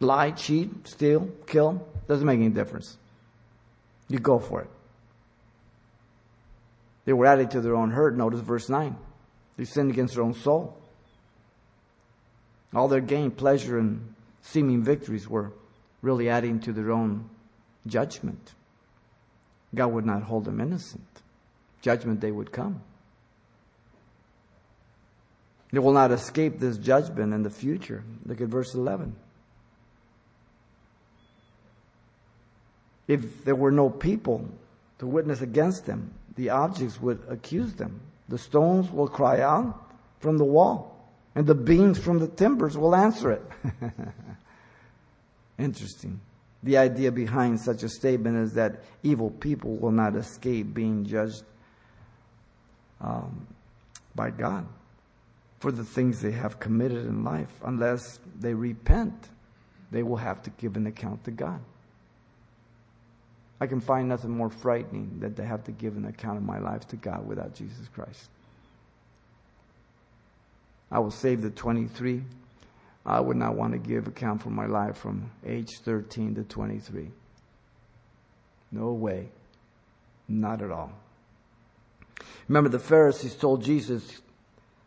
Lie, 0.00 0.32
cheat, 0.32 0.88
steal, 0.88 1.28
kill, 1.46 1.86
doesn't 2.08 2.26
make 2.26 2.40
any 2.40 2.48
difference. 2.48 2.96
You 4.08 4.18
go 4.18 4.38
for 4.38 4.62
it. 4.62 4.70
They 7.04 7.12
were 7.12 7.26
adding 7.26 7.48
to 7.48 7.60
their 7.60 7.76
own 7.76 7.90
hurt. 7.90 8.16
Notice 8.16 8.40
verse 8.40 8.68
9. 8.68 8.96
They 9.56 9.64
sinned 9.64 9.90
against 9.90 10.14
their 10.14 10.24
own 10.24 10.34
soul. 10.34 10.76
All 12.74 12.88
their 12.88 13.00
gain, 13.00 13.30
pleasure, 13.30 13.78
and 13.78 14.14
seeming 14.42 14.82
victories 14.82 15.28
were 15.28 15.52
really 16.02 16.28
adding 16.28 16.60
to 16.60 16.72
their 16.72 16.90
own 16.90 17.28
judgment. 17.86 18.54
God 19.74 19.88
would 19.88 20.06
not 20.06 20.22
hold 20.22 20.44
them 20.44 20.60
innocent. 20.60 21.06
Judgment 21.82 22.20
day 22.20 22.30
would 22.30 22.52
come. 22.52 22.80
They 25.72 25.80
will 25.80 25.92
not 25.92 26.12
escape 26.12 26.58
this 26.58 26.78
judgment 26.78 27.34
in 27.34 27.42
the 27.42 27.50
future. 27.50 28.04
Look 28.24 28.40
at 28.40 28.48
verse 28.48 28.74
11. 28.74 29.16
If 33.06 33.44
there 33.44 33.56
were 33.56 33.72
no 33.72 33.90
people 33.90 34.48
to 34.98 35.06
witness 35.06 35.40
against 35.40 35.84
them, 35.84 36.14
the 36.36 36.50
objects 36.50 37.00
would 37.00 37.22
accuse 37.28 37.74
them. 37.74 38.00
The 38.28 38.38
stones 38.38 38.90
will 38.90 39.08
cry 39.08 39.40
out 39.40 39.92
from 40.20 40.38
the 40.38 40.44
wall, 40.44 41.08
and 41.34 41.46
the 41.46 41.54
beams 41.54 41.98
from 41.98 42.18
the 42.18 42.28
timbers 42.28 42.76
will 42.76 42.94
answer 42.94 43.32
it. 43.32 43.42
Interesting. 45.58 46.20
The 46.62 46.78
idea 46.78 47.12
behind 47.12 47.60
such 47.60 47.82
a 47.82 47.88
statement 47.88 48.38
is 48.38 48.54
that 48.54 48.82
evil 49.02 49.30
people 49.30 49.76
will 49.76 49.92
not 49.92 50.16
escape 50.16 50.72
being 50.72 51.04
judged 51.04 51.44
um, 53.00 53.46
by 54.14 54.30
God 54.30 54.66
for 55.60 55.70
the 55.70 55.84
things 55.84 56.20
they 56.20 56.32
have 56.32 56.58
committed 56.58 57.06
in 57.06 57.22
life. 57.22 57.50
Unless 57.64 58.18
they 58.38 58.54
repent, 58.54 59.28
they 59.90 60.02
will 60.02 60.16
have 60.16 60.42
to 60.42 60.50
give 60.50 60.76
an 60.76 60.86
account 60.86 61.24
to 61.24 61.30
God. 61.30 61.60
I 63.64 63.66
can 63.66 63.80
find 63.80 64.06
nothing 64.10 64.30
more 64.30 64.50
frightening 64.50 65.20
than 65.20 65.32
to 65.36 65.42
have 65.42 65.64
to 65.64 65.72
give 65.72 65.96
an 65.96 66.04
account 66.04 66.36
of 66.36 66.42
my 66.42 66.58
life 66.58 66.86
to 66.88 66.96
God 66.96 67.26
without 67.26 67.54
Jesus 67.54 67.88
Christ. 67.94 68.28
I 70.92 70.98
was 70.98 71.14
saved 71.14 71.46
at 71.46 71.56
23. 71.56 72.22
I 73.06 73.20
would 73.20 73.38
not 73.38 73.56
want 73.56 73.72
to 73.72 73.78
give 73.78 74.06
account 74.06 74.42
for 74.42 74.50
my 74.50 74.66
life 74.66 74.98
from 74.98 75.30
age 75.46 75.78
13 75.78 76.34
to 76.34 76.42
23. 76.42 77.08
No 78.70 78.92
way. 78.92 79.30
Not 80.28 80.60
at 80.60 80.70
all. 80.70 80.92
Remember, 82.46 82.68
the 82.68 82.78
Pharisees 82.78 83.34
told 83.34 83.64
Jesus 83.64 84.20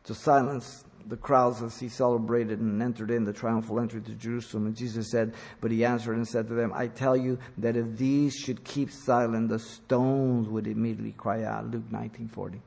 to 0.03 0.13
silence 0.13 0.83
the 1.07 1.17
crowds 1.17 1.61
as 1.61 1.79
he 1.79 1.89
celebrated 1.89 2.59
and 2.59 2.81
entered 2.81 3.11
in 3.11 3.23
the 3.23 3.33
triumphal 3.33 3.79
entry 3.79 4.01
to 4.01 4.11
Jerusalem. 4.11 4.67
And 4.67 4.75
Jesus 4.75 5.09
said, 5.09 5.33
But 5.61 5.71
he 5.71 5.85
answered 5.85 6.15
and 6.15 6.27
said 6.27 6.47
to 6.47 6.53
them, 6.53 6.71
I 6.73 6.87
tell 6.87 7.15
you 7.15 7.39
that 7.57 7.75
if 7.75 7.97
these 7.97 8.35
should 8.35 8.63
keep 8.63 8.91
silent, 8.91 9.49
the 9.49 9.59
stones 9.59 10.47
would 10.47 10.67
immediately 10.67 11.13
cry 11.13 11.43
out. 11.43 11.69
Luke 11.71 11.91
19 11.91 12.27
40. 12.27 12.61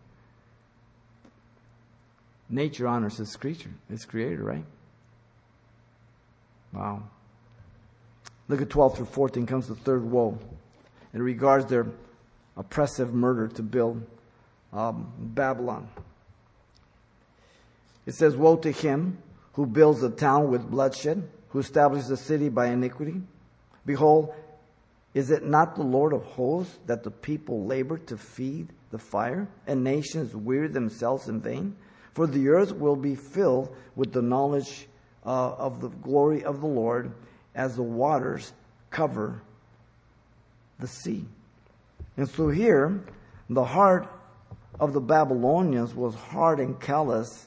Nature 2.49 2.89
honors 2.89 3.21
its 3.21 3.37
creature, 3.37 3.71
its 3.89 4.05
creator, 4.05 4.43
right? 4.43 4.65
Wow. 6.73 7.05
Look 8.49 8.61
at 8.61 8.71
12 8.71 8.97
through 8.97 9.07
14 9.07 9.47
comes 9.47 9.69
the 9.69 9.77
third 9.77 10.05
woe. 10.05 10.39
It 11.15 11.19
regards 11.19 11.67
their 11.67 11.87
oppressive 12.57 13.15
murder 13.15 13.49
to 13.49 13.63
build 13.63 14.05
um, 14.73 15.13
Babylon. 15.19 15.89
It 18.11 18.17
says, 18.17 18.37
Woe 18.37 18.57
to 18.57 18.73
him 18.73 19.19
who 19.53 19.67
builds 19.67 20.03
a 20.03 20.11
town 20.11 20.51
with 20.51 20.69
bloodshed, 20.69 21.29
who 21.51 21.61
establishes 21.61 22.11
a 22.11 22.17
city 22.17 22.49
by 22.49 22.67
iniquity. 22.67 23.23
Behold, 23.87 24.35
Is 25.15 25.31
it 25.31 25.45
not 25.45 25.77
the 25.77 25.85
Lord 25.85 26.13
of 26.13 26.25
hosts 26.25 26.77
that 26.87 27.05
the 27.05 27.13
people 27.13 27.67
labor 27.67 27.99
to 27.99 28.17
feed 28.17 28.73
the 28.91 28.99
fire, 28.99 29.47
and 29.69 29.85
nations 29.85 30.35
weary 30.35 30.67
themselves 30.67 31.29
in 31.29 31.41
vain? 31.41 31.77
For 32.15 32.27
the 32.27 32.49
earth 32.49 32.73
will 32.73 32.97
be 32.97 33.15
filled 33.15 33.73
with 33.95 34.13
the 34.13 34.23
knowledge 34.23 34.89
uh, 35.25 35.53
of 35.53 35.81
the 35.81 35.91
glory 35.91 36.43
of 36.43 36.61
the 36.61 36.67
Lord 36.67 37.13
as 37.55 37.77
the 37.77 37.85
waters 37.85 38.53
cover 38.91 39.41
the 40.81 40.89
sea. 40.89 41.27
And 42.17 42.29
so 42.29 42.49
here, 42.49 43.05
the 43.49 43.65
heart 43.65 44.09
of 44.81 44.95
the 44.95 45.01
Babylonians 45.01 45.95
was 45.95 46.17
hard 46.17 46.59
and 46.59 46.81
callous, 46.81 47.47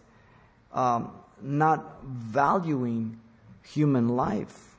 um, 0.73 1.11
not 1.41 2.03
valuing 2.03 3.19
human 3.63 4.09
life. 4.09 4.75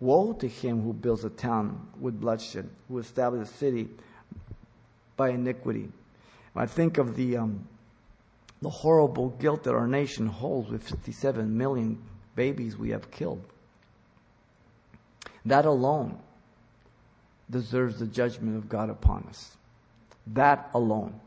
Woe 0.00 0.32
to 0.34 0.46
him 0.48 0.82
who 0.82 0.92
builds 0.92 1.24
a 1.24 1.30
town 1.30 1.88
with 1.98 2.20
bloodshed, 2.20 2.68
who 2.88 2.98
establishes 2.98 3.50
a 3.50 3.54
city 3.54 3.88
by 5.16 5.30
iniquity. 5.30 5.88
I 6.54 6.66
think 6.66 6.98
of 6.98 7.16
the 7.16 7.36
um, 7.36 7.66
the 8.60 8.70
horrible 8.70 9.30
guilt 9.30 9.64
that 9.64 9.74
our 9.74 9.86
nation 9.86 10.26
holds 10.26 10.70
with 10.70 10.82
57 10.82 11.56
million 11.56 12.02
babies 12.34 12.76
we 12.76 12.90
have 12.90 13.10
killed. 13.10 13.42
That 15.44 15.64
alone 15.64 16.18
deserves 17.48 18.00
the 18.00 18.06
judgment 18.06 18.56
of 18.56 18.68
God 18.68 18.90
upon 18.90 19.26
us. 19.28 19.56
That 20.26 20.70
alone. 20.74 21.20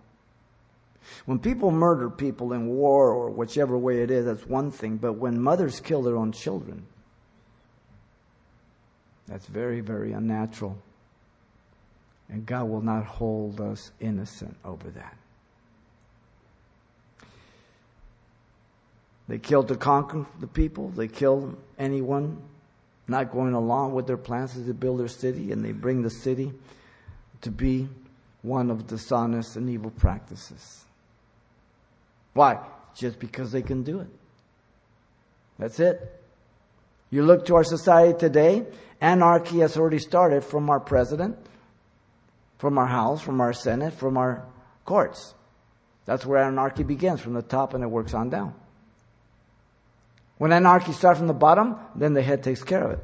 When 1.25 1.39
people 1.39 1.71
murder 1.71 2.09
people 2.09 2.53
in 2.53 2.67
war 2.67 3.11
or 3.11 3.29
whichever 3.29 3.77
way 3.77 4.01
it 4.01 4.11
is, 4.11 4.25
that's 4.25 4.45
one 4.45 4.71
thing. 4.71 4.97
But 4.97 5.13
when 5.13 5.41
mothers 5.41 5.79
kill 5.79 6.01
their 6.01 6.15
own 6.15 6.31
children, 6.31 6.85
that's 9.27 9.45
very, 9.47 9.81
very 9.81 10.13
unnatural. 10.13 10.77
And 12.29 12.45
God 12.45 12.69
will 12.69 12.81
not 12.81 13.05
hold 13.05 13.59
us 13.59 13.91
innocent 13.99 14.55
over 14.63 14.89
that. 14.91 15.17
They 19.27 19.37
killed 19.37 19.69
to 19.69 19.75
conquer 19.75 20.25
the 20.39 20.47
people. 20.47 20.89
They 20.89 21.07
killed 21.07 21.57
anyone 21.77 22.41
not 23.07 23.31
going 23.31 23.53
along 23.53 23.93
with 23.93 24.07
their 24.07 24.17
plans 24.17 24.53
to 24.53 24.73
build 24.73 24.99
their 24.99 25.07
city, 25.07 25.51
and 25.51 25.63
they 25.63 25.71
bring 25.71 26.01
the 26.01 26.09
city 26.09 26.51
to 27.41 27.51
be 27.51 27.87
one 28.41 28.69
of 28.69 28.87
dishonest 28.87 29.55
and 29.55 29.69
evil 29.69 29.91
practices. 29.91 30.85
Why? 32.33 32.59
Just 32.95 33.19
because 33.19 33.51
they 33.51 33.61
can 33.61 33.83
do 33.83 33.99
it. 33.99 34.07
That's 35.59 35.79
it. 35.79 36.19
You 37.09 37.23
look 37.23 37.45
to 37.45 37.55
our 37.55 37.63
society 37.63 38.17
today, 38.17 38.65
anarchy 38.99 39.59
has 39.59 39.77
already 39.77 39.99
started 39.99 40.43
from 40.43 40.69
our 40.69 40.79
president, 40.79 41.37
from 42.57 42.77
our 42.77 42.87
House, 42.87 43.21
from 43.21 43.41
our 43.41 43.53
Senate, 43.53 43.93
from 43.93 44.17
our 44.17 44.45
courts. 44.85 45.33
That's 46.05 46.25
where 46.25 46.43
anarchy 46.43 46.83
begins, 46.83 47.21
from 47.21 47.33
the 47.33 47.41
top, 47.41 47.73
and 47.73 47.83
it 47.83 47.87
works 47.87 48.13
on 48.13 48.29
down. 48.29 48.53
When 50.37 50.51
anarchy 50.51 50.93
starts 50.93 51.19
from 51.19 51.27
the 51.27 51.33
bottom, 51.33 51.75
then 51.95 52.13
the 52.13 52.21
head 52.21 52.43
takes 52.43 52.63
care 52.63 52.83
of 52.83 52.91
it. 52.91 53.03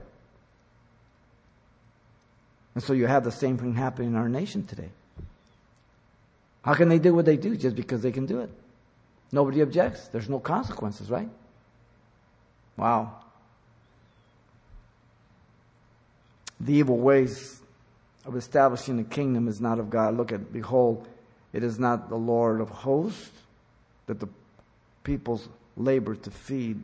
And 2.74 2.84
so 2.84 2.94
you 2.94 3.08
have 3.08 3.24
the 3.24 3.32
same 3.32 3.58
thing 3.58 3.76
happening 3.76 4.10
in 4.10 4.16
our 4.16 4.30
nation 4.30 4.66
today. 4.66 4.90
How 6.64 6.74
can 6.74 6.90
they 6.90 7.00
do 7.00 7.14
what 7.14 7.26
they 7.26 7.38
do? 7.38 7.56
Just 7.56 7.76
because 7.76 8.02
they 8.02 8.12
can 8.12 8.26
do 8.26 8.42
it. 8.42 8.50
Nobody 9.32 9.62
objects. 9.62 10.08
There's 10.08 10.30
no 10.30 10.40
consequences, 10.40 11.10
right? 11.10 11.30
Wow. 12.78 13.16
The 16.60 16.74
evil 16.74 16.98
ways 16.98 17.62
of 18.26 18.36
establishing 18.36 19.00
a 19.00 19.04
kingdom 19.04 19.48
is 19.48 19.62
not 19.62 19.80
of 19.80 19.90
God. 19.90 20.18
Look 20.18 20.32
at, 20.32 20.52
behold, 20.52 21.08
it 21.54 21.64
is 21.64 21.80
not 21.80 22.10
the 22.10 22.16
Lord 22.16 22.62
of 22.62 22.70
hosts 22.70 23.32
that 24.06 24.20
the 24.20 24.28
peoples 25.04 25.50
labor 25.76 26.16
to 26.16 26.32
feed 26.32 26.82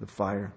the 0.00 0.06
fire, 0.06 0.52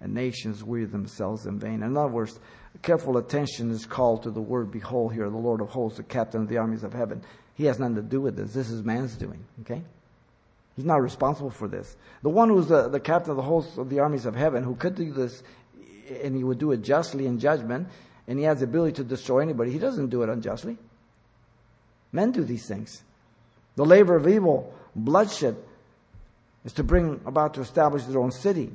and 0.00 0.14
nations 0.14 0.62
weary 0.62 0.86
themselves 0.86 1.46
in 1.46 1.58
vain. 1.58 1.82
In 1.82 1.96
other 1.96 2.08
words, 2.08 2.38
careful 2.82 3.18
attention 3.18 3.70
is 3.70 3.84
called 3.84 4.22
to 4.22 4.30
the 4.30 4.40
word 4.40 4.70
behold 4.70 5.12
here, 5.12 5.28
the 5.28 5.36
Lord 5.36 5.60
of 5.60 5.68
hosts, 5.68 5.98
the 5.98 6.04
captain 6.04 6.42
of 6.42 6.48
the 6.48 6.56
armies 6.56 6.84
of 6.84 6.92
heaven. 6.92 7.22
He 7.54 7.64
has 7.64 7.78
nothing 7.78 7.96
to 7.96 8.02
do 8.02 8.20
with 8.20 8.36
this. 8.36 8.52
This 8.52 8.70
is 8.70 8.82
man's 8.82 9.16
doing, 9.16 9.44
okay? 9.62 9.82
He's 10.80 10.86
not 10.86 11.02
responsible 11.02 11.50
for 11.50 11.68
this. 11.68 11.94
The 12.22 12.30
one 12.30 12.48
who's 12.48 12.68
the, 12.68 12.88
the 12.88 13.00
captain 13.00 13.32
of 13.32 13.36
the 13.36 13.42
hosts 13.42 13.76
of 13.76 13.90
the 13.90 13.98
armies 13.98 14.24
of 14.24 14.34
heaven, 14.34 14.64
who 14.64 14.74
could 14.74 14.94
do 14.94 15.12
this, 15.12 15.42
and 16.22 16.34
he 16.34 16.42
would 16.42 16.56
do 16.56 16.72
it 16.72 16.80
justly 16.80 17.26
in 17.26 17.38
judgment, 17.38 17.88
and 18.26 18.38
he 18.38 18.46
has 18.46 18.60
the 18.60 18.64
ability 18.64 18.94
to 18.94 19.04
destroy 19.04 19.40
anybody, 19.40 19.72
he 19.72 19.78
doesn't 19.78 20.08
do 20.08 20.22
it 20.22 20.30
unjustly. 20.30 20.78
Men 22.12 22.30
do 22.30 22.44
these 22.44 22.66
things. 22.66 23.02
The 23.76 23.84
labor 23.84 24.16
of 24.16 24.26
evil, 24.26 24.72
bloodshed, 24.96 25.58
is 26.64 26.72
to 26.72 26.82
bring 26.82 27.20
about 27.26 27.52
to 27.54 27.60
establish 27.60 28.04
their 28.04 28.18
own 28.18 28.30
city. 28.30 28.72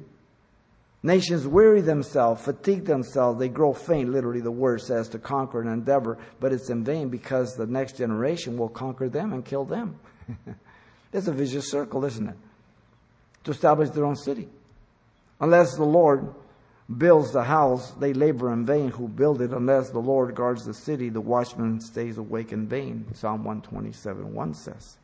Nations 1.02 1.48
weary 1.48 1.82
themselves, 1.82 2.44
fatigue 2.44 2.86
themselves, 2.86 3.40
they 3.40 3.50
grow 3.50 3.74
faint, 3.74 4.12
literally, 4.12 4.42
the 4.42 4.52
word 4.52 4.80
says, 4.80 5.10
to 5.10 5.18
conquer 5.18 5.60
and 5.60 5.72
endeavor, 5.72 6.20
but 6.40 6.54
it's 6.54 6.70
in 6.70 6.84
vain 6.84 7.10
because 7.10 7.56
the 7.56 7.66
next 7.66 7.98
generation 7.98 8.60
will 8.60 8.70
conquer 8.70 9.10
them 9.10 9.34
and 9.34 9.44
kill 9.44 9.66
them. 9.66 10.00
it's 11.16 11.28
a 11.28 11.34
vicious 11.34 11.70
circle, 11.70 12.06
isn't 12.06 12.28
it? 12.28 12.36
To 13.46 13.52
establish 13.52 13.90
their 13.90 14.06
own 14.06 14.16
city. 14.16 14.50
Unless 15.40 15.76
the 15.76 15.84
Lord 15.84 16.34
builds 16.98 17.32
the 17.32 17.44
house, 17.44 17.92
they 17.92 18.14
labor 18.14 18.52
in 18.54 18.66
vain 18.66 18.90
who 18.90 19.08
build 19.08 19.42
it. 19.42 19.52
Unless 19.52 19.90
the 19.90 20.00
Lord 20.00 20.36
guards 20.36 20.66
the 20.66 20.74
city, 20.74 21.10
the 21.10 21.22
watchman 21.22 21.82
stays 21.82 22.18
awake 22.18 22.52
in 22.52 22.68
vain. 22.68 23.06
Psalm 23.14 23.44
127 23.44 24.34
1 24.34 24.54
says. 24.54 24.98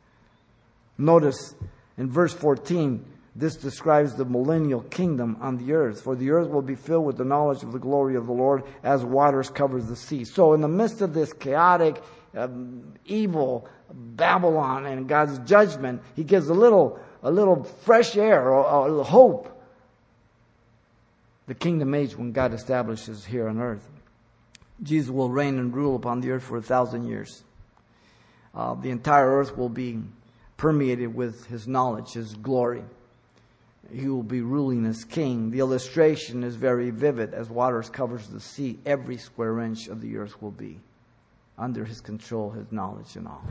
Notice 0.97 1.55
in 1.97 2.09
verse 2.09 2.33
14, 2.33 3.03
this 3.35 3.55
describes 3.55 4.15
the 4.15 4.25
millennial 4.25 4.81
kingdom 4.81 5.37
on 5.39 5.57
the 5.57 5.73
earth. 5.73 6.01
For 6.01 6.15
the 6.15 6.31
earth 6.31 6.49
will 6.49 6.61
be 6.61 6.75
filled 6.75 7.05
with 7.05 7.17
the 7.17 7.25
knowledge 7.25 7.63
of 7.63 7.71
the 7.71 7.79
glory 7.79 8.15
of 8.15 8.27
the 8.27 8.33
Lord 8.33 8.63
as 8.83 9.03
waters 9.03 9.49
covers 9.49 9.87
the 9.87 9.95
sea. 9.95 10.25
So 10.25 10.53
in 10.53 10.61
the 10.61 10.67
midst 10.67 11.01
of 11.01 11.13
this 11.13 11.31
chaotic, 11.33 12.01
um, 12.35 12.93
evil 13.05 13.67
Babylon 13.93 14.85
and 14.85 15.07
God's 15.07 15.39
judgment, 15.39 16.01
he 16.15 16.23
gives 16.23 16.49
a 16.49 16.53
little, 16.53 16.99
a 17.23 17.31
little 17.31 17.63
fresh 17.63 18.15
air 18.17 18.49
or, 18.49 18.63
or 18.63 19.03
hope. 19.03 19.47
The 21.47 21.55
kingdom 21.55 21.93
age 21.93 22.15
when 22.15 22.31
God 22.31 22.53
establishes 22.53 23.25
here 23.25 23.47
on 23.47 23.59
earth. 23.59 23.87
Jesus 24.83 25.09
will 25.09 25.29
reign 25.29 25.59
and 25.59 25.75
rule 25.75 25.95
upon 25.95 26.21
the 26.21 26.31
earth 26.31 26.43
for 26.43 26.57
a 26.57 26.61
thousand 26.61 27.07
years. 27.07 27.43
Uh, 28.53 28.73
the 28.75 28.89
entire 28.89 29.29
earth 29.37 29.57
will 29.57 29.69
be 29.69 29.99
permeated 30.57 31.13
with 31.13 31.45
his 31.47 31.67
knowledge, 31.67 32.13
his 32.13 32.35
glory. 32.35 32.83
He 33.93 34.07
will 34.07 34.23
be 34.23 34.41
ruling 34.41 34.85
as 34.85 35.03
king. 35.03 35.51
The 35.51 35.59
illustration 35.59 36.43
is 36.43 36.55
very 36.55 36.91
vivid. 36.91 37.33
As 37.33 37.49
waters 37.49 37.89
covers 37.89 38.27
the 38.27 38.39
sea, 38.39 38.79
every 38.85 39.17
square 39.17 39.59
inch 39.59 39.87
of 39.87 40.01
the 40.01 40.17
earth 40.17 40.41
will 40.41 40.51
be 40.51 40.79
under 41.57 41.83
his 41.85 42.01
control, 42.01 42.51
his 42.51 42.71
knowledge, 42.71 43.15
and 43.15 43.27
all. 43.27 43.43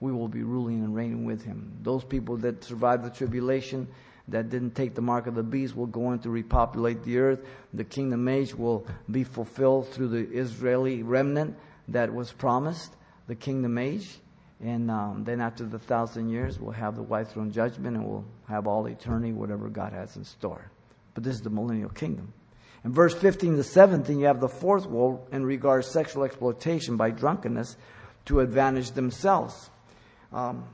We 0.00 0.12
will 0.12 0.28
be 0.28 0.42
ruling 0.42 0.84
and 0.84 0.94
reigning 0.94 1.24
with 1.24 1.44
him. 1.44 1.78
Those 1.82 2.04
people 2.04 2.36
that 2.38 2.62
survived 2.62 3.04
the 3.04 3.10
tribulation, 3.10 3.88
that 4.28 4.50
didn't 4.50 4.74
take 4.74 4.94
the 4.94 5.00
mark 5.00 5.26
of 5.26 5.34
the 5.34 5.42
beast, 5.42 5.76
will 5.76 5.86
go 5.86 6.12
in 6.12 6.18
to 6.20 6.30
repopulate 6.30 7.02
the 7.02 7.18
earth. 7.18 7.40
The 7.72 7.84
kingdom 7.84 8.28
age 8.28 8.54
will 8.54 8.86
be 9.10 9.24
fulfilled 9.24 9.88
through 9.88 10.08
the 10.08 10.38
Israeli 10.38 11.02
remnant 11.02 11.56
that 11.88 12.12
was 12.12 12.32
promised, 12.32 12.94
the 13.26 13.34
kingdom 13.34 13.78
age. 13.78 14.18
And 14.60 14.90
um, 14.90 15.24
then 15.24 15.40
after 15.40 15.64
the 15.64 15.78
thousand 15.78 16.30
years, 16.30 16.58
we'll 16.58 16.72
have 16.72 16.96
the 16.96 17.02
white 17.02 17.28
throne 17.28 17.50
judgment 17.50 17.96
and 17.96 18.06
we'll 18.06 18.24
have 18.48 18.66
all 18.66 18.86
eternity, 18.86 19.32
whatever 19.32 19.68
God 19.68 19.92
has 19.92 20.16
in 20.16 20.24
store. 20.24 20.70
But 21.14 21.24
this 21.24 21.36
is 21.36 21.42
the 21.42 21.50
millennial 21.50 21.90
kingdom. 21.90 22.32
In 22.84 22.92
verse 22.92 23.14
15 23.14 23.56
to 23.56 23.64
17, 23.64 24.20
you 24.20 24.26
have 24.26 24.40
the 24.40 24.48
fourth 24.48 24.86
woe 24.86 25.26
in 25.32 25.44
regards 25.44 25.88
sexual 25.88 26.24
exploitation 26.24 26.96
by 26.96 27.10
drunkenness 27.10 27.76
to 28.26 28.40
advantage 28.40 28.92
themselves. 28.92 29.70
Um, 30.32 30.64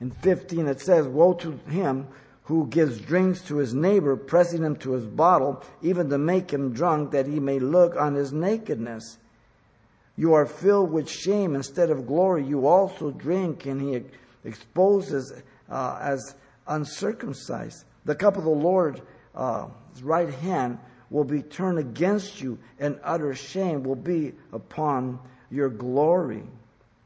in 0.00 0.10
15, 0.10 0.66
it 0.66 0.80
says, 0.80 1.06
Woe 1.06 1.34
to 1.34 1.52
him 1.68 2.08
who 2.44 2.66
gives 2.66 3.00
drinks 3.00 3.40
to 3.42 3.56
his 3.56 3.72
neighbor, 3.72 4.16
pressing 4.16 4.62
him 4.62 4.76
to 4.76 4.92
his 4.92 5.06
bottle, 5.06 5.62
even 5.80 6.10
to 6.10 6.18
make 6.18 6.52
him 6.52 6.72
drunk, 6.72 7.12
that 7.12 7.26
he 7.26 7.38
may 7.38 7.58
look 7.58 7.96
on 7.96 8.14
his 8.14 8.32
nakedness. 8.32 9.18
You 10.16 10.34
are 10.34 10.46
filled 10.46 10.90
with 10.90 11.08
shame 11.08 11.54
instead 11.54 11.90
of 11.90 12.06
glory. 12.06 12.44
You 12.44 12.66
also 12.66 13.10
drink, 13.10 13.66
and 13.66 13.80
he 13.80 14.02
exposes 14.44 15.32
uh, 15.70 15.98
as 16.00 16.34
uncircumcised. 16.66 17.84
The 18.04 18.14
cup 18.14 18.36
of 18.36 18.44
the 18.44 18.50
Lord's 18.50 19.00
uh, 19.34 19.68
right 20.02 20.32
hand 20.34 20.78
will 21.10 21.24
be 21.24 21.42
turned 21.42 21.78
against 21.78 22.40
you, 22.40 22.58
and 22.80 22.98
utter 23.04 23.34
shame 23.34 23.84
will 23.84 23.94
be 23.94 24.32
upon 24.52 25.20
your 25.50 25.68
glory. 25.68 26.42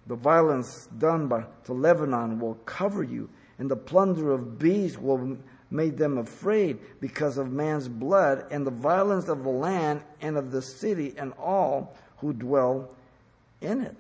The 0.07 0.17
violence 0.17 0.89
done 0.99 1.27
by, 1.27 1.45
to 1.65 1.73
Lebanon 1.73 2.39
will 2.39 2.55
cover 2.65 3.03
you, 3.03 3.29
and 3.59 3.71
the 3.71 3.77
plunder 3.77 4.33
of 4.33 4.59
beasts 4.59 4.99
will 4.99 5.37
make 5.71 5.97
them 5.97 6.19
afraid 6.19 6.79
because 7.01 7.39
of 7.39 7.51
man's 7.51 7.89
blood, 7.89 8.45
and 8.51 8.67
the 8.67 8.71
violence 8.71 9.29
of 9.29 9.43
the 9.43 9.51
land 9.51 10.03
and 10.21 10.37
of 10.37 10.53
the 10.53 10.63
city, 10.63 11.15
and 11.19 11.33
all 11.35 11.97
who 12.19 12.33
dwell 12.33 12.91
in 13.61 13.83
it. 13.83 13.97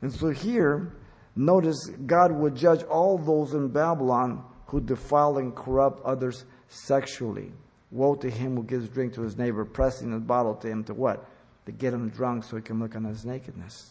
And 0.00 0.12
so 0.12 0.30
here, 0.30 0.92
notice 1.36 1.90
God 2.06 2.32
would 2.32 2.54
judge 2.54 2.82
all 2.84 3.18
those 3.18 3.54
in 3.54 3.68
Babylon 3.68 4.44
who 4.66 4.80
defile 4.80 5.38
and 5.38 5.54
corrupt 5.54 6.04
others 6.04 6.44
sexually. 6.68 7.52
Woe 7.90 8.14
to 8.16 8.30
him 8.30 8.56
who 8.56 8.64
gives 8.64 8.88
drink 8.88 9.14
to 9.14 9.22
his 9.22 9.36
neighbor, 9.36 9.64
pressing 9.64 10.12
a 10.12 10.18
bottle 10.18 10.54
to 10.56 10.68
him 10.68 10.84
to 10.84 10.94
what? 10.94 11.26
To 11.66 11.72
get 11.72 11.94
him 11.94 12.08
drunk 12.08 12.44
so 12.44 12.56
he 12.56 12.62
can 12.62 12.80
look 12.80 12.96
on 12.96 13.04
his 13.04 13.24
nakedness. 13.24 13.90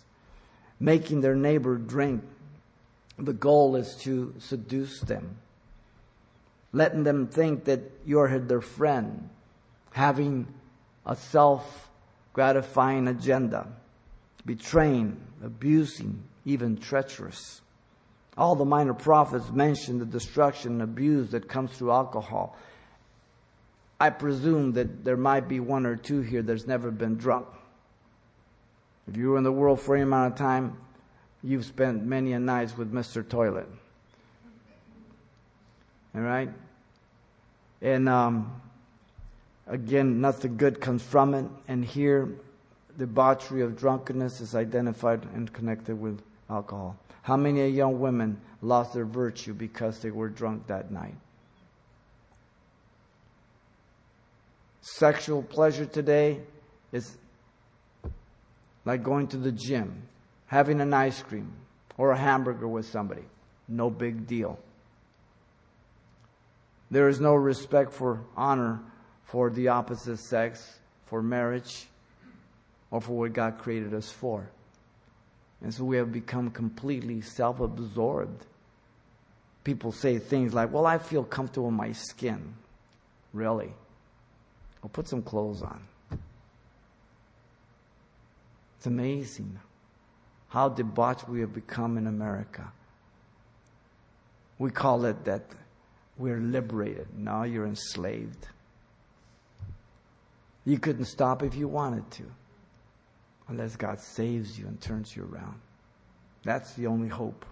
Making 0.84 1.22
their 1.22 1.34
neighbor 1.34 1.78
drink. 1.78 2.26
The 3.18 3.32
goal 3.32 3.78
is 3.78 3.96
to 4.02 4.36
seduce 4.38 5.00
them. 5.00 5.38
Letting 6.74 7.04
them 7.04 7.28
think 7.28 7.64
that 7.66 7.80
you're 8.06 8.38
their 8.38 8.60
friend. 8.60 9.30
Having 9.92 10.54
a 11.06 11.16
self 11.16 11.90
gratifying 12.34 13.08
agenda. 13.08 13.70
Betraying, 14.46 15.22
abusing, 15.42 16.22
even 16.44 16.76
treacherous. 16.76 17.62
All 18.38 18.56
the 18.58 18.66
minor 18.66 18.94
prophets 18.94 19.50
mention 19.52 20.00
the 20.00 20.06
destruction 20.06 20.74
and 20.74 20.82
abuse 20.82 21.32
that 21.32 21.48
comes 21.48 21.72
through 21.72 21.92
alcohol. 21.92 22.58
I 24.02 24.10
presume 24.10 24.74
that 24.74 25.06
there 25.06 25.16
might 25.16 25.48
be 25.48 25.62
one 25.62 25.86
or 25.86 25.96
two 25.96 26.20
here 26.20 26.42
that's 26.42 26.68
never 26.68 26.92
been 26.92 27.16
drunk. 27.16 27.48
If 29.08 29.18
you 29.18 29.32
were 29.32 29.38
in 29.38 29.44
the 29.44 29.52
world 29.52 29.80
for 29.80 29.96
any 29.96 30.04
amount 30.04 30.34
of 30.34 30.38
time, 30.38 30.78
you've 31.44 31.66
spent 31.66 32.04
many 32.06 32.34
a 32.34 32.40
nights 32.40 32.78
with 32.78 32.94
Mr. 32.94 33.28
Toilet. 33.28 33.68
All 36.16 36.22
right? 36.22 36.50
And 37.82 38.08
um, 38.08 38.62
again, 39.68 40.22
nothing 40.22 40.56
good 40.58 40.80
comes 40.80 41.04
from 41.04 41.34
it. 41.34 41.46
And 41.68 41.84
here, 41.84 42.30
debauchery 42.98 43.62
of 43.62 43.78
drunkenness 43.78 44.40
is 44.40 44.56
identified 44.56 45.26
and 45.34 45.52
connected 45.52 46.00
with 46.00 46.22
alcohol. 46.50 46.96
How 47.24 47.36
many 47.38 47.68
young 47.70 48.00
women 48.00 48.40
lost 48.62 48.94
their 48.94 49.06
virtue 49.06 49.54
because 49.54 50.00
they 50.00 50.12
were 50.12 50.30
drunk 50.30 50.68
that 50.68 50.92
night? 50.92 51.16
Sexual 54.82 55.44
pleasure 55.44 55.86
today 55.86 56.40
is 56.92 57.18
like 58.86 59.04
going 59.04 59.28
to 59.28 59.38
the 59.38 59.52
gym, 59.52 60.04
having 60.48 60.82
an 60.82 60.94
ice 60.94 61.22
cream 61.22 61.54
or 61.98 62.12
a 62.12 62.18
hamburger 62.18 62.68
with 62.68 62.86
somebody. 62.86 63.24
No 63.68 63.90
big 63.90 64.28
deal. 64.28 64.60
There 66.92 67.08
is 67.08 67.20
no 67.20 67.34
respect 67.34 67.94
for 67.94 68.22
honor 68.36 68.80
for 69.26 69.50
the 69.50 69.70
opposite 69.70 70.20
sex, 70.20 70.80
for 71.06 71.22
marriage, 71.24 71.88
or 72.92 73.02
for 73.02 73.14
what 73.14 73.34
God 73.34 73.58
created 73.58 73.94
us 73.94 74.12
for. 74.12 74.48
And 75.62 75.74
so 75.74 75.86
we 75.86 75.98
have 75.98 76.12
become 76.12 76.52
completely 76.52 77.22
self 77.22 77.60
absorbed. 77.60 78.46
People 79.64 79.92
say 79.92 80.20
things 80.20 80.54
like, 80.54 80.72
Well, 80.72 80.86
I 80.86 80.98
feel 80.98 81.24
comfortable 81.24 81.70
in 81.70 81.74
my 81.74 81.94
skin. 81.94 82.54
Really? 83.34 83.74
Well, 84.84 84.90
put 84.92 85.08
some 85.08 85.24
clothes 85.24 85.64
on. 85.64 85.82
It's 88.84 88.88
amazing 88.90 89.58
how 90.50 90.68
debauched 90.68 91.30
we 91.30 91.40
have 91.40 91.54
become 91.54 91.98
in 91.98 92.06
America. 92.06 92.70
We 94.60 94.72
call 94.72 95.06
it 95.06 95.24
that 95.24 95.46
we're 96.18 96.42
liberated. 96.42 97.08
Now 97.18 97.44
you're 97.44 97.66
enslaved. 97.66 98.46
You 100.66 100.80
couldn't 100.80 101.06
stop 101.06 101.44
if 101.44 101.56
you 101.56 101.70
wanted 101.70 102.12
to 102.12 102.24
unless 103.48 103.78
God 103.78 104.02
saves 104.02 104.60
you 104.60 104.68
and 104.68 104.82
turns 104.82 105.16
you 105.16 105.30
around. 105.32 105.62
That's 106.44 106.74
the 106.74 106.88
only 106.88 107.08
hope. 107.08 107.46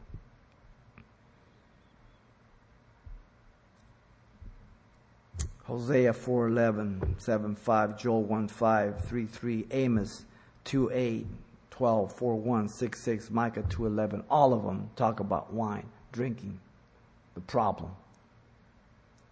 Hosea 5.63 6.11
4:11, 6.11 7.15
7:5, 7.21 7.97
Joel 7.97 8.25
1:5, 8.25 9.01
3:3, 9.05 9.65
Amos 9.71 10.25
2:8, 10.65 11.25
12, 11.69 12.13
4:1, 12.13 12.69
6:6, 12.69 13.31
Micah 13.31 13.63
2:11. 13.63 14.23
All 14.29 14.53
of 14.53 14.63
them 14.63 14.89
talk 14.95 15.19
about 15.19 15.53
wine, 15.53 15.89
drinking, 16.11 16.59
the 17.33 17.41
problem. 17.41 17.91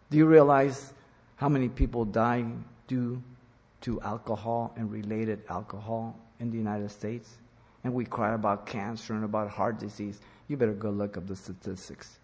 Do 0.09 0.17
you 0.17 0.25
realize 0.25 0.93
how 1.35 1.49
many 1.49 1.69
people 1.69 2.05
die 2.05 2.45
due 2.87 3.21
to 3.81 4.01
alcohol 4.01 4.73
and 4.75 4.91
related 4.91 5.43
alcohol 5.49 6.15
in 6.39 6.49
the 6.51 6.57
United 6.57 6.89
States, 6.89 7.37
and 7.83 7.93
we 7.93 8.05
cry 8.05 8.33
about 8.33 8.65
cancer 8.65 9.13
and 9.13 9.23
about 9.23 9.49
heart 9.49 9.79
disease, 9.79 10.19
you 10.47 10.57
better 10.57 10.73
go 10.73 10.89
look 10.89 11.15
up 11.17 11.27
the 11.27 11.35
statistics. 11.35 12.19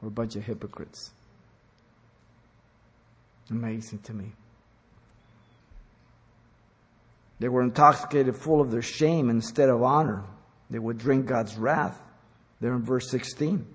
We're 0.00 0.08
a 0.08 0.12
bunch 0.12 0.36
of 0.36 0.44
hypocrites. 0.44 1.10
Amazing 3.50 3.98
to 4.00 4.14
me. 4.14 4.32
They 7.42 7.48
were 7.48 7.64
intoxicated, 7.64 8.36
full 8.36 8.60
of 8.60 8.70
their 8.70 8.82
shame 8.82 9.28
instead 9.28 9.68
of 9.68 9.82
honor. 9.82 10.22
They 10.70 10.78
would 10.78 10.96
drink 10.96 11.26
God's 11.26 11.56
wrath. 11.56 12.00
There 12.60 12.72
in 12.72 12.84
verse 12.84 13.10
16. 13.10 13.66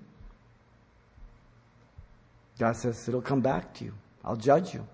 God 2.58 2.76
says, 2.76 3.06
It'll 3.06 3.20
come 3.20 3.42
back 3.42 3.74
to 3.74 3.84
you. 3.84 3.92
I'll 4.24 4.36
judge 4.36 4.72
you. 4.72 4.86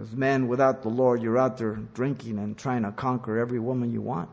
As 0.00 0.12
men 0.12 0.46
without 0.46 0.84
the 0.84 0.90
Lord, 0.90 1.20
you're 1.20 1.38
out 1.38 1.58
there 1.58 1.72
drinking 1.72 2.38
and 2.38 2.56
trying 2.56 2.84
to 2.84 2.92
conquer 2.92 3.36
every 3.36 3.58
woman 3.58 3.90
you 3.90 4.02
want. 4.02 4.30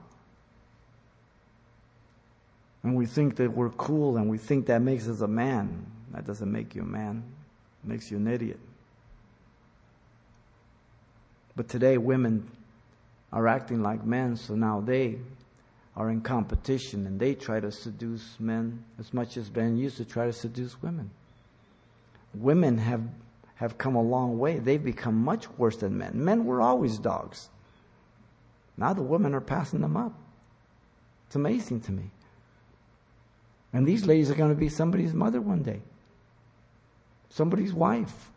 And 2.83 2.95
we 2.95 3.07
think 3.07 3.37
that 3.37 3.51
we're 3.51 3.71
cool 3.71 4.17
and 4.17 4.29
we 4.29 4.37
think 4.37 4.67
that 4.67 4.83
makes 4.83 5.07
us 5.07 5.21
a 5.21 5.27
man. 5.27 5.87
That 6.11 6.27
doesn't 6.27 6.51
make 6.51 6.75
you 6.75 6.83
a 6.83 6.85
man, 6.85 7.23
it 7.83 7.89
makes 7.89 8.11
you 8.11 8.17
an 8.17 8.27
idiot. 8.27 8.59
But 11.55 11.69
today, 11.69 11.97
women 11.97 12.49
are 13.31 13.47
acting 13.47 13.81
like 13.81 14.05
men, 14.05 14.35
so 14.35 14.55
now 14.55 14.81
they 14.81 15.17
are 15.95 16.09
in 16.09 16.21
competition 16.21 17.05
and 17.05 17.19
they 17.19 17.35
try 17.35 17.59
to 17.59 17.71
seduce 17.71 18.39
men 18.39 18.83
as 18.99 19.13
much 19.13 19.37
as 19.37 19.51
men 19.51 19.77
used 19.77 19.97
to 19.97 20.05
try 20.05 20.25
to 20.25 20.33
seduce 20.33 20.81
women. 20.81 21.11
Women 22.33 22.79
have 22.79 23.01
have 23.55 23.77
come 23.77 23.95
a 23.95 24.01
long 24.01 24.39
way. 24.39 24.59
They've 24.59 24.83
become 24.83 25.15
much 25.15 25.49
worse 25.57 25.77
than 25.77 25.97
men. 25.97 26.11
Men 26.15 26.45
were 26.45 26.61
always 26.61 26.97
dogs. 26.97 27.49
Now 28.75 28.93
the 28.93 29.03
women 29.03 29.33
are 29.33 29.41
passing 29.41 29.81
them 29.81 29.95
up. 29.95 30.13
It's 31.27 31.35
amazing 31.35 31.81
to 31.81 31.91
me. 31.91 32.09
And 33.71 33.87
these 33.87 34.05
ladies 34.05 34.29
are 34.29 34.35
going 34.35 34.49
to 34.49 34.59
be 34.59 34.69
somebody's 34.69 35.13
mother 35.13 35.39
one 35.39 35.63
day, 35.63 35.81
somebody's 37.29 37.73
wife. 37.73 38.31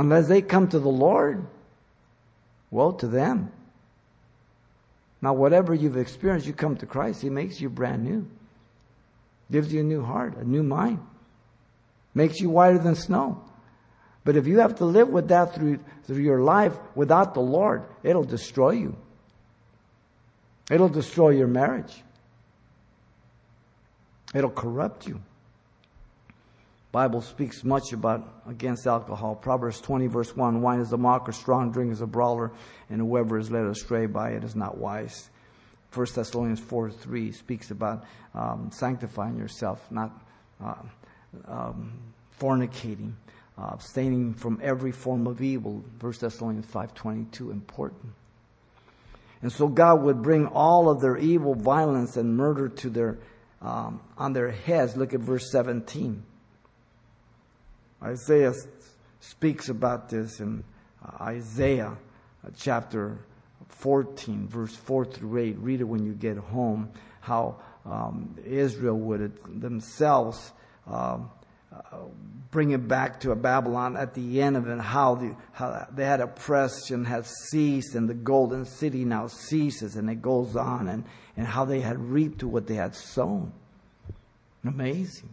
Unless 0.00 0.28
they 0.28 0.40
come 0.40 0.66
to 0.68 0.78
the 0.78 0.88
Lord, 0.88 1.46
woe 2.70 2.92
to 2.92 3.06
them. 3.06 3.52
Now, 5.20 5.34
whatever 5.34 5.74
you've 5.74 5.98
experienced, 5.98 6.46
you 6.46 6.54
come 6.54 6.76
to 6.76 6.86
Christ, 6.86 7.20
He 7.20 7.28
makes 7.28 7.60
you 7.60 7.68
brand 7.68 8.02
new, 8.02 8.26
gives 9.52 9.70
you 9.70 9.80
a 9.80 9.84
new 9.84 10.02
heart, 10.02 10.38
a 10.38 10.44
new 10.44 10.62
mind 10.62 11.00
makes 12.14 12.40
you 12.40 12.50
whiter 12.50 12.78
than 12.78 12.94
snow. 12.94 13.42
But 14.24 14.36
if 14.36 14.46
you 14.46 14.58
have 14.58 14.76
to 14.76 14.84
live 14.84 15.08
with 15.08 15.28
that 15.28 15.54
through, 15.54 15.80
through 16.04 16.22
your 16.22 16.40
life 16.40 16.76
without 16.94 17.34
the 17.34 17.40
Lord, 17.40 17.84
it'll 18.02 18.24
destroy 18.24 18.70
you. 18.70 18.96
It'll 20.70 20.88
destroy 20.88 21.30
your 21.30 21.48
marriage. 21.48 22.02
It'll 24.34 24.50
corrupt 24.50 25.06
you. 25.06 25.20
Bible 26.92 27.20
speaks 27.20 27.62
much 27.62 27.92
about 27.92 28.42
against 28.48 28.86
alcohol. 28.86 29.36
Proverbs 29.36 29.80
20 29.80 30.08
verse 30.08 30.34
1, 30.34 30.60
wine 30.60 30.80
is 30.80 30.92
a 30.92 30.96
mocker, 30.96 31.30
strong 31.30 31.70
drink 31.70 31.92
is 31.92 32.00
a 32.00 32.06
brawler, 32.06 32.50
and 32.88 33.00
whoever 33.00 33.38
is 33.38 33.50
led 33.50 33.64
astray 33.64 34.06
by 34.06 34.30
it 34.30 34.42
is 34.42 34.56
not 34.56 34.76
wise. 34.76 35.30
1 35.94 36.06
Thessalonians 36.14 36.60
4 36.60 36.90
3 36.90 37.32
speaks 37.32 37.70
about 37.70 38.04
um, 38.34 38.70
sanctifying 38.72 39.36
yourself, 39.36 39.84
not 39.90 40.12
uh, 40.64 40.74
um, 41.46 41.92
fornicating, 42.40 43.12
uh, 43.58 43.70
abstaining 43.72 44.34
from 44.34 44.60
every 44.62 44.92
form 44.92 45.26
of 45.26 45.42
evil. 45.42 45.84
1 46.00 46.12
Thessalonians 46.20 46.66
5.22, 46.66 47.50
important. 47.52 48.12
And 49.42 49.50
so 49.50 49.68
God 49.68 50.02
would 50.02 50.22
bring 50.22 50.46
all 50.46 50.90
of 50.90 51.00
their 51.00 51.16
evil, 51.16 51.54
violence, 51.54 52.16
and 52.16 52.36
murder 52.36 52.68
to 52.68 52.90
their, 52.90 53.18
um, 53.62 54.00
on 54.18 54.32
their 54.32 54.50
heads. 54.50 54.96
Look 54.96 55.14
at 55.14 55.20
verse 55.20 55.50
17. 55.50 56.22
Isaiah 58.02 58.54
speaks 59.20 59.68
about 59.68 60.08
this 60.08 60.40
in 60.40 60.64
uh, 61.04 61.24
Isaiah 61.24 61.96
uh, 62.44 62.50
chapter 62.56 63.18
14, 63.68 64.48
verse 64.48 64.74
4 64.74 65.04
through 65.04 65.38
8. 65.38 65.58
Read 65.58 65.80
it 65.80 65.84
when 65.84 66.04
you 66.04 66.12
get 66.12 66.36
home. 66.36 66.90
How 67.20 67.56
um, 67.84 68.36
Israel 68.44 68.98
would 68.98 69.60
themselves 69.60 70.52
um, 70.86 71.30
bring 72.50 72.72
it 72.72 72.88
back 72.88 73.20
to 73.20 73.34
Babylon 73.34 73.96
at 73.96 74.14
the 74.14 74.42
end 74.42 74.56
of 74.56 74.66
it, 74.66 74.80
how, 74.80 75.14
the, 75.14 75.36
how 75.52 75.86
they 75.92 76.04
had 76.04 76.20
oppression 76.20 77.04
had 77.04 77.26
ceased 77.26 77.94
and 77.94 78.08
the 78.08 78.14
golden 78.14 78.64
city 78.64 79.04
now 79.04 79.28
ceases 79.28 79.96
and 79.96 80.10
it 80.10 80.20
goes 80.20 80.56
on 80.56 80.88
and, 80.88 81.04
and 81.36 81.46
how 81.46 81.64
they 81.64 81.80
had 81.80 81.98
reaped 81.98 82.42
what 82.42 82.66
they 82.66 82.74
had 82.74 82.94
sown. 82.94 83.52
Amazing. 84.64 85.32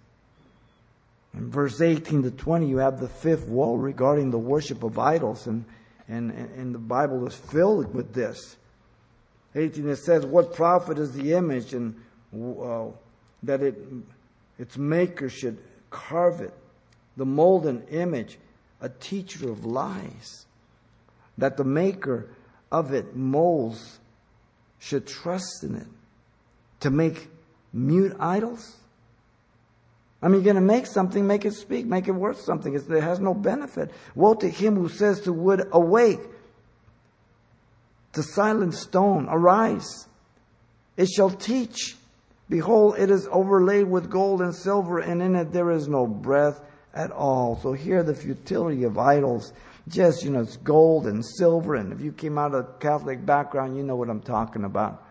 In 1.34 1.52
verse 1.52 1.82
18 1.82 2.24
to 2.24 2.32
20, 2.32 2.68
you 2.68 2.78
have 2.78 3.00
the 3.00 3.08
fifth 3.08 3.48
woe 3.48 3.76
regarding 3.76 4.32
the 4.32 4.38
worship 4.38 4.84
of 4.84 4.98
idols, 4.98 5.48
and, 5.48 5.66
and, 6.08 6.32
and 6.32 6.74
the 6.74 6.80
Bible 6.80 7.28
is 7.28 7.36
filled 7.36 7.94
with 7.94 8.14
this. 8.14 8.58
18, 9.56 9.90
it 9.90 9.98
says, 9.98 10.26
What 10.26 10.54
profit 10.54 10.98
is 10.98 11.12
the 11.14 11.34
image, 11.34 11.74
and 11.74 11.96
uh, 12.34 12.86
that 13.44 13.62
it, 13.62 13.78
its 14.58 14.78
maker 14.78 15.30
should 15.30 15.58
carve 15.90 16.42
it? 16.42 16.54
the 17.18 17.26
molten 17.26 17.84
image, 17.90 18.38
a 18.80 18.88
teacher 18.88 19.50
of 19.50 19.66
lies, 19.66 20.46
that 21.38 21.58
the 21.58 21.64
maker 21.64 22.30
of 22.72 22.94
it 22.94 23.16
molds 23.16 24.00
should 24.80 25.08
trust 25.08 25.64
in 25.64 25.76
it 25.76 25.88
to 26.80 26.92
make 26.92 27.28
mute 27.74 28.16
idols? 28.20 28.78
I 30.22 30.28
mean, 30.28 30.44
you're 30.44 30.54
going 30.54 30.56
to 30.56 30.74
make 30.74 30.88
something, 30.88 31.28
make 31.28 31.46
it 31.46 31.54
speak, 31.54 31.86
make 31.86 32.08
it 32.08 32.12
worth 32.12 32.42
something. 32.42 32.74
It's, 32.74 32.90
it 32.90 33.04
has 33.04 33.20
no 33.20 33.34
benefit. 33.34 33.92
Woe 34.16 34.34
to 34.36 34.50
him 34.50 34.76
who 34.76 34.90
says 34.90 35.22
to 35.22 35.34
wood, 35.34 35.68
Awake! 35.72 36.22
To 38.14 38.24
silent 38.24 38.74
stone, 38.74 39.28
Arise! 39.30 40.08
It 40.96 41.08
shall 41.08 41.30
teach. 41.30 41.96
Behold, 42.50 42.96
it 42.98 43.12
is 43.12 43.28
overlaid 43.32 43.88
with 43.88 44.10
gold 44.10 44.42
and 44.42 44.56
silver, 44.56 45.00
and 45.00 45.22
in 45.22 45.36
it 45.36 45.52
there 45.52 45.70
is 45.70 45.88
no 45.88 46.08
breath 46.08 46.62
at 46.94 47.12
all. 47.12 47.60
So 47.62 47.74
here 47.74 48.02
the 48.02 48.16
futility 48.16 48.84
of 48.84 48.98
idols, 48.98 49.54
just, 49.88 50.24
you 50.24 50.32
know, 50.32 50.42
it's 50.42 50.58
gold 50.58 51.06
and 51.06 51.24
silver. 51.24 51.76
And 51.76 51.94
if 51.94 52.02
you 52.02 52.12
came 52.12 52.38
out 52.38 52.56
of 52.56 52.66
a 52.66 52.74
Catholic 52.80 53.26
background, 53.26 53.78
you 53.78 53.84
know 53.84 53.96
what 53.96 54.10
I'm 54.10 54.22
talking 54.22 54.64
about. 54.64 55.04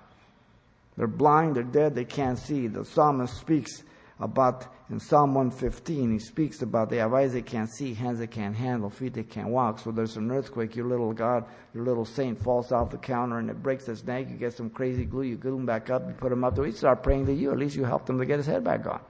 They're 0.96 1.06
blind, 1.06 1.56
they're 1.56 1.62
dead, 1.62 1.94
they 1.94 2.04
can't 2.04 2.38
see. 2.38 2.66
The 2.66 2.84
psalmist 2.84 3.36
speaks 3.38 3.82
about, 4.18 4.66
in 4.88 5.00
Psalm 5.00 5.34
115, 5.34 6.12
he 6.12 6.18
speaks 6.20 6.62
about 6.62 6.90
they 6.90 6.98
have 6.98 7.12
eyes 7.12 7.32
they 7.32 7.42
can't 7.42 7.68
see, 7.68 7.92
hands 7.92 8.20
they 8.20 8.28
can't 8.28 8.54
handle, 8.54 8.88
feet 8.88 9.14
they 9.14 9.24
can't 9.24 9.48
walk. 9.48 9.80
So 9.80 9.90
there's 9.90 10.16
an 10.16 10.30
earthquake, 10.30 10.76
your 10.76 10.86
little 10.86 11.12
God, 11.12 11.44
your 11.74 11.82
little 11.82 12.04
saint 12.04 12.40
falls 12.40 12.70
off 12.70 12.90
the 12.90 12.98
counter 12.98 13.38
and 13.38 13.50
it 13.50 13.60
breaks 13.60 13.86
his 13.86 14.04
neck. 14.04 14.30
You 14.30 14.36
get 14.36 14.52
some 14.52 14.70
crazy 14.70 15.04
glue, 15.04 15.24
you 15.24 15.36
glue 15.36 15.56
him 15.56 15.66
back 15.66 15.90
up, 15.90 16.06
you 16.06 16.14
put 16.14 16.30
him 16.30 16.44
up 16.44 16.54
there. 16.54 16.64
He 16.64 16.70
start 16.70 17.02
praying 17.02 17.26
to 17.26 17.32
you. 17.32 17.50
At 17.50 17.58
least 17.58 17.74
you 17.74 17.82
helped 17.82 18.08
him 18.08 18.18
to 18.18 18.26
get 18.26 18.38
his 18.38 18.46
head 18.46 18.62
back 18.62 18.86
on. 18.86 19.00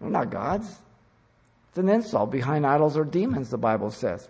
They're 0.00 0.10
not 0.10 0.30
gods. 0.30 0.78
It's 1.68 1.78
an 1.78 1.88
insult. 1.88 2.32
Behind 2.32 2.66
idols 2.66 2.96
are 2.96 3.04
demons, 3.04 3.48
the 3.50 3.58
Bible 3.58 3.92
says. 3.92 4.28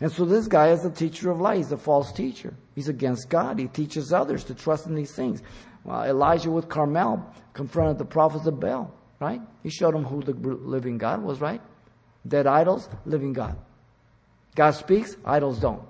And 0.00 0.10
so 0.10 0.24
this 0.24 0.48
guy 0.48 0.70
is 0.70 0.84
a 0.84 0.90
teacher 0.90 1.30
of 1.30 1.40
lies. 1.40 1.58
He's 1.58 1.72
a 1.72 1.76
false 1.76 2.12
teacher. 2.12 2.54
He's 2.74 2.88
against 2.88 3.28
God. 3.28 3.58
He 3.58 3.66
teaches 3.66 4.12
others 4.12 4.44
to 4.44 4.54
trust 4.54 4.86
in 4.86 4.94
these 4.94 5.12
things. 5.12 5.42
Well, 5.84 6.04
Elijah 6.04 6.50
with 6.50 6.68
Carmel 6.68 7.24
confronted 7.54 7.98
the 7.98 8.04
prophets 8.04 8.46
of 8.46 8.60
Baal, 8.60 8.92
right? 9.20 9.40
He 9.62 9.70
showed 9.70 9.94
them 9.94 10.04
who 10.04 10.22
the 10.22 10.32
living 10.32 10.98
God 10.98 11.22
was, 11.22 11.40
right? 11.40 11.60
Dead 12.26 12.46
idols, 12.46 12.88
living 13.06 13.32
God. 13.32 13.56
God 14.54 14.72
speaks, 14.72 15.16
idols 15.24 15.60
don't. 15.60 15.82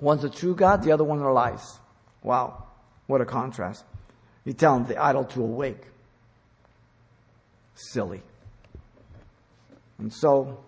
One's 0.00 0.24
a 0.24 0.30
true 0.30 0.54
God, 0.54 0.82
the 0.82 0.92
other 0.92 1.04
one 1.04 1.20
are 1.20 1.32
lies. 1.32 1.78
Wow, 2.22 2.64
what 3.06 3.20
a 3.20 3.24
contrast. 3.24 3.84
You 4.44 4.52
tell 4.52 4.78
them 4.78 4.86
the 4.86 4.96
idol 4.96 5.24
to 5.24 5.42
awake 5.42 5.82
silly. 7.74 8.22
And 9.98 10.12
so, 10.12 10.58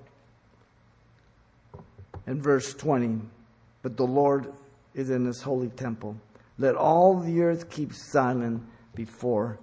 in 2.26 2.42
verse 2.42 2.74
20, 2.74 3.20
but 3.82 3.96
the 3.96 4.04
Lord 4.04 4.52
is 4.94 5.10
in 5.10 5.24
his 5.24 5.42
holy 5.42 5.68
temple. 5.68 6.16
Let 6.60 6.76
all 6.76 7.18
the 7.18 7.42
earth 7.42 7.70
keep 7.70 7.92
silent 7.92 8.62
before 8.94 9.58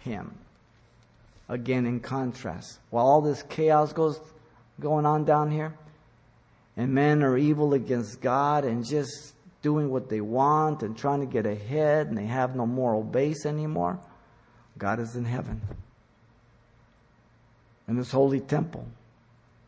him. 0.00 0.34
Again, 1.48 1.86
in 1.86 2.00
contrast, 2.00 2.78
while 2.90 3.06
all 3.06 3.22
this 3.22 3.42
chaos 3.44 3.94
goes 3.94 4.20
going 4.78 5.06
on 5.06 5.24
down 5.24 5.50
here, 5.50 5.74
and 6.76 6.92
men 6.92 7.22
are 7.22 7.38
evil 7.38 7.72
against 7.72 8.20
God 8.20 8.66
and 8.66 8.84
just 8.84 9.32
doing 9.62 9.90
what 9.90 10.10
they 10.10 10.20
want 10.20 10.82
and 10.82 10.96
trying 10.96 11.20
to 11.20 11.26
get 11.26 11.46
ahead, 11.46 12.08
and 12.08 12.18
they 12.18 12.26
have 12.26 12.54
no 12.54 12.66
moral 12.66 13.02
base 13.02 13.46
anymore, 13.46 13.98
God 14.76 15.00
is 15.00 15.16
in 15.16 15.24
heaven 15.24 15.62
in 17.90 17.96
his 17.96 18.12
holy 18.12 18.40
temple. 18.40 18.86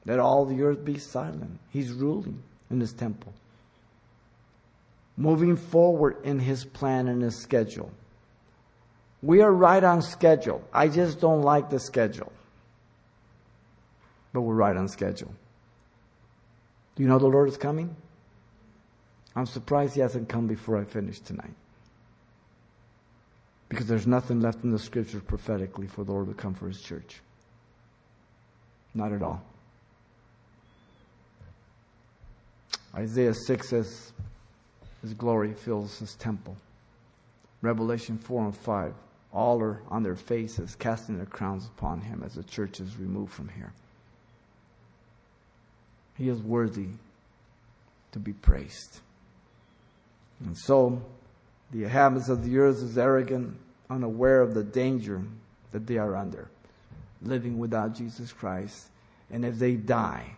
Let 0.07 0.21
all 0.21 0.47
the 0.47 0.63
earth 0.63 0.85
be 0.85 0.99
silent. 0.99 1.59
He's 1.71 1.93
ruling 1.93 2.43
in 2.71 2.81
his 2.81 2.93
temple. 2.93 3.35
Moving 5.17 5.57
forward 5.57 6.17
in 6.25 6.39
his 6.39 6.65
plan 6.65 7.09
and 7.09 7.23
his 7.23 7.41
schedule. 7.41 7.93
We 9.23 9.41
are 9.41 9.53
right 9.53 9.83
on 9.85 10.03
schedule. 10.03 10.67
I 10.73 10.89
just 10.89 11.21
don't 11.21 11.43
like 11.43 11.71
the 11.71 11.79
schedule. 11.79 12.33
But 14.33 14.41
we're 14.41 14.55
right 14.55 14.77
on 14.77 14.89
schedule. 14.89 15.33
Do 16.97 17.03
you 17.03 17.09
know 17.09 17.19
the 17.19 17.27
Lord 17.27 17.49
is 17.49 17.57
coming? 17.57 17.95
I'm 19.35 19.47
surprised 19.47 19.95
he 19.95 20.01
hasn't 20.01 20.29
come 20.29 20.47
before 20.47 20.77
I 20.77 20.85
finish 20.85 21.21
tonight. 21.21 21.55
Because 23.69 23.87
there's 23.87 24.07
nothing 24.07 24.41
left 24.41 24.65
in 24.65 24.71
the 24.71 24.79
scriptures 24.79 25.23
prophetically 25.23 25.87
for 25.87 26.05
the 26.05 26.13
Lord 26.13 26.29
to 26.29 26.35
come 26.35 26.53
for 26.53 26.69
his 26.69 26.83
church. 26.83 27.21
Not 28.95 29.13
at 29.13 29.23
all. 29.23 29.43
Isaiah 32.95 33.33
6 33.33 33.69
says, 33.69 34.13
His 35.03 35.15
glory 35.15 35.53
fills 35.53 35.99
His 35.99 36.15
temple. 36.15 36.57
Revelation 37.61 38.19
4 38.19 38.47
and 38.47 38.57
5, 38.57 38.95
all 39.33 39.61
are 39.61 39.81
on 39.89 40.03
their 40.03 40.17
faces, 40.17 40.75
casting 40.75 41.17
their 41.17 41.27
crowns 41.27 41.67
upon 41.67 42.01
Him 42.01 42.23
as 42.25 42.35
the 42.35 42.43
church 42.43 42.81
is 42.81 42.97
removed 42.97 43.33
from 43.33 43.49
here. 43.49 43.73
He 46.17 46.29
is 46.29 46.41
worthy 46.41 46.89
to 48.13 48.19
be 48.19 48.33
praised. 48.33 49.01
And 50.45 50.57
so, 50.57 51.03
the 51.71 51.85
inhabitants 51.85 52.29
of 52.29 52.45
the 52.45 52.59
earth 52.59 52.83
is 52.83 52.99
arrogant, 52.99 53.57
unaware 53.89 54.41
of 54.41 54.55
the 54.55 54.65
danger 54.65 55.23
that 55.71 55.87
they 55.87 55.99
are 55.99 56.17
under 56.17 56.49
living 57.25 57.59
without 57.59 57.95
Jesus 57.95 58.33
Christ. 58.33 58.89
And 59.31 59.45
if 59.45 59.59
they 59.59 59.75
die, 59.75 60.37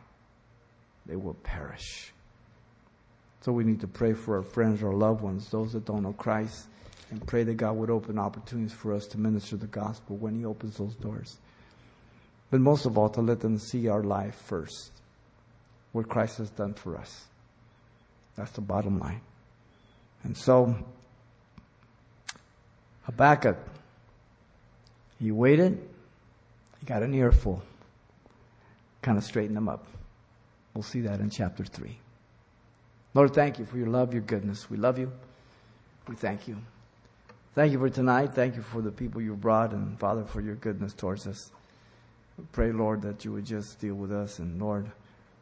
they 1.07 1.17
will 1.17 1.35
perish. 1.35 2.13
So 3.45 3.53
we 3.53 3.63
need 3.63 3.81
to 3.81 3.87
pray 3.87 4.15
for 4.15 4.37
our 4.37 4.43
friends, 4.43 4.83
our 4.83 4.95
loved 4.95 5.21
ones, 5.21 5.51
those 5.51 5.75
that 5.75 5.85
don't 5.85 6.03
know 6.03 6.15
Christ, 6.15 6.65
and 7.11 7.27
pray 7.27 7.45
that 7.45 7.59
God 7.59 7.77
would 7.77 7.91
open 7.91 8.19
opportunities 8.19 8.73
for 8.73 8.95
us 8.95 9.07
to 9.09 9.19
minister 9.19 9.59
the 9.59 9.67
gospel 9.67 10.17
when 10.17 10.35
He 10.35 10.47
opens 10.47 10.79
those 10.79 10.95
doors. 10.95 11.37
But 12.51 12.61
most 12.61 12.87
of 12.87 12.97
all, 12.97 13.11
to 13.11 13.21
let 13.21 13.41
them 13.41 13.59
see 13.59 13.87
our 13.89 14.03
life 14.03 14.35
first, 14.35 14.93
what 15.93 16.09
Christ 16.09 16.39
has 16.39 16.49
done 16.49 16.73
for 16.73 16.97
us. 16.97 17.27
That's 18.35 18.53
the 18.53 18.63
bottom 18.63 18.99
line. 18.99 19.21
And 20.23 20.35
so, 20.35 20.75
Habakkuk, 23.03 23.59
he 25.21 25.31
waited 25.31 25.87
he 26.81 26.87
got 26.87 27.03
an 27.03 27.15
earful. 27.15 27.63
Kind 29.03 29.19
of 29.19 29.25
straightened 29.25 29.57
them 29.57 29.69
up. 29.69 29.87
We'll 30.73 30.83
see 30.83 31.01
that 31.03 31.21
in 31.21 31.29
chapter 31.29 31.65
3. 31.65 31.99
Lord, 33.15 33.33
thank 33.33 33.59
you 33.59 33.65
for 33.65 33.79
your 33.79 33.87
love, 33.87 34.13
your 34.13 34.23
goodness. 34.23 34.69
We 34.69 34.77
love 34.77 34.99
you. 34.99 35.13
We 36.09 36.17
thank 36.17 36.49
you. 36.49 36.57
Thank 37.55 37.73
you 37.73 37.79
for 37.79 37.89
tonight. 37.89 38.35
Thank 38.35 38.57
you 38.57 38.63
for 38.63 38.83
the 38.83 38.91
people 38.91 39.23
you 39.23 39.35
brought, 39.37 39.73
and 39.73 39.99
Father, 39.99 40.25
for 40.25 40.41
your 40.41 40.57
goodness 40.57 40.93
towards 40.93 41.27
us. 41.27 41.53
We 42.37 42.45
pray, 42.51 42.73
Lord, 42.73 43.03
that 43.03 43.25
you 43.25 43.33
would 43.33 43.47
just 43.47 43.79
deal 43.79 43.95
with 43.95 44.13
us, 44.13 44.41
and 44.41 44.61
Lord, 44.61 44.91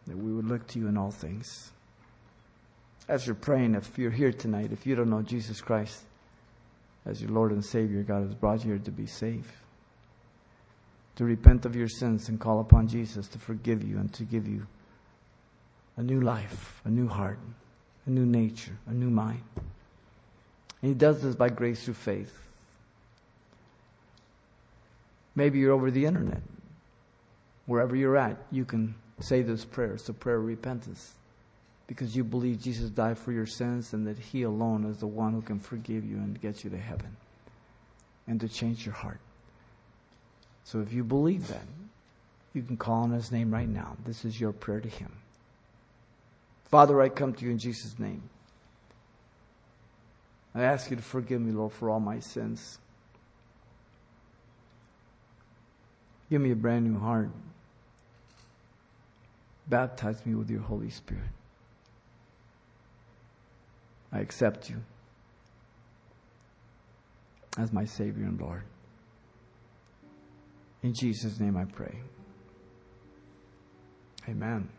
that 0.06 0.16
we 0.16 0.32
would 0.32 0.46
look 0.46 0.66
to 0.68 0.78
you 0.78 0.88
in 0.88 0.98
all 0.98 1.10
things. 1.10 1.72
As 3.08 3.26
you're 3.26 3.34
praying, 3.34 3.74
if 3.74 3.98
you're 3.98 4.10
here 4.10 4.32
tonight, 4.32 4.70
if 4.72 4.86
you 4.86 4.94
don't 4.94 5.10
know 5.10 5.22
Jesus 5.22 5.60
Christ 5.60 6.02
as 7.06 7.20
your 7.20 7.30
Lord 7.30 7.50
and 7.50 7.64
Savior, 7.64 8.02
God 8.02 8.22
has 8.22 8.34
brought 8.34 8.64
you 8.64 8.72
here 8.72 8.78
to 8.84 8.90
be 8.90 9.06
saved 9.06 9.52
to 11.16 11.24
repent 11.24 11.66
of 11.66 11.76
your 11.76 11.88
sins 11.88 12.28
and 12.28 12.40
call 12.40 12.60
upon 12.60 12.88
Jesus 12.88 13.28
to 13.28 13.38
forgive 13.38 13.82
you 13.82 13.98
and 13.98 14.12
to 14.14 14.24
give 14.24 14.48
you 14.48 14.66
a 15.96 16.02
new 16.02 16.20
life, 16.20 16.80
a 16.84 16.90
new 16.90 17.06
heart, 17.06 17.38
a 18.06 18.10
new 18.10 18.26
nature, 18.26 18.76
a 18.86 18.92
new 18.92 19.10
mind. 19.10 19.42
And 19.56 20.88
He 20.88 20.94
does 20.94 21.22
this 21.22 21.34
by 21.34 21.48
grace 21.48 21.84
through 21.84 21.94
faith. 21.94 22.36
Maybe 25.34 25.58
you're 25.58 25.72
over 25.72 25.90
the 25.90 26.04
internet. 26.04 26.42
Wherever 27.66 27.96
you're 27.96 28.16
at, 28.16 28.36
you 28.50 28.64
can 28.64 28.94
say 29.20 29.42
this 29.42 29.64
prayer. 29.64 29.94
It's 29.94 30.08
a 30.08 30.12
prayer 30.12 30.36
of 30.36 30.44
repentance. 30.44 31.12
Because 31.86 32.16
you 32.16 32.24
believe 32.24 32.60
Jesus 32.60 32.90
died 32.90 33.18
for 33.18 33.32
your 33.32 33.46
sins 33.46 33.92
and 33.92 34.06
that 34.06 34.18
He 34.18 34.42
alone 34.42 34.84
is 34.84 34.98
the 34.98 35.06
one 35.06 35.32
who 35.32 35.42
can 35.42 35.58
forgive 35.58 36.04
you 36.04 36.16
and 36.16 36.40
get 36.40 36.64
you 36.64 36.70
to 36.70 36.78
heaven 36.78 37.16
and 38.26 38.40
to 38.40 38.48
change 38.48 38.84
your 38.84 38.94
heart. 38.94 39.20
So 40.64 40.80
if 40.80 40.92
you 40.92 41.04
believe 41.04 41.48
that, 41.48 41.66
you 42.54 42.62
can 42.62 42.76
call 42.76 43.02
on 43.02 43.12
his 43.12 43.32
name 43.32 43.52
right 43.52 43.68
now. 43.68 43.96
This 44.04 44.24
is 44.24 44.40
your 44.40 44.52
prayer 44.52 44.80
to 44.80 44.88
him. 44.88 45.10
Father, 46.72 47.02
I 47.02 47.10
come 47.10 47.34
to 47.34 47.44
you 47.44 47.50
in 47.50 47.58
Jesus' 47.58 47.98
name. 47.98 48.22
I 50.54 50.62
ask 50.62 50.90
you 50.90 50.96
to 50.96 51.02
forgive 51.02 51.38
me, 51.38 51.52
Lord, 51.52 51.74
for 51.74 51.90
all 51.90 52.00
my 52.00 52.18
sins. 52.18 52.78
Give 56.30 56.40
me 56.40 56.50
a 56.50 56.56
brand 56.56 56.90
new 56.90 56.98
heart. 56.98 57.28
Baptize 59.68 60.24
me 60.24 60.34
with 60.34 60.48
your 60.48 60.62
Holy 60.62 60.88
Spirit. 60.88 61.22
I 64.10 64.20
accept 64.20 64.70
you 64.70 64.76
as 67.58 67.70
my 67.70 67.84
Savior 67.84 68.24
and 68.24 68.40
Lord. 68.40 68.62
In 70.82 70.94
Jesus' 70.94 71.38
name 71.38 71.58
I 71.58 71.66
pray. 71.66 71.98
Amen. 74.26 74.70